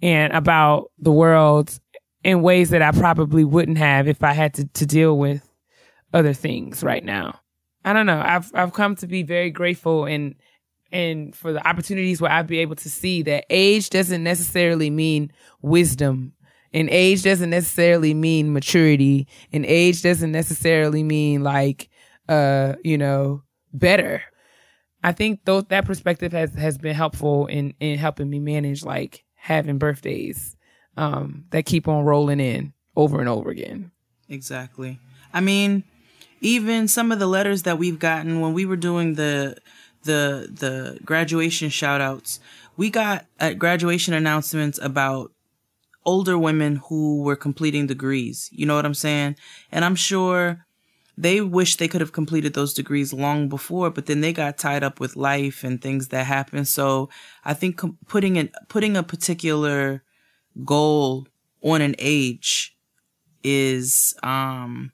[0.00, 1.78] and about the world
[2.22, 5.48] in ways that I probably wouldn't have if I had to, to deal with
[6.14, 7.40] other things right now.
[7.84, 8.22] I don't know.
[8.24, 10.36] I've I've come to be very grateful and
[10.92, 15.32] and for the opportunities where I'd be able to see that age doesn't necessarily mean
[15.62, 16.34] wisdom
[16.72, 19.28] and age doesn't necessarily mean maturity.
[19.52, 21.88] And age doesn't necessarily mean like,
[22.28, 23.42] uh, you know,
[23.72, 24.22] better.
[25.04, 29.24] I think those, that perspective has, has been helpful in, in helping me manage like
[29.34, 30.56] having birthdays,
[30.96, 33.90] um, that keep on rolling in over and over again.
[34.28, 34.98] Exactly.
[35.34, 35.84] I mean,
[36.40, 39.56] even some of the letters that we've gotten when we were doing the,
[40.04, 42.40] the, the graduation shout outs,
[42.76, 45.31] we got at graduation announcements about
[46.04, 48.48] older women who were completing degrees.
[48.52, 49.36] You know what I'm saying?
[49.70, 50.66] And I'm sure
[51.16, 54.82] they wish they could have completed those degrees long before, but then they got tied
[54.82, 56.64] up with life and things that happen.
[56.64, 57.10] So
[57.44, 60.02] I think putting in, putting a particular
[60.64, 61.26] goal
[61.62, 62.76] on an age
[63.44, 64.92] is, um,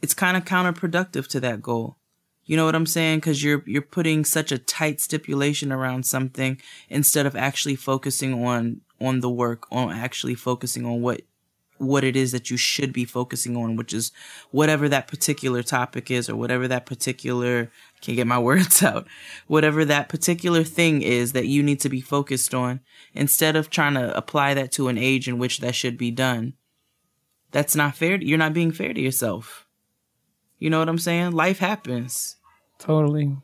[0.00, 1.98] it's kind of counterproductive to that goal.
[2.44, 3.20] You know what I'm saying?
[3.20, 8.80] Cause you're, you're putting such a tight stipulation around something instead of actually focusing on
[9.04, 11.22] on the work, on actually focusing on what
[11.82, 14.12] what it is that you should be focusing on, which is
[14.50, 19.06] whatever that particular topic is or whatever that particular can't get my words out.
[19.46, 22.80] Whatever that particular thing is that you need to be focused on
[23.14, 26.54] instead of trying to apply that to an age in which that should be done.
[27.50, 28.16] That's not fair.
[28.16, 29.66] You're not being fair to yourself.
[30.58, 31.32] You know what I'm saying?
[31.32, 32.36] Life happens.
[32.78, 33.36] Totally.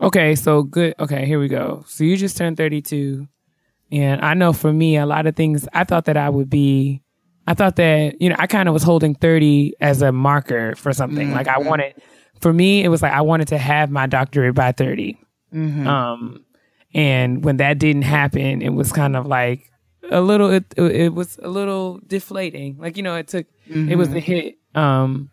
[0.00, 0.94] Okay, so good.
[0.98, 1.84] Okay, here we go.
[1.86, 3.28] So you just turned 32.
[3.92, 7.02] And I know for me, a lot of things, I thought that I would be,
[7.46, 10.92] I thought that, you know, I kind of was holding 30 as a marker for
[10.92, 11.28] something.
[11.28, 11.36] Mm-hmm.
[11.36, 11.94] Like I wanted,
[12.40, 15.18] for me, it was like I wanted to have my doctorate by 30.
[15.52, 15.86] Mm-hmm.
[15.86, 16.44] Um,
[16.94, 19.70] and when that didn't happen, it was kind of like
[20.10, 22.78] a little, it, it was a little deflating.
[22.78, 23.90] Like, you know, it took, mm-hmm.
[23.90, 24.18] it was a mm-hmm.
[24.18, 24.58] hit.
[24.74, 25.30] Um,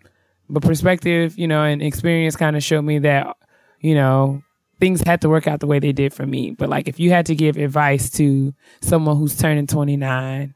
[0.49, 3.36] but perspective, you know, and experience kind of showed me that,
[3.82, 4.41] you know,
[4.80, 6.51] things had to work out the way they did for me.
[6.51, 10.53] But like, if you had to give advice to someone who's turning 29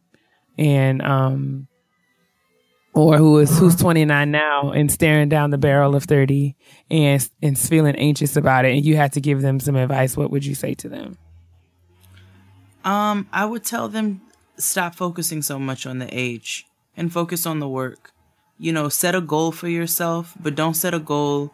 [0.57, 1.67] and, um,
[2.93, 6.55] or who is who's 29 now and staring down the barrel of 30
[6.89, 10.29] and and feeling anxious about it and you had to give them some advice what
[10.29, 11.17] would you say to them
[12.83, 14.21] um i would tell them
[14.57, 16.67] stop focusing so much on the age
[16.97, 18.11] and focus on the work
[18.57, 21.53] you know set a goal for yourself but don't set a goal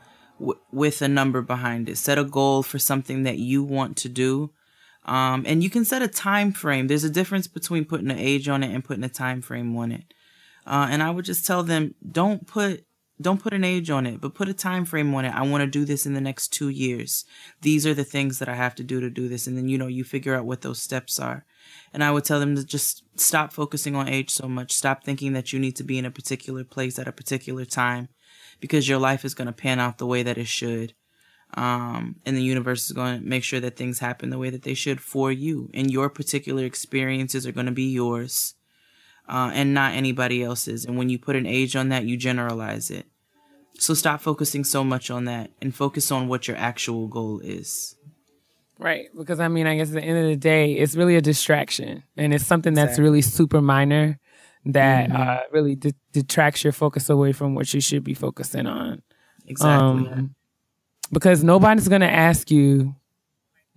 [0.71, 4.51] with a number behind it set a goal for something that you want to do
[5.05, 8.47] um and you can set a time frame there's a difference between putting an age
[8.47, 10.13] on it and putting a time frame on it
[10.67, 12.83] uh, and I would just tell them, don't put
[13.19, 15.33] don't put an age on it, but put a time frame on it.
[15.33, 17.25] I want to do this in the next two years.
[17.61, 19.47] These are the things that I have to do to do this.
[19.47, 21.43] And then, you know, you figure out what those steps are.
[21.91, 24.71] And I would tell them to just stop focusing on age so much.
[24.71, 28.09] Stop thinking that you need to be in a particular place at a particular time
[28.59, 30.93] because your life is going to pan out the way that it should.
[31.53, 34.63] Um, and the universe is going to make sure that things happen the way that
[34.63, 35.69] they should for you.
[35.73, 38.55] And your particular experiences are going to be yours
[39.29, 40.85] uh, and not anybody else's.
[40.85, 43.05] And when you put an age on that, you generalize it.
[43.79, 47.95] So stop focusing so much on that and focus on what your actual goal is.
[48.79, 49.07] Right.
[49.15, 52.03] Because I mean, I guess at the end of the day, it's really a distraction
[52.15, 53.03] and it's something that's exactly.
[53.03, 54.19] really super minor
[54.73, 55.21] that mm-hmm.
[55.21, 59.01] uh, really de- detracts your focus away from what you should be focusing on.
[59.45, 60.09] Exactly.
[60.09, 60.35] Um,
[61.11, 62.95] because nobody's going to ask you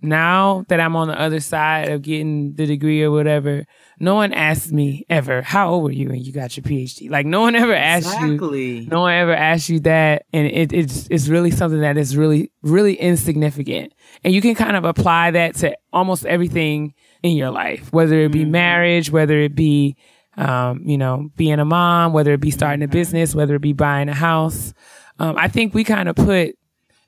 [0.01, 3.65] now that I'm on the other side of getting the degree or whatever,
[3.99, 7.09] no one asked me ever, how old were you when you got your PhD?
[7.09, 8.79] Like no one ever asked exactly.
[8.79, 8.87] you.
[8.87, 10.25] No one ever asked you that.
[10.33, 13.93] And it, it's, it's really something that is really, really insignificant.
[14.23, 18.31] And you can kind of apply that to almost everything in your life, whether it
[18.31, 18.51] be mm-hmm.
[18.51, 19.95] marriage, whether it be,
[20.37, 23.73] um, you know, being a mom, whether it be starting a business, whether it be
[23.73, 24.73] buying a house.
[25.19, 26.55] Um, I think we kind of put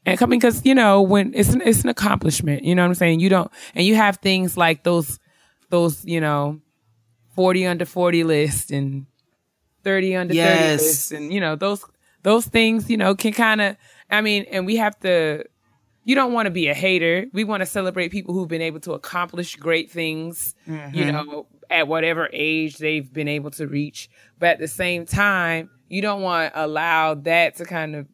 [0.05, 2.93] and coming because you know when it's an, it's an accomplishment you know what i'm
[2.93, 5.19] saying you don't and you have things like those
[5.69, 6.59] those you know
[7.35, 9.05] 40 under 40 list and
[9.83, 10.59] 30 under yes.
[10.59, 11.83] 30 list and you know those
[12.23, 13.75] those things you know can kind of
[14.09, 15.43] i mean and we have to
[16.05, 18.79] you don't want to be a hater we want to celebrate people who've been able
[18.81, 20.95] to accomplish great things mm-hmm.
[20.95, 24.09] you know at whatever age they've been able to reach
[24.39, 28.07] but at the same time you don't want to allow that to kind of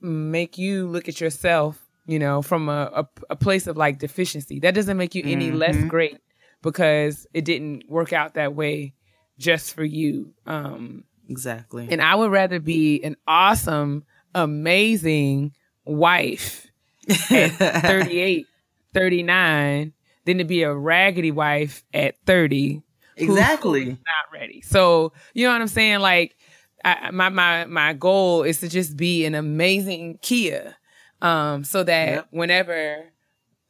[0.00, 4.60] make you look at yourself, you know, from a, a, a place of like deficiency.
[4.60, 5.56] That doesn't make you any mm-hmm.
[5.56, 6.18] less great
[6.62, 8.94] because it didn't work out that way
[9.38, 10.32] just for you.
[10.46, 11.88] Um, exactly.
[11.90, 15.52] And I would rather be an awesome, amazing
[15.84, 16.68] wife
[17.30, 18.46] at 38,
[18.94, 19.92] 39
[20.24, 22.82] than to be a raggedy wife at 30.
[23.16, 23.86] Exactly.
[23.86, 24.60] Not ready.
[24.62, 26.00] So, you know what I'm saying?
[26.00, 26.36] Like,
[26.84, 30.76] I, my my my goal is to just be an amazing Kia,
[31.20, 32.28] um, so that yep.
[32.30, 33.12] whenever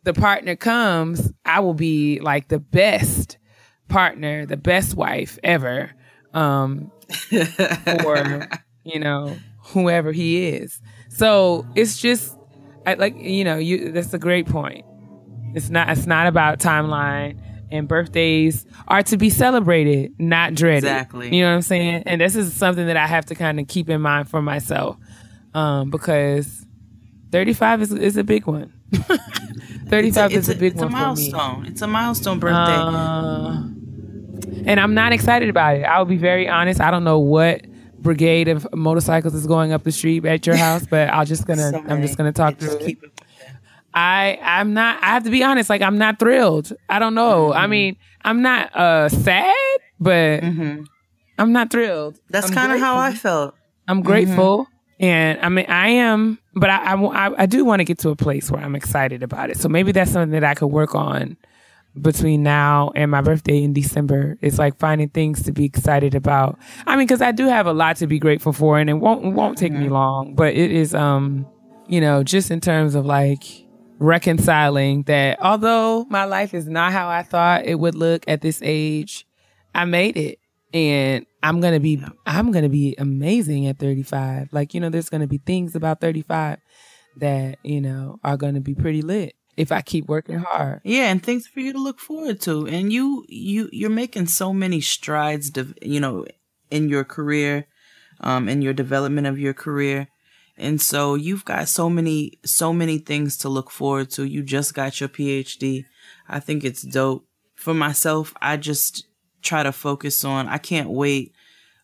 [0.04, 3.38] the partner comes, I will be like the best
[3.88, 5.90] partner, the best wife ever,
[6.32, 6.92] um,
[8.00, 8.48] for
[8.84, 10.80] you know whoever he is.
[11.08, 12.36] So it's just
[12.86, 13.92] I, like you know you.
[13.92, 14.84] That's a great point.
[15.54, 15.88] It's not.
[15.90, 17.38] It's not about timeline
[17.70, 20.84] and birthdays are to be celebrated, not dreaded.
[20.84, 21.34] Exactly.
[21.34, 22.02] You know what I'm saying?
[22.06, 24.96] And this is something that I have to kind of keep in mind for myself.
[25.54, 26.66] Um, because
[27.32, 28.72] 35 is, is a big one.
[29.88, 31.66] 35 a, is a, big a it's one It's a milestone.
[31.66, 32.56] It's a milestone birthday.
[32.56, 33.62] Uh,
[34.66, 35.82] and I'm not excited about it.
[35.82, 36.80] I'll be very honest.
[36.80, 37.64] I don't know what
[37.98, 41.70] brigade of motorcycles is going up the street at your house, but I'll just gonna
[41.70, 42.98] so I'm just gonna talk through it.
[43.94, 46.72] I I'm not I have to be honest, like I'm not thrilled.
[46.88, 47.48] I don't know.
[47.48, 47.58] Mm-hmm.
[47.58, 49.54] I mean, I'm not uh sad,
[49.98, 50.84] but mm-hmm.
[51.38, 52.20] I'm not thrilled.
[52.28, 53.54] That's kind of how I felt.
[53.88, 54.64] I'm grateful.
[54.64, 55.04] Mm-hmm.
[55.04, 58.16] And I mean, I am, but I, I, I do want to get to a
[58.16, 59.56] place where I'm excited about it.
[59.56, 61.38] So maybe that's something that I could work on
[62.00, 64.36] between now and my birthday in December.
[64.42, 66.58] It's like finding things to be excited about.
[66.86, 69.24] I mean, because I do have a lot to be grateful for, and it won't
[69.24, 70.34] it won't take me long.
[70.34, 71.46] But it is, um,
[71.88, 73.42] you know, just in terms of like
[74.00, 78.60] reconciling that although my life is not how I thought it would look at this
[78.64, 79.26] age,
[79.74, 80.38] I made it.
[80.72, 84.48] And I'm gonna be I'm gonna be amazing at 35.
[84.52, 86.58] Like, you know, there's gonna be things about 35
[87.16, 90.80] that, you know, are gonna be pretty lit if I keep working hard.
[90.84, 92.66] Yeah, and things for you to look forward to.
[92.66, 96.24] And you you you're making so many strides, de- you know,
[96.70, 97.66] in your career,
[98.20, 100.08] um, in your development of your career.
[100.60, 104.24] And so you've got so many so many things to look forward to.
[104.24, 105.86] You just got your PhD.
[106.28, 107.26] I think it's dope.
[107.54, 109.06] For myself, I just
[109.42, 111.34] try to focus on I can't wait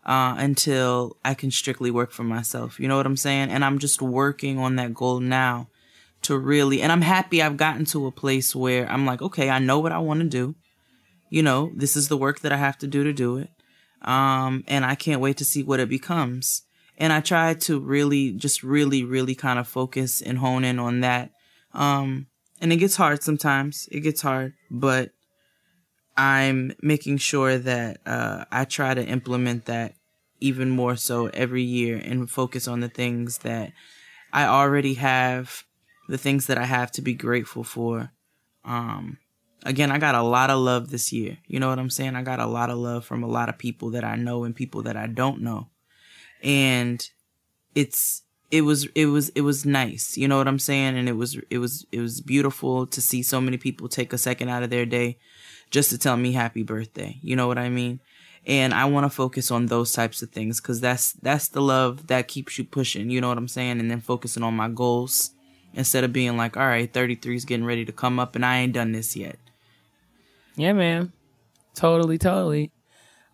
[0.04, 2.78] uh, until I can strictly work for myself.
[2.78, 3.50] You know what I'm saying?
[3.50, 5.68] And I'm just working on that goal now
[6.22, 9.58] to really, and I'm happy I've gotten to a place where I'm like, okay, I
[9.58, 10.54] know what I want to do.
[11.28, 13.50] You know, this is the work that I have to do to do it.
[14.02, 16.62] Um, and I can't wait to see what it becomes.
[16.98, 21.00] And I try to really, just really, really kind of focus and hone in on
[21.00, 21.30] that.
[21.72, 22.26] Um,
[22.60, 23.88] and it gets hard sometimes.
[23.92, 25.10] It gets hard, but
[26.16, 29.94] I'm making sure that uh, I try to implement that
[30.40, 33.72] even more so every year and focus on the things that
[34.32, 35.64] I already have
[36.08, 38.12] the things that I have to be grateful for.
[38.64, 39.18] Um,
[39.64, 41.38] again, I got a lot of love this year.
[41.46, 42.16] You know what I'm saying?
[42.16, 44.54] I got a lot of love from a lot of people that I know and
[44.54, 45.68] people that I don't know.
[46.42, 47.08] And
[47.74, 50.16] it's, it was, it was, it was nice.
[50.16, 50.96] You know what I'm saying?
[50.96, 54.18] And it was, it was, it was beautiful to see so many people take a
[54.18, 55.18] second out of their day
[55.70, 57.18] just to tell me happy birthday.
[57.22, 58.00] You know what I mean?
[58.46, 62.06] And I want to focus on those types of things because that's, that's the love
[62.06, 63.10] that keeps you pushing.
[63.10, 63.80] You know what I'm saying?
[63.80, 65.32] And then focusing on my goals
[65.74, 68.58] instead of being like, all right, 33 is getting ready to come up and I
[68.58, 69.36] ain't done this yet.
[70.56, 71.12] Yeah, man.
[71.74, 72.70] Totally, totally.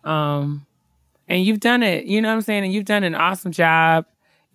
[0.03, 0.65] Um,
[1.27, 2.63] and you've done it, you know what I'm saying?
[2.65, 4.05] And you've done an awesome job.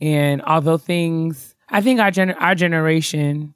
[0.00, 3.54] And although things, I think our gen- our generation,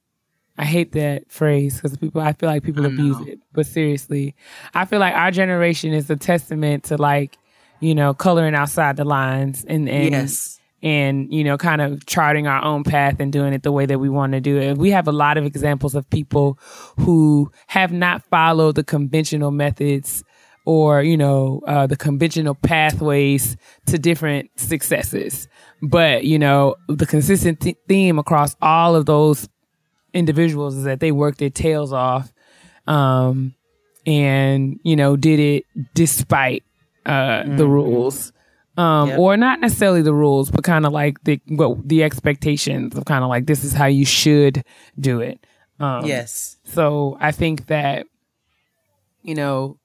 [0.59, 3.41] I hate that phrase because people, I feel like people abuse it.
[3.53, 4.35] But seriously,
[4.75, 7.39] I feel like our generation is a testament to like,
[7.81, 12.47] you know, coloring outside the lines and, and yes and you know kind of charting
[12.47, 14.91] our own path and doing it the way that we want to do it we
[14.91, 16.59] have a lot of examples of people
[16.99, 20.25] who have not followed the conventional methods
[20.65, 23.57] or you know uh, the conventional pathways
[23.87, 25.49] to different successes
[25.83, 29.49] but you know the consistent th- theme across all of those
[30.15, 32.33] individuals is that they worked their tails off
[32.87, 33.55] um,
[34.07, 36.63] and you know did it despite
[37.07, 37.57] uh, mm-hmm.
[37.57, 38.33] the rules
[38.77, 39.19] um, yep.
[39.19, 43.23] or not necessarily the rules, but kind of like the what the expectations of kind
[43.23, 44.65] of like this is how you should
[44.99, 45.45] do it.
[45.79, 46.57] Um, yes.
[46.65, 48.07] So I think that
[49.23, 49.79] you know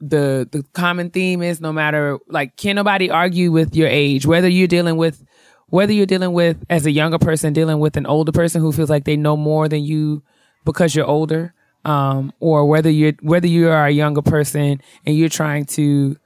[0.00, 4.48] the the common theme is no matter like can nobody argue with your age, whether
[4.48, 5.24] you're dealing with
[5.68, 8.90] whether you're dealing with as a younger person dealing with an older person who feels
[8.90, 10.22] like they know more than you
[10.64, 11.54] because you're older,
[11.84, 16.16] um, or whether you're whether you are a younger person and you're trying to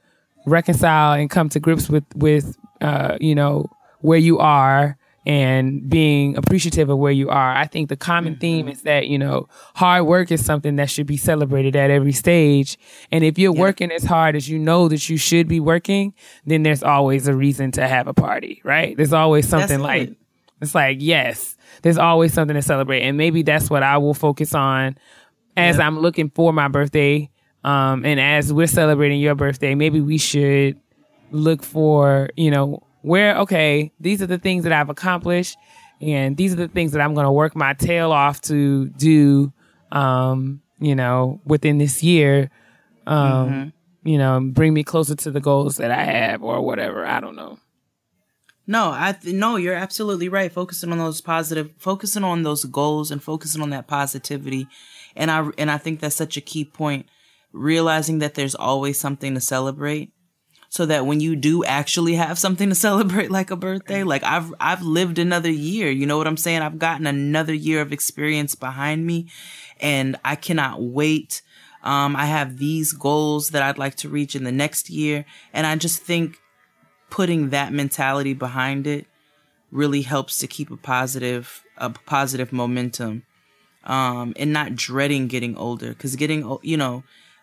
[0.47, 3.67] reconcile and come to grips with with uh, you know
[4.01, 7.55] where you are and being appreciative of where you are.
[7.55, 11.07] I think the common theme is that, you know, hard work is something that should
[11.07, 12.79] be celebrated at every stage.
[13.11, 16.15] And if you're working as hard as you know that you should be working,
[16.45, 18.97] then there's always a reason to have a party, right?
[18.97, 20.15] There's always something like,
[20.61, 23.03] it's like, yes, there's always something to celebrate.
[23.03, 24.97] And maybe that's what I will focus on
[25.57, 27.31] as I'm looking for my birthday
[27.65, 30.79] um, and as we're celebrating your birthday, maybe we should
[31.31, 35.57] look for, you know, where, okay, these are the things that I've accomplished
[36.03, 39.53] and these are the things that I'm going to work my tail off to do,
[39.93, 42.51] um, you know, within this year,
[43.07, 44.09] um, mm-hmm.
[44.09, 47.07] you know, bring me closer to the goals that I have or whatever.
[47.07, 47.59] I don't know.
[48.67, 50.51] No, I th- no, you're absolutely right.
[50.51, 54.67] Focusing on those positive, focusing on those goals and focusing on that positivity.
[55.15, 57.07] And I, and I think that's such a key point
[57.53, 60.13] realizing that there's always something to celebrate
[60.73, 64.55] so that when you do actually have something to celebrate like a birthday like i've
[64.59, 66.63] i've lived another year you know what i'm saying?
[66.63, 69.29] I've gotten another year of experience behind me
[69.81, 71.43] and i cannot wait.
[71.83, 75.67] Um, i have these goals that i'd like to reach in the next year and
[75.67, 76.41] i just think
[77.11, 79.07] putting that mentality behind it
[79.71, 83.25] really helps to keep a positive a positive momentum
[83.85, 87.03] um, and not dreading getting older because getting you know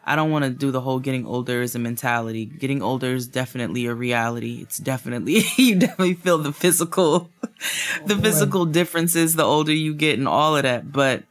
[0.10, 2.44] I don't want to do the whole getting older as a mentality.
[2.48, 4.58] Getting older is definitely a reality.
[4.60, 7.30] It's definitely you definitely feel the physical
[8.08, 10.92] the physical differences the older you get and all of that.
[10.92, 11.26] But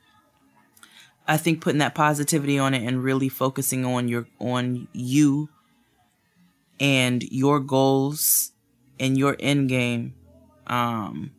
[1.26, 5.48] I think putting that positivity on it and really focusing on your on you
[6.78, 8.52] and your goals
[9.00, 10.14] and your end game
[10.68, 11.32] um,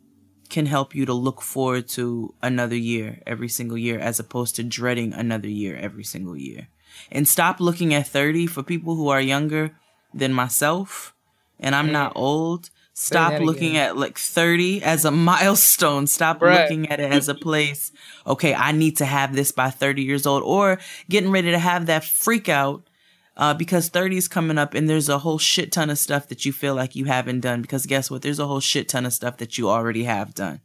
[0.50, 4.62] can help you to look forward to another year every single year as opposed to
[4.62, 6.68] dreading another year every single year.
[7.10, 9.72] And stop looking at 30 for people who are younger
[10.14, 11.14] than myself
[11.58, 12.70] and I'm not old.
[12.94, 16.06] Stop looking at like 30 as a milestone.
[16.06, 16.62] Stop Right.
[16.62, 17.92] looking at it as a place.
[18.26, 20.78] Okay, I need to have this by 30 years old or
[21.08, 22.88] getting ready to have that freak out
[23.36, 26.44] uh, because 30 is coming up and there's a whole shit ton of stuff that
[26.44, 27.62] you feel like you haven't done.
[27.62, 28.22] Because guess what?
[28.22, 30.60] There's a whole shit ton of stuff that you already have done.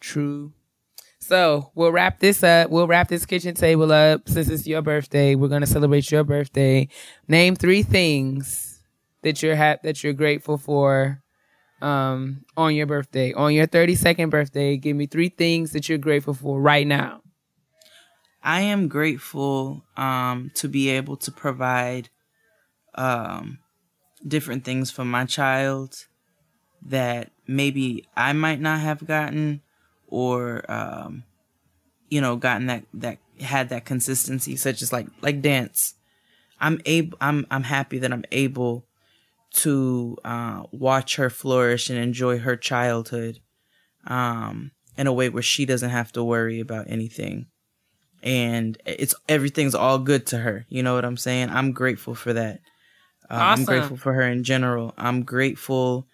[0.00, 0.52] True.
[1.22, 2.68] So we'll wrap this up.
[2.70, 5.36] We'll wrap this kitchen table up since it's your birthday.
[5.36, 6.88] We're gonna celebrate your birthday.
[7.28, 8.82] Name three things
[9.22, 11.22] that you're ha- that you're grateful for
[11.80, 14.76] um, on your birthday, on your 32nd birthday.
[14.76, 17.22] Give me three things that you're grateful for right now.
[18.42, 22.08] I am grateful um, to be able to provide
[22.96, 23.60] um,
[24.26, 25.94] different things for my child
[26.84, 29.62] that maybe I might not have gotten
[30.12, 31.24] or um,
[32.08, 35.94] you know gotten that that had that consistency such as like like dance.
[36.60, 38.84] I'm able I'm I'm happy that I'm able
[39.54, 43.40] to uh, watch her flourish and enjoy her childhood
[44.06, 47.46] um, in a way where she doesn't have to worry about anything
[48.22, 50.64] and it's everything's all good to her.
[50.68, 51.50] You know what I'm saying?
[51.50, 52.60] I'm grateful for that.
[53.30, 54.94] Uh, I'm grateful for her in general.
[54.96, 56.06] I'm grateful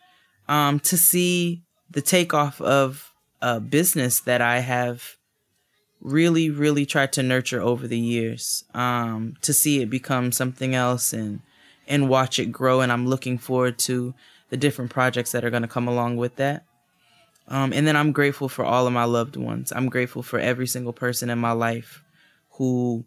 [0.49, 3.08] um, to see the takeoff of
[3.41, 5.17] a business that I have
[6.01, 8.65] really, really tried to nurture over the years.
[8.75, 11.41] Um, to see it become something else and
[11.87, 12.81] and watch it grow.
[12.81, 14.15] And I'm looking forward to
[14.51, 16.65] the different projects that are going to come along with that.
[17.49, 19.73] Um, and then I'm grateful for all of my loved ones.
[19.75, 22.03] I'm grateful for every single person in my life
[22.53, 23.07] who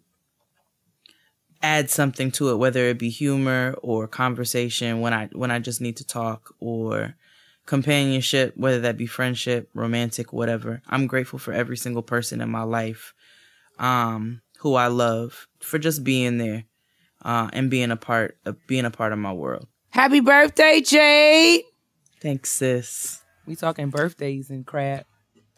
[1.62, 5.80] adds something to it, whether it be humor or conversation when I when I just
[5.80, 7.16] need to talk or
[7.66, 10.82] companionship, whether that be friendship, romantic, whatever.
[10.88, 13.14] I'm grateful for every single person in my life
[13.80, 16.66] um, who I love for just being there
[17.24, 19.68] uh, and being a part of being a part of my world.
[19.90, 21.64] Happy birthday, Jade.
[22.22, 23.22] Thanks, sis.
[23.46, 25.08] We talking birthdays and crap.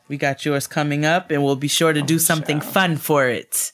[0.08, 2.74] We got yours coming up, and we'll be sure to do something child.
[2.74, 3.72] fun for it.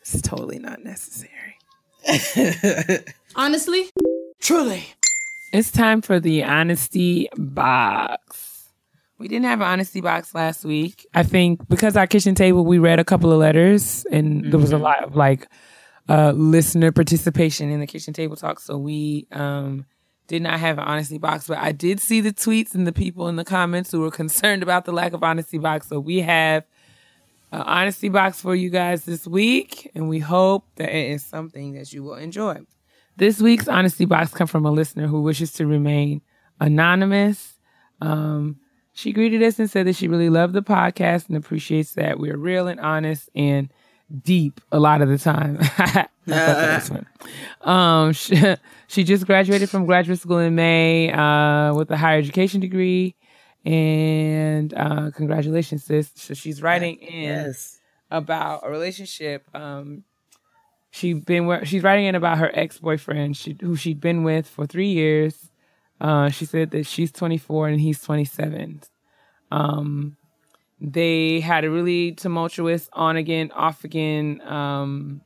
[0.00, 1.56] It's totally not necessary.
[3.36, 3.90] Honestly,
[4.40, 4.86] Truly.
[5.52, 8.70] It's time for the honesty box.
[9.18, 11.06] We didn't have an honesty box last week.
[11.14, 14.72] I think because our kitchen table, we read a couple of letters and there was
[14.72, 15.48] a lot of like
[16.08, 18.60] uh, listener participation in the kitchen table talk.
[18.60, 19.86] So we um,
[20.26, 23.28] did not have an honesty box, but I did see the tweets and the people
[23.28, 25.88] in the comments who were concerned about the lack of honesty box.
[25.88, 26.64] So we have
[27.52, 31.72] an honesty box for you guys this week, and we hope that it is something
[31.72, 32.60] that you will enjoy.
[33.18, 36.22] This week's honesty box come from a listener who wishes to remain
[36.60, 37.54] anonymous.
[38.00, 38.60] Um,
[38.92, 42.36] she greeted us and said that she really loved the podcast and appreciates that we're
[42.36, 43.72] real and honest and
[44.22, 45.58] deep a lot of the time.
[45.60, 46.88] I thought that was
[47.64, 47.68] fun.
[47.68, 48.54] Um, she,
[48.86, 53.16] she just graduated from graduate school in May uh, with a higher education degree.
[53.64, 56.12] And uh, congratulations, sis.
[56.14, 57.80] So she's writing in Yes.
[58.12, 59.44] about a relationship.
[59.54, 60.04] Um,
[60.90, 64.66] she been she's writing in about her ex boyfriend, she, who she'd been with for
[64.66, 65.50] three years.
[66.00, 68.82] Uh, she said that she's 24 and he's 27.
[69.50, 70.16] Um,
[70.80, 75.22] they had a really tumultuous on again, off again um,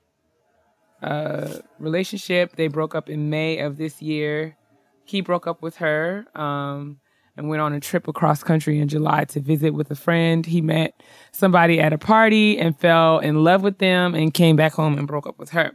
[1.03, 2.57] uh, relationship.
[2.57, 4.57] They broke up in May of this year.
[5.05, 7.01] He broke up with her um,
[7.37, 10.45] and went on a trip across country in July to visit with a friend.
[10.45, 11.01] He met
[11.33, 15.07] somebody at a party and fell in love with them and came back home and
[15.07, 15.73] broke up with her.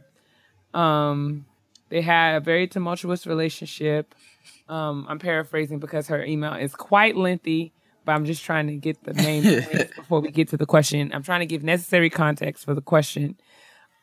[0.72, 1.46] Um,
[1.88, 4.14] they had a very tumultuous relationship.
[4.68, 7.72] Um, I'm paraphrasing because her email is quite lengthy,
[8.04, 11.10] but I'm just trying to get the main points before we get to the question.
[11.12, 13.36] I'm trying to give necessary context for the question.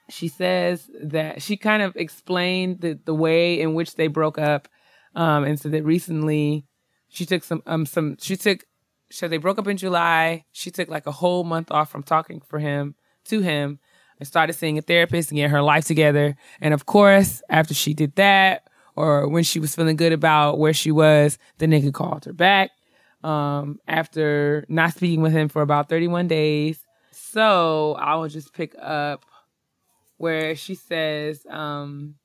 [0.10, 4.68] She says that she kind of explained the, the way in which they broke up,
[5.16, 6.66] um, and so that recently
[7.16, 8.66] she took some um some she took
[9.12, 10.46] so they broke up in July.
[10.52, 13.80] She took like a whole month off from talking for him to him
[14.20, 16.36] and started seeing a therapist and getting her life together.
[16.60, 20.74] And of course, after she did that, or when she was feeling good about where
[20.74, 22.72] she was, the nigga called her back.
[23.24, 26.80] Um, after not speaking with him for about 31 days.
[27.12, 29.26] So I will just pick up
[30.18, 32.16] where she says, um,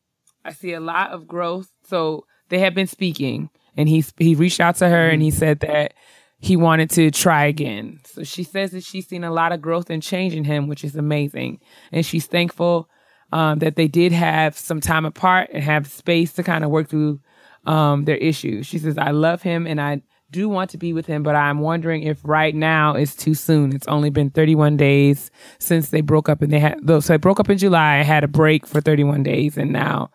[0.44, 1.70] I see a lot of growth.
[1.88, 5.60] So they have been speaking and he he reached out to her and he said
[5.60, 5.94] that
[6.38, 8.00] he wanted to try again.
[8.04, 10.84] So she says that she's seen a lot of growth and change in him, which
[10.84, 11.60] is amazing.
[11.92, 12.88] And she's thankful
[13.32, 16.88] um, that they did have some time apart and have space to kind of work
[16.88, 17.20] through
[17.66, 18.66] um, their issues.
[18.66, 21.58] She says, I love him and I do want to be with him, but I'm
[21.58, 23.74] wondering if right now is too soon.
[23.74, 27.40] It's only been 31 days since they broke up and they had, so they broke
[27.40, 30.10] up in July, I had a break for 31 days and now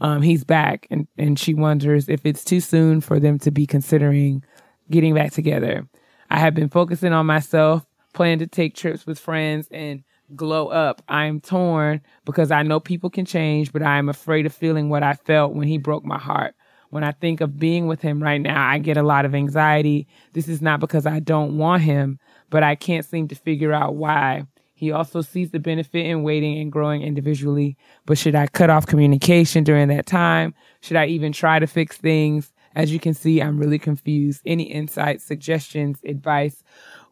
[0.00, 0.86] um, he's back.
[0.90, 4.44] And, and she wonders if it's too soon for them to be considering
[4.90, 5.86] getting back together.
[6.30, 10.04] I have been focusing on myself, plan to take trips with friends and
[10.36, 11.02] glow up.
[11.08, 15.02] I'm torn because I know people can change, but I am afraid of feeling what
[15.02, 16.54] I felt when he broke my heart.
[16.90, 20.08] When I think of being with him right now, I get a lot of anxiety.
[20.32, 22.18] This is not because I don't want him,
[22.48, 24.46] but I can't seem to figure out why.
[24.80, 27.76] He also sees the benefit in waiting and growing individually.
[28.06, 30.54] But should I cut off communication during that time?
[30.80, 32.50] Should I even try to fix things?
[32.74, 34.40] As you can see, I'm really confused.
[34.46, 36.62] Any insights, suggestions, advice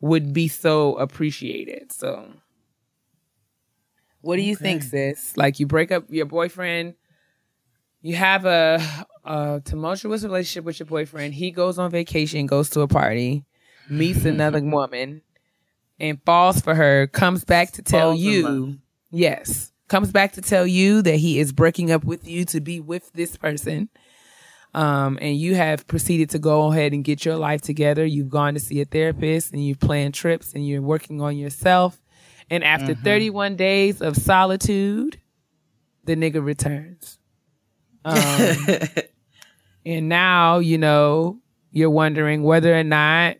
[0.00, 1.92] would be so appreciated.
[1.92, 2.30] So,
[4.22, 4.62] what do you Okay.
[4.64, 5.36] think, sis?
[5.36, 6.94] Like, you break up your boyfriend,
[8.00, 8.80] you have a,
[9.26, 11.34] a tumultuous relationship with your boyfriend.
[11.34, 13.44] He goes on vacation, goes to a party,
[13.90, 15.20] meets another woman,
[16.00, 18.78] and falls for her, comes back to tell Falls you,
[19.10, 22.80] yes, comes back to tell you that he is breaking up with you to be
[22.80, 23.88] with this person.
[24.74, 28.04] Um, and you have proceeded to go ahead and get your life together.
[28.04, 31.98] You've gone to see a therapist and you've planned trips and you're working on yourself.
[32.50, 35.18] And after 31 days of solitude,
[36.04, 37.18] the nigga returns.
[38.04, 38.56] Um,
[39.86, 41.40] and now, you know,
[41.72, 43.36] you're wondering whether or not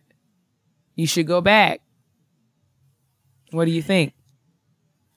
[0.94, 1.80] you should go back.
[3.50, 4.14] What do you think?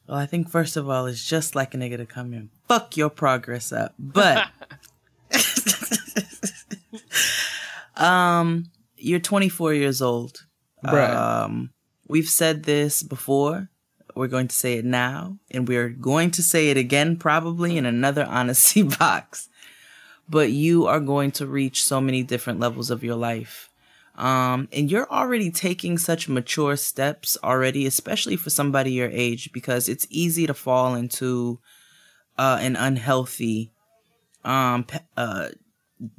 [0.07, 2.97] Well, I think first of all, it's just like a nigga to come in, fuck
[2.97, 3.93] your progress up.
[3.97, 4.47] But
[7.95, 10.45] um, you're 24 years old.
[10.85, 11.15] Bruh.
[11.15, 11.71] Um,
[12.07, 13.69] we've said this before.
[14.15, 17.85] We're going to say it now, and we're going to say it again probably in
[17.85, 19.47] another honesty box.
[20.27, 23.69] But you are going to reach so many different levels of your life.
[24.21, 29.89] Um, and you're already taking such mature steps already, especially for somebody your age, because
[29.89, 31.59] it's easy to fall into
[32.37, 33.71] uh, an unhealthy
[34.45, 34.85] um,
[35.17, 35.49] uh,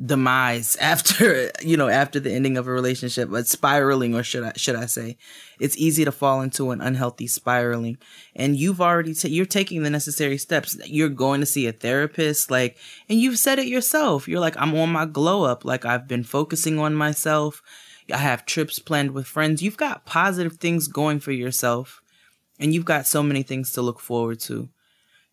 [0.04, 4.52] demise after you know after the ending of a relationship, but spiraling, or should I
[4.56, 5.16] should I say,
[5.60, 7.98] it's easy to fall into an unhealthy spiraling.
[8.34, 10.76] And you've already ta- you're taking the necessary steps.
[10.86, 14.26] You're going to see a therapist, like, and you've said it yourself.
[14.26, 15.64] You're like, I'm on my glow up.
[15.64, 17.62] Like I've been focusing on myself.
[18.12, 19.62] I have trips planned with friends.
[19.62, 22.00] You've got positive things going for yourself,
[22.58, 24.68] and you've got so many things to look forward to.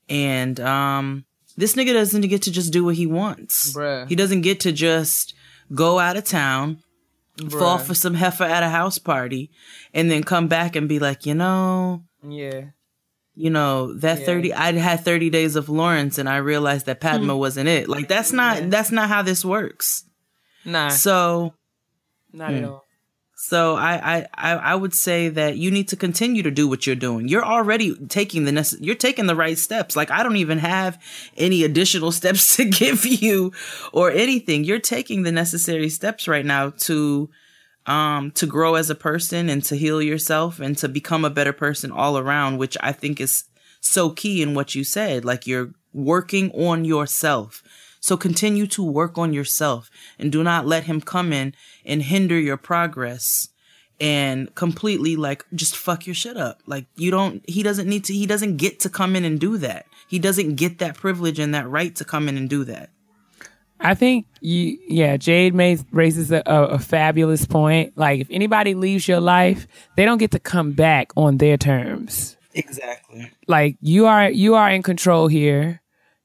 [0.08, 1.26] And um,
[1.58, 3.74] this nigga doesn't get to just do what he wants.
[3.74, 4.08] Bruh.
[4.08, 5.34] He doesn't get to just
[5.74, 6.80] go out of town,
[7.50, 9.52] fall for some heifer at a house party,
[9.94, 12.66] and then come back and be like, you know, Yeah.
[13.36, 14.26] you know that Yeah.
[14.26, 18.10] 30 i had 30 days of lawrence and i realized that padma wasn't it like
[18.10, 20.04] that's not that's not how this works
[20.66, 21.54] Nah, so
[22.34, 22.70] not at hmm.
[22.70, 22.86] all.
[23.36, 26.86] so I, I i i would say that you need to continue to do what
[26.86, 27.28] you're doing.
[27.28, 29.96] You're already taking the necess- you're taking the right steps.
[29.96, 31.02] Like i don't even have
[31.38, 33.52] any additional steps to give you
[33.92, 34.64] or anything.
[34.64, 37.30] You're taking the necessary steps right now to
[37.86, 41.54] um to grow as a person and to heal yourself and to become a better
[41.54, 43.46] person all around which i think is
[43.82, 45.26] so key in what you said.
[45.26, 47.64] Like you're working on yourself
[48.00, 51.54] so continue to work on yourself and do not let him come in
[51.86, 53.50] and hinder your progress
[54.00, 56.62] and completely like just fuck your shit up.
[56.66, 59.58] Like you don't he doesn't need to he doesn't get to come in and do
[59.58, 59.86] that.
[60.08, 62.90] He doesn't get that privilege and that right to come in and do that.
[63.82, 67.98] I think you, yeah, Jade made, raises a, a, a fabulous point.
[67.98, 72.36] Like, if anybody leaves your life, they don't get to come back on their terms.
[72.54, 73.32] Exactly.
[73.48, 75.79] Like, you are, you are in control here.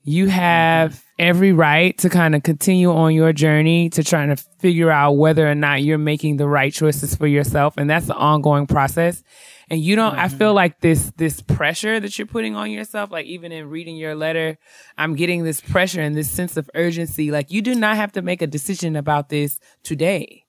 [0.06, 4.90] You have every right to kind of continue on your journey to trying to figure
[4.90, 7.74] out whether or not you're making the right choices for yourself.
[7.78, 9.22] And that's an ongoing process.
[9.70, 13.24] And you don't, I feel like this, this pressure that you're putting on yourself, like
[13.26, 14.58] even in reading your letter,
[14.98, 17.30] I'm getting this pressure and this sense of urgency.
[17.30, 20.44] Like you do not have to make a decision about this today.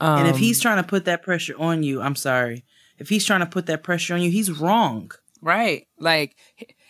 [0.00, 2.64] and if Um, he's trying to put that pressure on you, I'm sorry.
[2.98, 5.10] If he's trying to put that pressure on you, he's wrong.
[5.40, 5.88] Right.
[5.98, 6.36] Like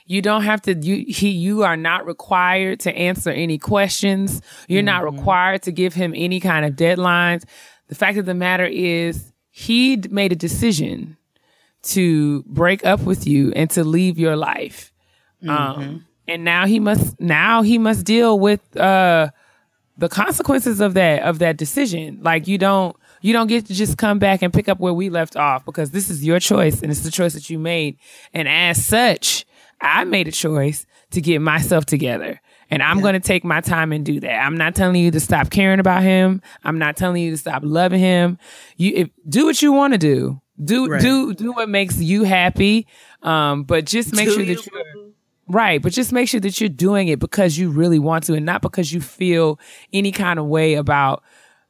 [0.07, 4.41] you don't have to you he you are not required to answer any questions.
[4.69, 7.45] You're not required to give him any kind of deadlines.
[7.89, 11.17] The fact of the matter is he made a decision
[11.83, 14.93] to break up with you and to leave your life.
[15.49, 19.31] Um and now he must now he must deal with uh
[19.99, 22.21] the consequences of that of that decision.
[22.23, 25.09] Like you don't You don't get to just come back and pick up where we
[25.09, 27.97] left off because this is your choice and it's the choice that you made.
[28.35, 29.47] And as such,
[29.83, 32.41] I made a choice to get myself together.
[32.71, 34.39] And I'm going to take my time and do that.
[34.39, 36.41] I'm not telling you to stop caring about him.
[36.65, 38.39] I'm not telling you to stop loving him.
[38.79, 40.41] You if, do what you want to do.
[40.63, 41.01] Do Right.
[41.01, 42.87] do do what makes you happy.
[43.23, 44.55] Um, but just make Do sure you?
[44.57, 44.83] that you're
[45.49, 48.47] Right, but just make sure that you're doing it because you really want to and
[48.47, 49.59] not because you feel
[49.93, 51.23] any kind of way about,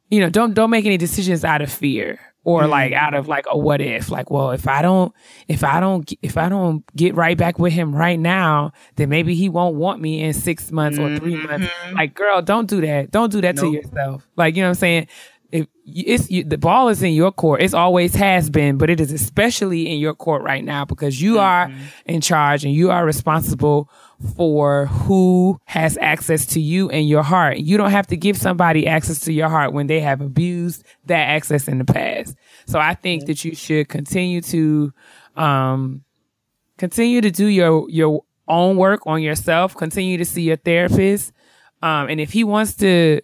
[0.09, 2.71] you know, don't don't make any decisions out of fear or mm-hmm.
[2.71, 4.09] like out of like a what if.
[4.09, 5.13] Like, well, if I don't
[5.47, 9.35] if I don't if I don't get right back with him right now, then maybe
[9.35, 11.67] he won't want me in 6 months or 3 months.
[11.67, 11.95] Mm-hmm.
[11.95, 13.11] Like, girl, don't do that.
[13.11, 14.27] Don't do that to yourself.
[14.35, 15.07] Like, you know what I'm saying?
[15.53, 17.61] If it's you, the ball is in your court.
[17.61, 21.37] It's always has been, but it is especially in your court right now because you
[21.37, 21.71] are
[22.07, 23.87] in charge and you are responsible
[24.35, 27.57] for who has access to you and your heart.
[27.59, 31.29] You don't have to give somebody access to your heart when they have abused that
[31.29, 32.35] access in the past.
[32.65, 34.91] So I think that you should continue to
[35.35, 36.03] um
[36.79, 41.31] continue to do your your own work on yourself, continue to see your therapist.
[41.83, 43.21] Um and if he wants to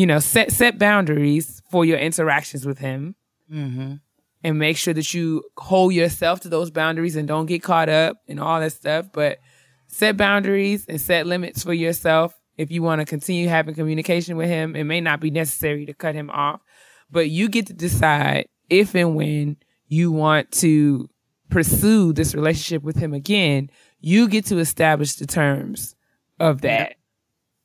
[0.00, 3.14] you know, set set boundaries for your interactions with him,
[3.52, 3.96] mm-hmm.
[4.42, 8.16] and make sure that you hold yourself to those boundaries and don't get caught up
[8.26, 9.08] and all that stuff.
[9.12, 9.40] But
[9.88, 12.34] set boundaries and set limits for yourself.
[12.56, 15.92] If you want to continue having communication with him, it may not be necessary to
[15.92, 16.62] cut him off,
[17.10, 21.10] but you get to decide if and when you want to
[21.50, 23.68] pursue this relationship with him again.
[24.00, 25.94] You get to establish the terms
[26.38, 26.94] of that.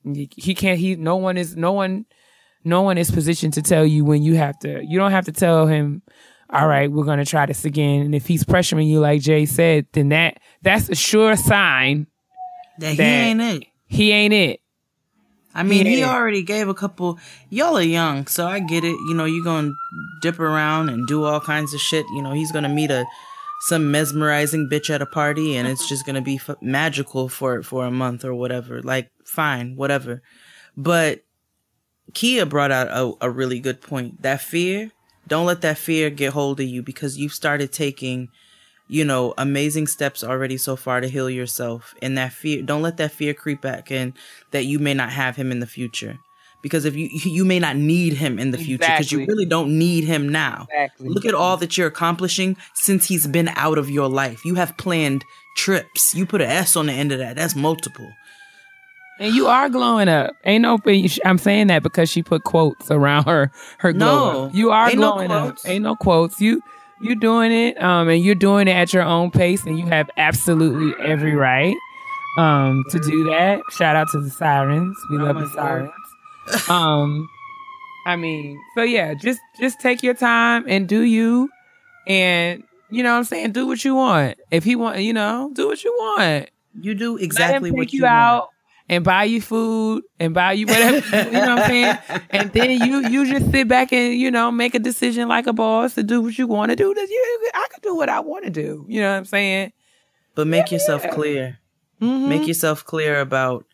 [0.03, 0.78] He can't.
[0.78, 0.98] He.
[0.98, 1.56] No one is.
[1.56, 2.06] No one.
[2.65, 4.83] No one is positioned to tell you when you have to.
[4.83, 6.01] You don't have to tell him.
[6.49, 8.01] All right, we're gonna try this again.
[8.01, 12.07] And if he's pressuring you, like Jay said, then that that's a sure sign
[12.79, 13.63] That he ain't it.
[13.87, 14.61] he ain't it.
[15.53, 16.13] I mean, he Yeah.
[16.13, 17.17] already gave a couple.
[17.49, 18.95] Y'all are young, so I get it.
[19.07, 19.71] You know, you're gonna
[20.21, 22.05] dip around and do all kinds of shit.
[22.15, 23.05] You know, he's gonna meet a
[23.67, 27.85] some mesmerizing bitch at a party, and it's just gonna be f- magical for for
[27.85, 28.81] a month or whatever.
[28.83, 30.21] Like, fine, whatever.
[30.77, 31.21] But
[32.15, 34.23] Kia brought out a, a really good point.
[34.23, 34.91] That fear,
[35.27, 38.29] don't let that fear get hold of you because you've started taking,
[38.87, 41.93] you know, amazing steps already so far to heal yourself.
[42.01, 44.13] And that fear, don't let that fear creep back and
[44.51, 46.17] that you may not have him in the future.
[46.61, 49.77] Because if you you may not need him in the future because you really don't
[49.77, 50.67] need him now.
[50.71, 51.09] Exactly.
[51.09, 54.45] Look at all that you're accomplishing since he's been out of your life.
[54.45, 55.25] You have planned
[55.57, 56.15] trips.
[56.15, 57.35] You put an S on the end of that.
[57.35, 58.09] That's multiple.
[59.19, 60.35] And you are glowing up.
[60.43, 60.77] Ain't no.
[61.23, 64.51] I'm saying that because she put quotes around her her glow No.
[64.53, 65.57] You are ain't no glowing up.
[65.65, 66.41] Ain't no quotes.
[66.41, 66.61] You
[67.01, 67.81] you doing it.
[67.81, 71.75] Um, and you're doing it at your own pace, and you have absolutely every right.
[72.37, 73.61] Um, to do that.
[73.71, 74.97] Shout out to the sirens.
[75.09, 76.69] We love the sirens.
[76.69, 77.29] um,
[78.05, 81.49] I mean, so yeah, just just take your time and do you,
[82.07, 83.53] and you know what I'm saying.
[83.53, 84.37] Do what you want.
[84.51, 87.83] If he want, you know, do what you want You do let exactly him what
[87.83, 88.49] take you, you want.
[88.88, 91.98] And buy you food and buy you whatever you know what I'm saying.
[92.30, 95.53] And then you you just sit back and you know make a decision like a
[95.53, 96.94] boss to do what you want to do.
[96.94, 98.86] That you I can do what I want to do.
[98.88, 99.74] You know what I'm saying?
[100.36, 101.60] But make yourself clear.
[102.02, 102.30] Mm-hmm.
[102.30, 103.66] Make yourself clear about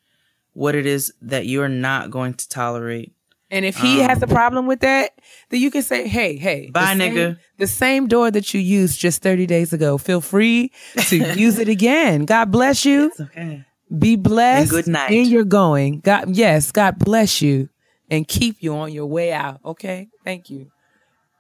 [0.54, 3.14] what it is that you're not going to tolerate.
[3.50, 5.12] And if he has a problem with that,
[5.50, 7.38] then you can say, "Hey, hey, the Bye, same- nigga.
[7.58, 9.98] The same door that you used just 30 days ago.
[9.98, 10.72] Feel free
[11.08, 12.24] to use it again.
[12.24, 13.08] God bless you.
[13.08, 13.66] It's okay.
[13.98, 14.72] Be blessed.
[14.74, 15.12] And good night.
[15.12, 16.00] And you're going.
[16.00, 17.70] God, yes, God bless you
[18.10, 19.60] and keep you on your way out.
[19.66, 20.10] Okay.
[20.24, 20.72] Thank you.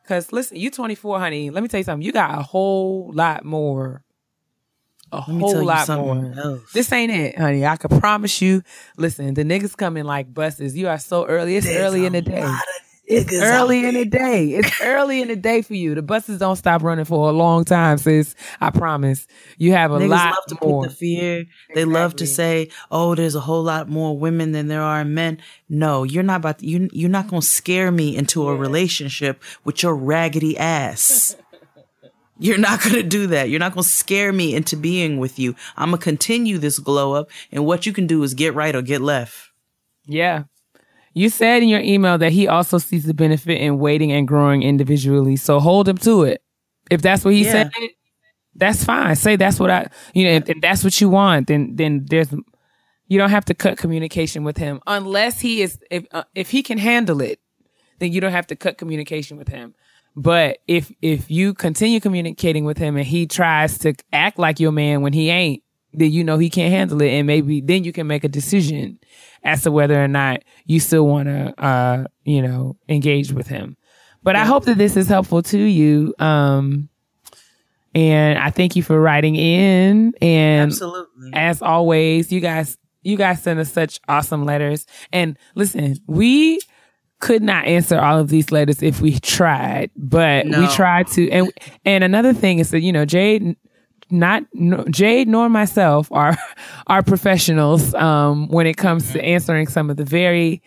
[0.08, 1.50] Cause listen, you 24, honey.
[1.52, 2.06] Let me tell you something.
[2.06, 4.04] You got a whole lot more.
[5.14, 6.34] A me whole tell lot more.
[6.38, 6.72] else.
[6.74, 7.66] This ain't it, honey.
[7.66, 8.64] I can promise you.
[8.98, 10.76] Listen, the niggas coming like buses.
[10.76, 11.58] You are so early.
[11.58, 12.50] It's early in the day.
[13.12, 14.50] It's early in the day.
[14.54, 15.96] It's early in the day for you.
[15.96, 18.36] The buses don't stop running for a long time, sis.
[18.60, 19.28] I promise.
[19.58, 20.84] You have a Niggas lot love to more.
[20.84, 21.46] put the fear.
[21.76, 25.40] They love to say, "Oh, there's a whole lot more women than there are men."
[25.70, 26.90] No, you're not about to, you.
[26.94, 31.36] You're not gonna scare me into a relationship with your raggedy ass.
[32.40, 33.50] You're not gonna do that.
[33.52, 35.56] You're not gonna scare me into being with you.
[35.78, 38.82] I'm gonna continue this glow up, and what you can do is get right or
[38.82, 39.52] get left.
[40.08, 40.46] Yeah.
[41.14, 44.64] You said in your email that he also sees the benefit in waiting and growing
[44.64, 45.36] individually.
[45.36, 46.42] So hold him to it.
[46.90, 47.52] If that's what he Yeah.
[47.52, 47.72] said,
[48.56, 49.16] that's fine.
[49.16, 52.32] Say that's what I, you know, if, if that's what you want, then then there's,
[53.08, 56.64] you don't have to cut communication with him unless he is if uh, if he
[56.64, 57.40] can handle it,
[58.00, 59.74] then you don't have to cut communication with him.
[60.16, 64.72] But if if you continue communicating with him and he tries to act like your
[64.74, 65.64] man when he ain't,
[65.94, 69.00] then you know he can't handle it, and maybe then you can make a decision
[69.44, 73.76] as to whether or not you still want to, uh, you know, engage with him.
[74.24, 76.14] But I hope that this is helpful to you.
[76.20, 76.90] Um,
[77.94, 80.14] and I thank you for writing in.
[80.22, 81.32] And Absolutely.
[81.34, 84.86] as always, you guys, you guys send us such awesome letters.
[85.12, 86.60] And listen, we
[87.20, 90.72] could not answer all of these letters if we tried, but we No.
[90.72, 91.30] tried to.
[91.32, 91.52] And
[91.84, 93.56] and another thing is that you know Jade,
[94.12, 96.38] not no, Jade nor myself are
[96.88, 100.62] are professionals um, when it comes to answering some of the very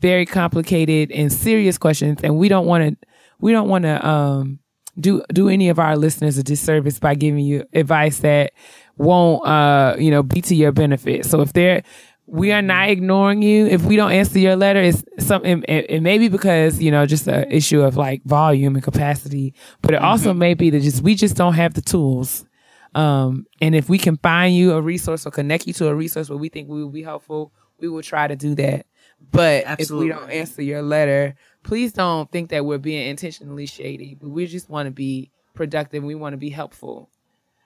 [0.00, 3.06] very complicated and serious questions, and we don't want to
[3.40, 4.58] we don't want to um,
[4.98, 8.52] do do any of our listeners a disservice by giving you advice that
[8.96, 11.26] won't uh you know be to your benefit.
[11.26, 11.82] So if they're
[12.26, 13.66] we are not ignoring you.
[13.66, 15.62] If we don't answer your letter, it's something.
[15.68, 19.54] It, it may be because you know just an issue of like volume and capacity,
[19.82, 22.44] but it also may be that just we just don't have the tools.
[22.94, 26.28] Um, and if we can find you a resource or connect you to a resource
[26.28, 28.86] where we think we will be helpful, we will try to do that.
[29.32, 34.16] But if we don't answer your letter, please don't think that we're being intentionally shady.
[34.20, 36.04] But we just want to be productive.
[36.04, 37.10] We want to be helpful,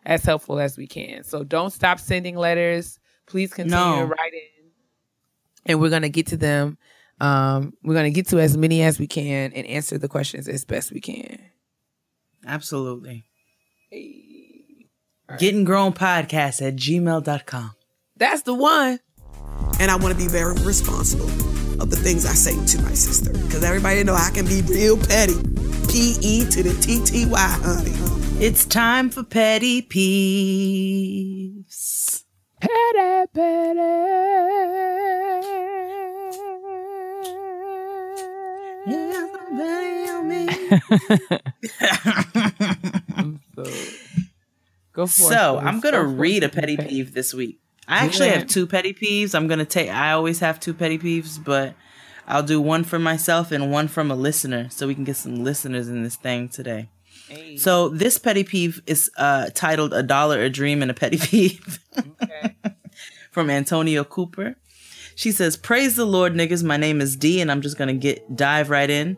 [0.07, 1.25] as helpful as we can.
[1.25, 2.99] So don't stop sending letters.
[3.27, 4.05] Please continue No.
[4.05, 4.13] in,
[5.67, 6.79] and we're gonna get to them.
[7.21, 10.65] Um, we're gonna get to as many as we can and answer the questions as
[10.65, 11.39] best we can.
[12.47, 13.25] Absolutely.
[15.37, 17.73] Getting grown podcast at gmail.com.
[18.17, 18.99] That's the one.
[19.79, 21.29] and I want to be very responsible
[21.83, 23.31] of the things I say to my sister.
[23.33, 25.35] Because everybody know I can be real petty.
[25.91, 27.93] P E to the T T Y, honey.
[28.43, 32.25] It's time for petty peeves.
[32.61, 33.29] Petty,
[44.99, 45.37] Go for it.
[45.37, 47.61] So I'm gonna Go read a petty peeve this week.
[47.87, 48.39] I actually Yeah.
[48.39, 49.33] have two petty peeves.
[49.33, 49.89] I'm gonna take.
[49.91, 51.75] I always have two petty peeves, but
[52.27, 55.45] I'll do one for myself and one from a listener, so we can get some
[55.45, 56.89] listeners in this thing today.
[57.59, 61.79] So this petty peeve is uh, titled "A Dollar, a Dream, and a Petty Peeve"
[63.31, 64.57] from Antonio Cooper.
[65.15, 66.65] She says, "Praise the Lord, niggas.
[66.65, 69.17] My name is D, and I'm just gonna get dive right in.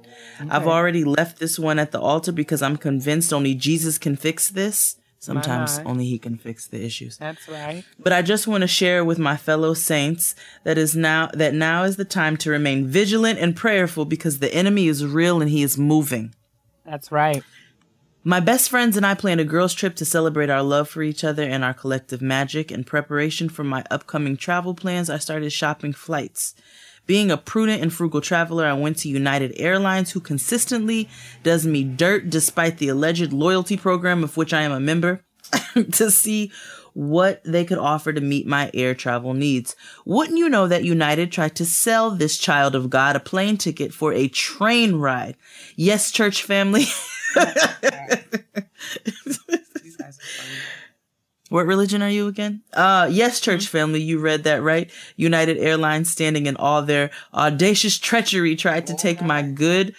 [0.50, 4.50] I've already left this one at the altar because I'm convinced only Jesus can fix
[4.50, 4.96] this.
[5.20, 7.18] Sometimes only He can fix the issues.
[7.18, 7.84] That's right.
[7.98, 10.34] But I just want to share with my fellow saints
[10.64, 14.52] that is now that now is the time to remain vigilant and prayerful because the
[14.54, 16.34] enemy is real and he is moving."
[16.86, 17.44] That's right.
[18.24, 21.22] My best friends and I planned a girls' trip to celebrate our love for each
[21.22, 22.72] other and our collective magic.
[22.72, 26.54] In preparation for my upcoming travel plans, I started shopping flights.
[27.10, 31.08] Being a prudent and frugal traveler, I went to United Airlines, who consistently
[31.42, 35.24] does me dirt despite the alleged loyalty program of which I am a member,
[35.74, 36.52] to see
[36.94, 39.74] what they could offer to meet my air travel needs.
[40.04, 43.92] Wouldn't you know that United tried to sell this child of God a plane ticket
[43.92, 45.36] for a train ride?
[45.74, 46.84] Yes, church family.
[51.50, 52.62] What religion are you again?
[52.72, 54.88] Uh, yes, church family, you read that right.
[55.16, 59.94] United Airlines, standing in all their audacious treachery, tried to take my good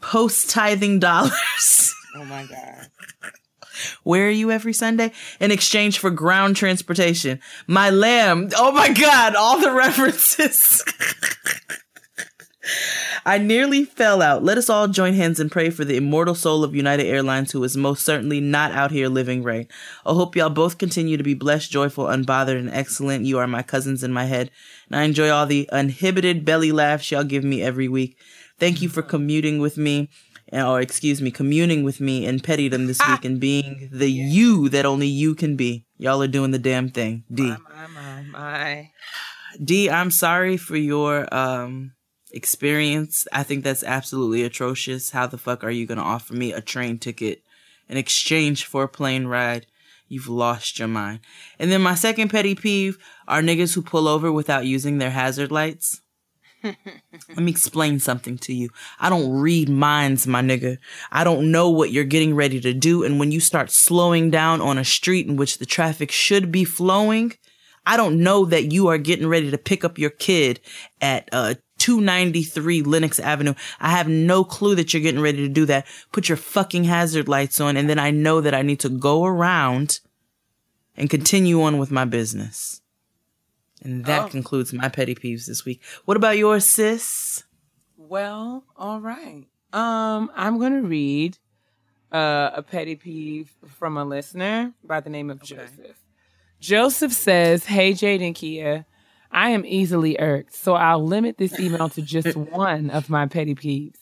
[0.00, 1.94] post tithing dollars.
[2.16, 2.88] Oh my God.
[4.02, 5.12] Where are you every Sunday?
[5.38, 7.40] In exchange for ground transportation.
[7.68, 8.48] My lamb.
[8.56, 10.82] Oh my God, all the references.
[13.24, 14.44] I nearly fell out.
[14.44, 17.62] Let us all join hands and pray for the immortal soul of United Airlines, who
[17.64, 19.68] is most certainly not out here living right.
[20.04, 23.24] I hope y'all both continue to be blessed, joyful, unbothered, and excellent.
[23.24, 24.50] You are my cousins in my head,
[24.88, 28.16] and I enjoy all the uninhibited belly laughs y'all give me every week.
[28.58, 30.08] Thank you for commuting with me,
[30.52, 34.86] or excuse me, communing with me in pettydom this week and being the you that
[34.86, 35.84] only you can be.
[35.98, 37.24] Y'all are doing the damn thing.
[37.32, 37.42] D.
[37.42, 38.90] My, my, my.
[39.62, 41.92] D, I'm sorry for your um
[42.36, 43.26] experience.
[43.32, 45.10] I think that's absolutely atrocious.
[45.10, 47.42] How the fuck are you gonna offer me a train ticket
[47.88, 49.66] in exchange for a plane ride?
[50.08, 51.20] You've lost your mind.
[51.58, 55.50] And then my second petty peeve are niggas who pull over without using their hazard
[55.50, 56.00] lights.
[56.62, 58.70] Let me explain something to you.
[59.00, 60.78] I don't read minds, my nigga.
[61.10, 63.04] I don't know what you're getting ready to do.
[63.04, 66.64] And when you start slowing down on a street in which the traffic should be
[66.64, 67.34] flowing,
[67.84, 70.60] I don't know that you are getting ready to pick up your kid
[71.00, 71.54] at uh
[71.86, 73.54] 293 Lenox Avenue.
[73.78, 75.86] I have no clue that you're getting ready to do that.
[76.10, 79.24] Put your fucking hazard lights on and then I know that I need to go
[79.24, 80.00] around
[80.96, 82.80] and continue on with my business.
[83.84, 85.80] And that concludes my petty peeves this week.
[86.06, 87.44] What about yours, sis?
[87.96, 89.44] Well, all right.
[89.72, 91.38] Um, I'm gonna read
[92.10, 96.02] uh, a petty peeve from a listener by the name of Joseph.
[96.58, 98.86] Joseph says, "Hey Jade and Kia,
[99.36, 103.54] I am easily irked, so I'll limit this email to just one of my petty
[103.54, 103.98] peeves.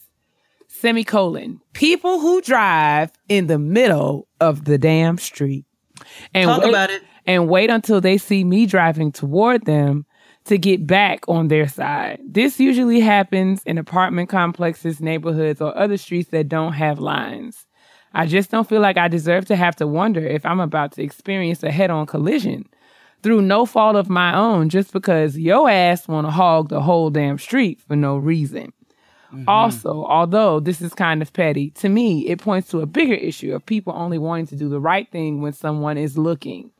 [0.69, 5.65] semicolon, people who drive in the middle of the damn street.
[6.33, 7.03] And Talk wait, about it.
[7.27, 10.07] And wait until they see me driving toward them
[10.45, 12.21] to get back on their side.
[12.25, 17.67] This usually happens in apartment complexes, neighborhoods, or other streets that don't have lines.
[18.13, 21.03] I just don't feel like I deserve to have to wonder if I'm about to
[21.03, 22.67] experience a head on collision
[23.25, 27.09] through no fault of my own just because yo ass want to hog the whole
[27.09, 28.71] damn street for no reason.
[29.33, 29.49] Mm-hmm.
[29.49, 33.55] Also, although this is kind of petty, to me, it points to a bigger issue
[33.55, 36.71] of people only wanting to do the right thing when someone is looking.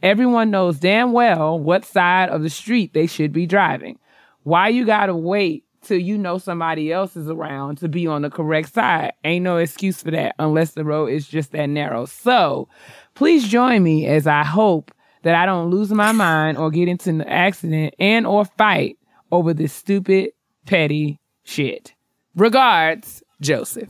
[0.00, 3.98] Everyone knows damn well what side of the street they should be driving.
[4.44, 8.30] Why you gotta wait till you know somebody else is around to be on the
[8.30, 9.14] correct side?
[9.24, 12.04] Ain't no excuse for that unless the road is just that narrow.
[12.06, 12.68] So
[13.14, 14.92] please join me as I hope
[15.22, 18.98] that I don't lose my mind or get into an accident and or fight
[19.30, 20.30] over this stupid,
[20.66, 21.94] petty shit.
[22.34, 23.88] Regards, Joseph.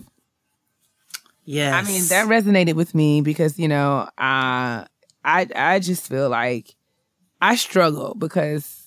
[1.44, 1.72] Yes.
[1.74, 4.84] I mean, that resonated with me because, you know, uh,
[5.24, 6.74] I I just feel like
[7.40, 8.86] I struggle because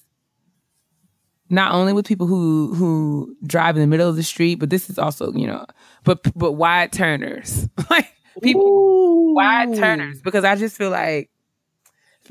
[1.49, 4.89] not only with people who who drive in the middle of the street, but this
[4.89, 5.65] is also, you know,
[6.03, 7.67] but but wide turners.
[7.89, 8.11] like
[8.41, 11.29] people wide turners because I just feel like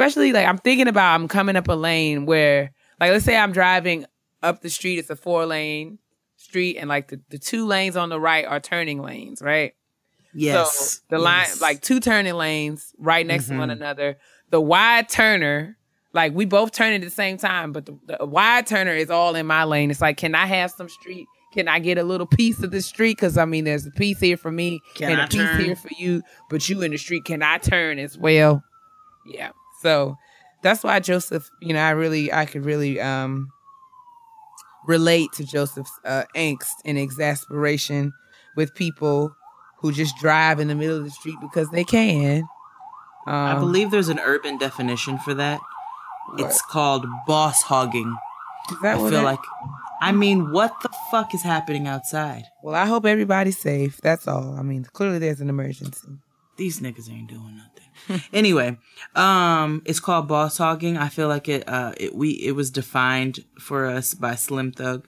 [0.01, 3.53] especially like I'm thinking about I'm coming up a lane where like let's say I'm
[3.53, 4.07] driving
[4.43, 5.99] up the street, it's a four lane
[6.37, 9.75] street and like the, the two lanes on the right are turning lanes, right?
[10.33, 11.01] yes.
[11.01, 11.61] So the line, Yes.
[11.61, 13.61] like two turning lanes right next to Mm-hmm.
[13.61, 14.17] one another.
[14.51, 15.77] The wide turner,
[16.13, 19.35] like we both turn at the same time, but the, the wide turner is all
[19.35, 19.91] in my lane.
[19.91, 21.27] It's like, can I have some street?
[21.53, 23.17] Can I get a little piece of the street?
[23.17, 25.61] Because I mean, there's a piece here for me Can and I a piece turn?
[25.65, 28.63] here for you, but you in the street, can I turn as well?
[29.27, 29.51] Yeah.
[29.83, 30.17] So
[30.63, 33.49] that's why Joseph, you know, I really, I could really um
[34.87, 38.13] relate to Joseph's uh, angst and exasperation
[38.57, 39.35] with people
[39.81, 42.43] who just drive in the middle of the street because they can.
[43.27, 45.61] Um, I believe there's an urban definition for that.
[46.39, 48.15] It's called boss hogging.
[48.83, 49.41] I what feel that- like,
[50.03, 52.45] I mean, what the fuck is happening outside?
[52.63, 54.01] Well, I hope everybody's safe.
[54.03, 54.57] That's all.
[54.59, 56.09] I mean, clearly there's an emergency.
[56.57, 57.80] These niggas ain't doing nothing.
[58.33, 58.79] anyway,
[59.15, 60.97] um, it's called boss hogging.
[60.97, 65.07] I feel like it, uh, it we it was defined for us by Slim Thug.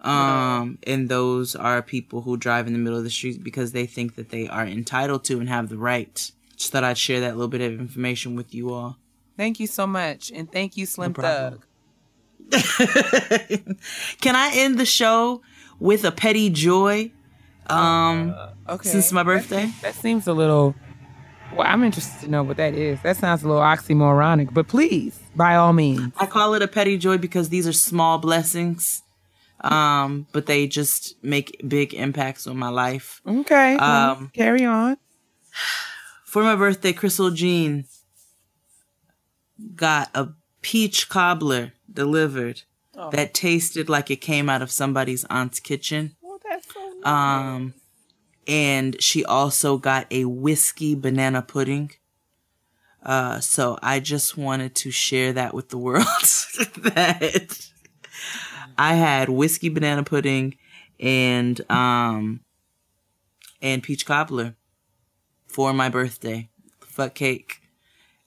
[0.00, 3.86] Um, and those are people who drive in the middle of the street because they
[3.86, 6.30] think that they are entitled to and have the right.
[6.56, 8.96] Just thought I'd share that little bit of information with you all.
[9.36, 11.60] Thank you so much, and thank you, Slim problem.
[11.60, 11.66] Thug.
[14.20, 15.42] Can I end the show
[15.78, 17.12] with a petty joy?
[17.68, 18.34] Um,
[18.68, 18.88] Okay.
[18.88, 19.70] since my birthday.
[19.82, 20.74] That seems a little.
[21.56, 23.00] Well, I'm interested to know what that is.
[23.02, 26.12] That sounds a little oxymoronic, but please, by all means.
[26.16, 29.02] I call it a petty joy because these are small blessings.
[29.60, 33.20] Um, but they just make big impacts on my life.
[33.26, 33.76] Okay.
[33.76, 34.96] Um, carry on.
[36.24, 37.84] For my birthday, Crystal Jean
[39.76, 40.30] got a
[40.62, 42.62] peach cobbler delivered
[43.12, 46.16] that tasted like it came out of somebody's aunt's kitchen.
[46.24, 47.74] Oh, that's so Um,
[48.46, 51.92] and she also got a whiskey banana pudding.
[53.02, 56.04] Uh, so I just wanted to share that with the world
[56.76, 57.68] that
[58.78, 60.56] I had whiskey banana pudding
[61.00, 62.40] and um
[63.60, 64.54] and peach cobbler
[65.46, 66.48] for my birthday.
[66.80, 67.61] Fuck cake.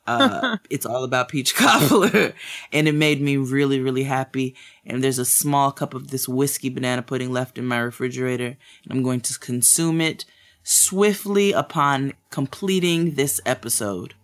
[0.08, 2.34] Uh, it's all about peach cobbler,
[2.72, 4.56] and it made me really, really happy.
[4.86, 8.92] And there's a small cup of this whiskey banana pudding left in my refrigerator, and
[8.92, 10.26] I'm going to consume it
[10.64, 14.16] swiftly upon completing this episode.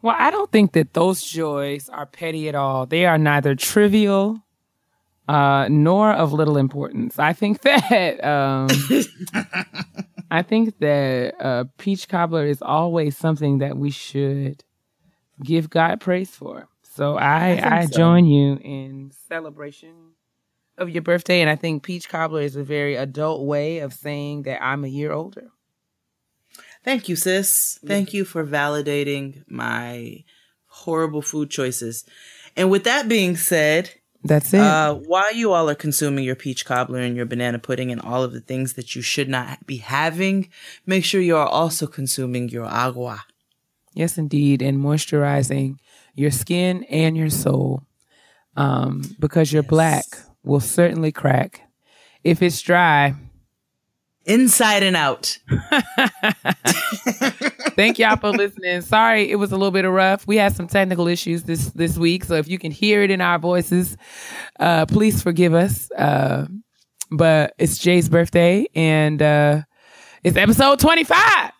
[0.00, 2.86] Well, I don't think that those joys are petty at all.
[2.86, 4.42] They are neither trivial
[5.28, 7.18] uh, nor of little importance.
[7.18, 8.68] I think that um,
[10.30, 14.64] I think that uh, peach cobbler is always something that we should
[15.42, 16.68] give God praise for.
[16.82, 17.96] So I I, so.
[17.96, 20.14] join you in celebration
[20.76, 24.42] of your birthday, and I think peach cobbler is a very adult way of saying
[24.42, 25.50] that I'm a year older.
[26.84, 27.78] Thank you, sis.
[27.84, 30.24] Thank you for validating my
[30.66, 32.04] horrible food choices.
[32.56, 33.92] And with that being said,
[34.24, 34.60] That's it.
[34.60, 38.24] Uh, while you all are consuming your peach cobbler and your banana pudding and all
[38.24, 40.48] of the things that you should not be having,
[40.86, 43.24] make sure you are also consuming your agua.
[43.94, 45.76] Yes, indeed, and moisturizing
[46.14, 47.82] your skin and your soul,
[48.56, 50.04] um, because your black
[50.44, 51.62] will certainly crack.
[52.24, 53.14] If it's dry,
[54.28, 55.38] Inside and out.
[57.74, 58.82] thank y'all for listening.
[58.82, 60.26] Sorry, it was a little bit of rough.
[60.26, 63.20] We had some technical issues this this week, so if you can hear it in
[63.20, 63.96] our voices,
[64.60, 65.90] uh, please forgive us.
[65.92, 66.46] Uh,
[67.10, 69.62] but it's Jay's birthday and uh
[70.24, 71.52] it's episode 25.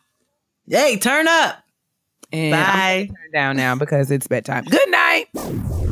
[0.66, 1.62] Hey, turn up.
[2.32, 3.06] And Bye.
[3.06, 4.64] Turn down now because it's bedtime.
[4.64, 5.84] Good night.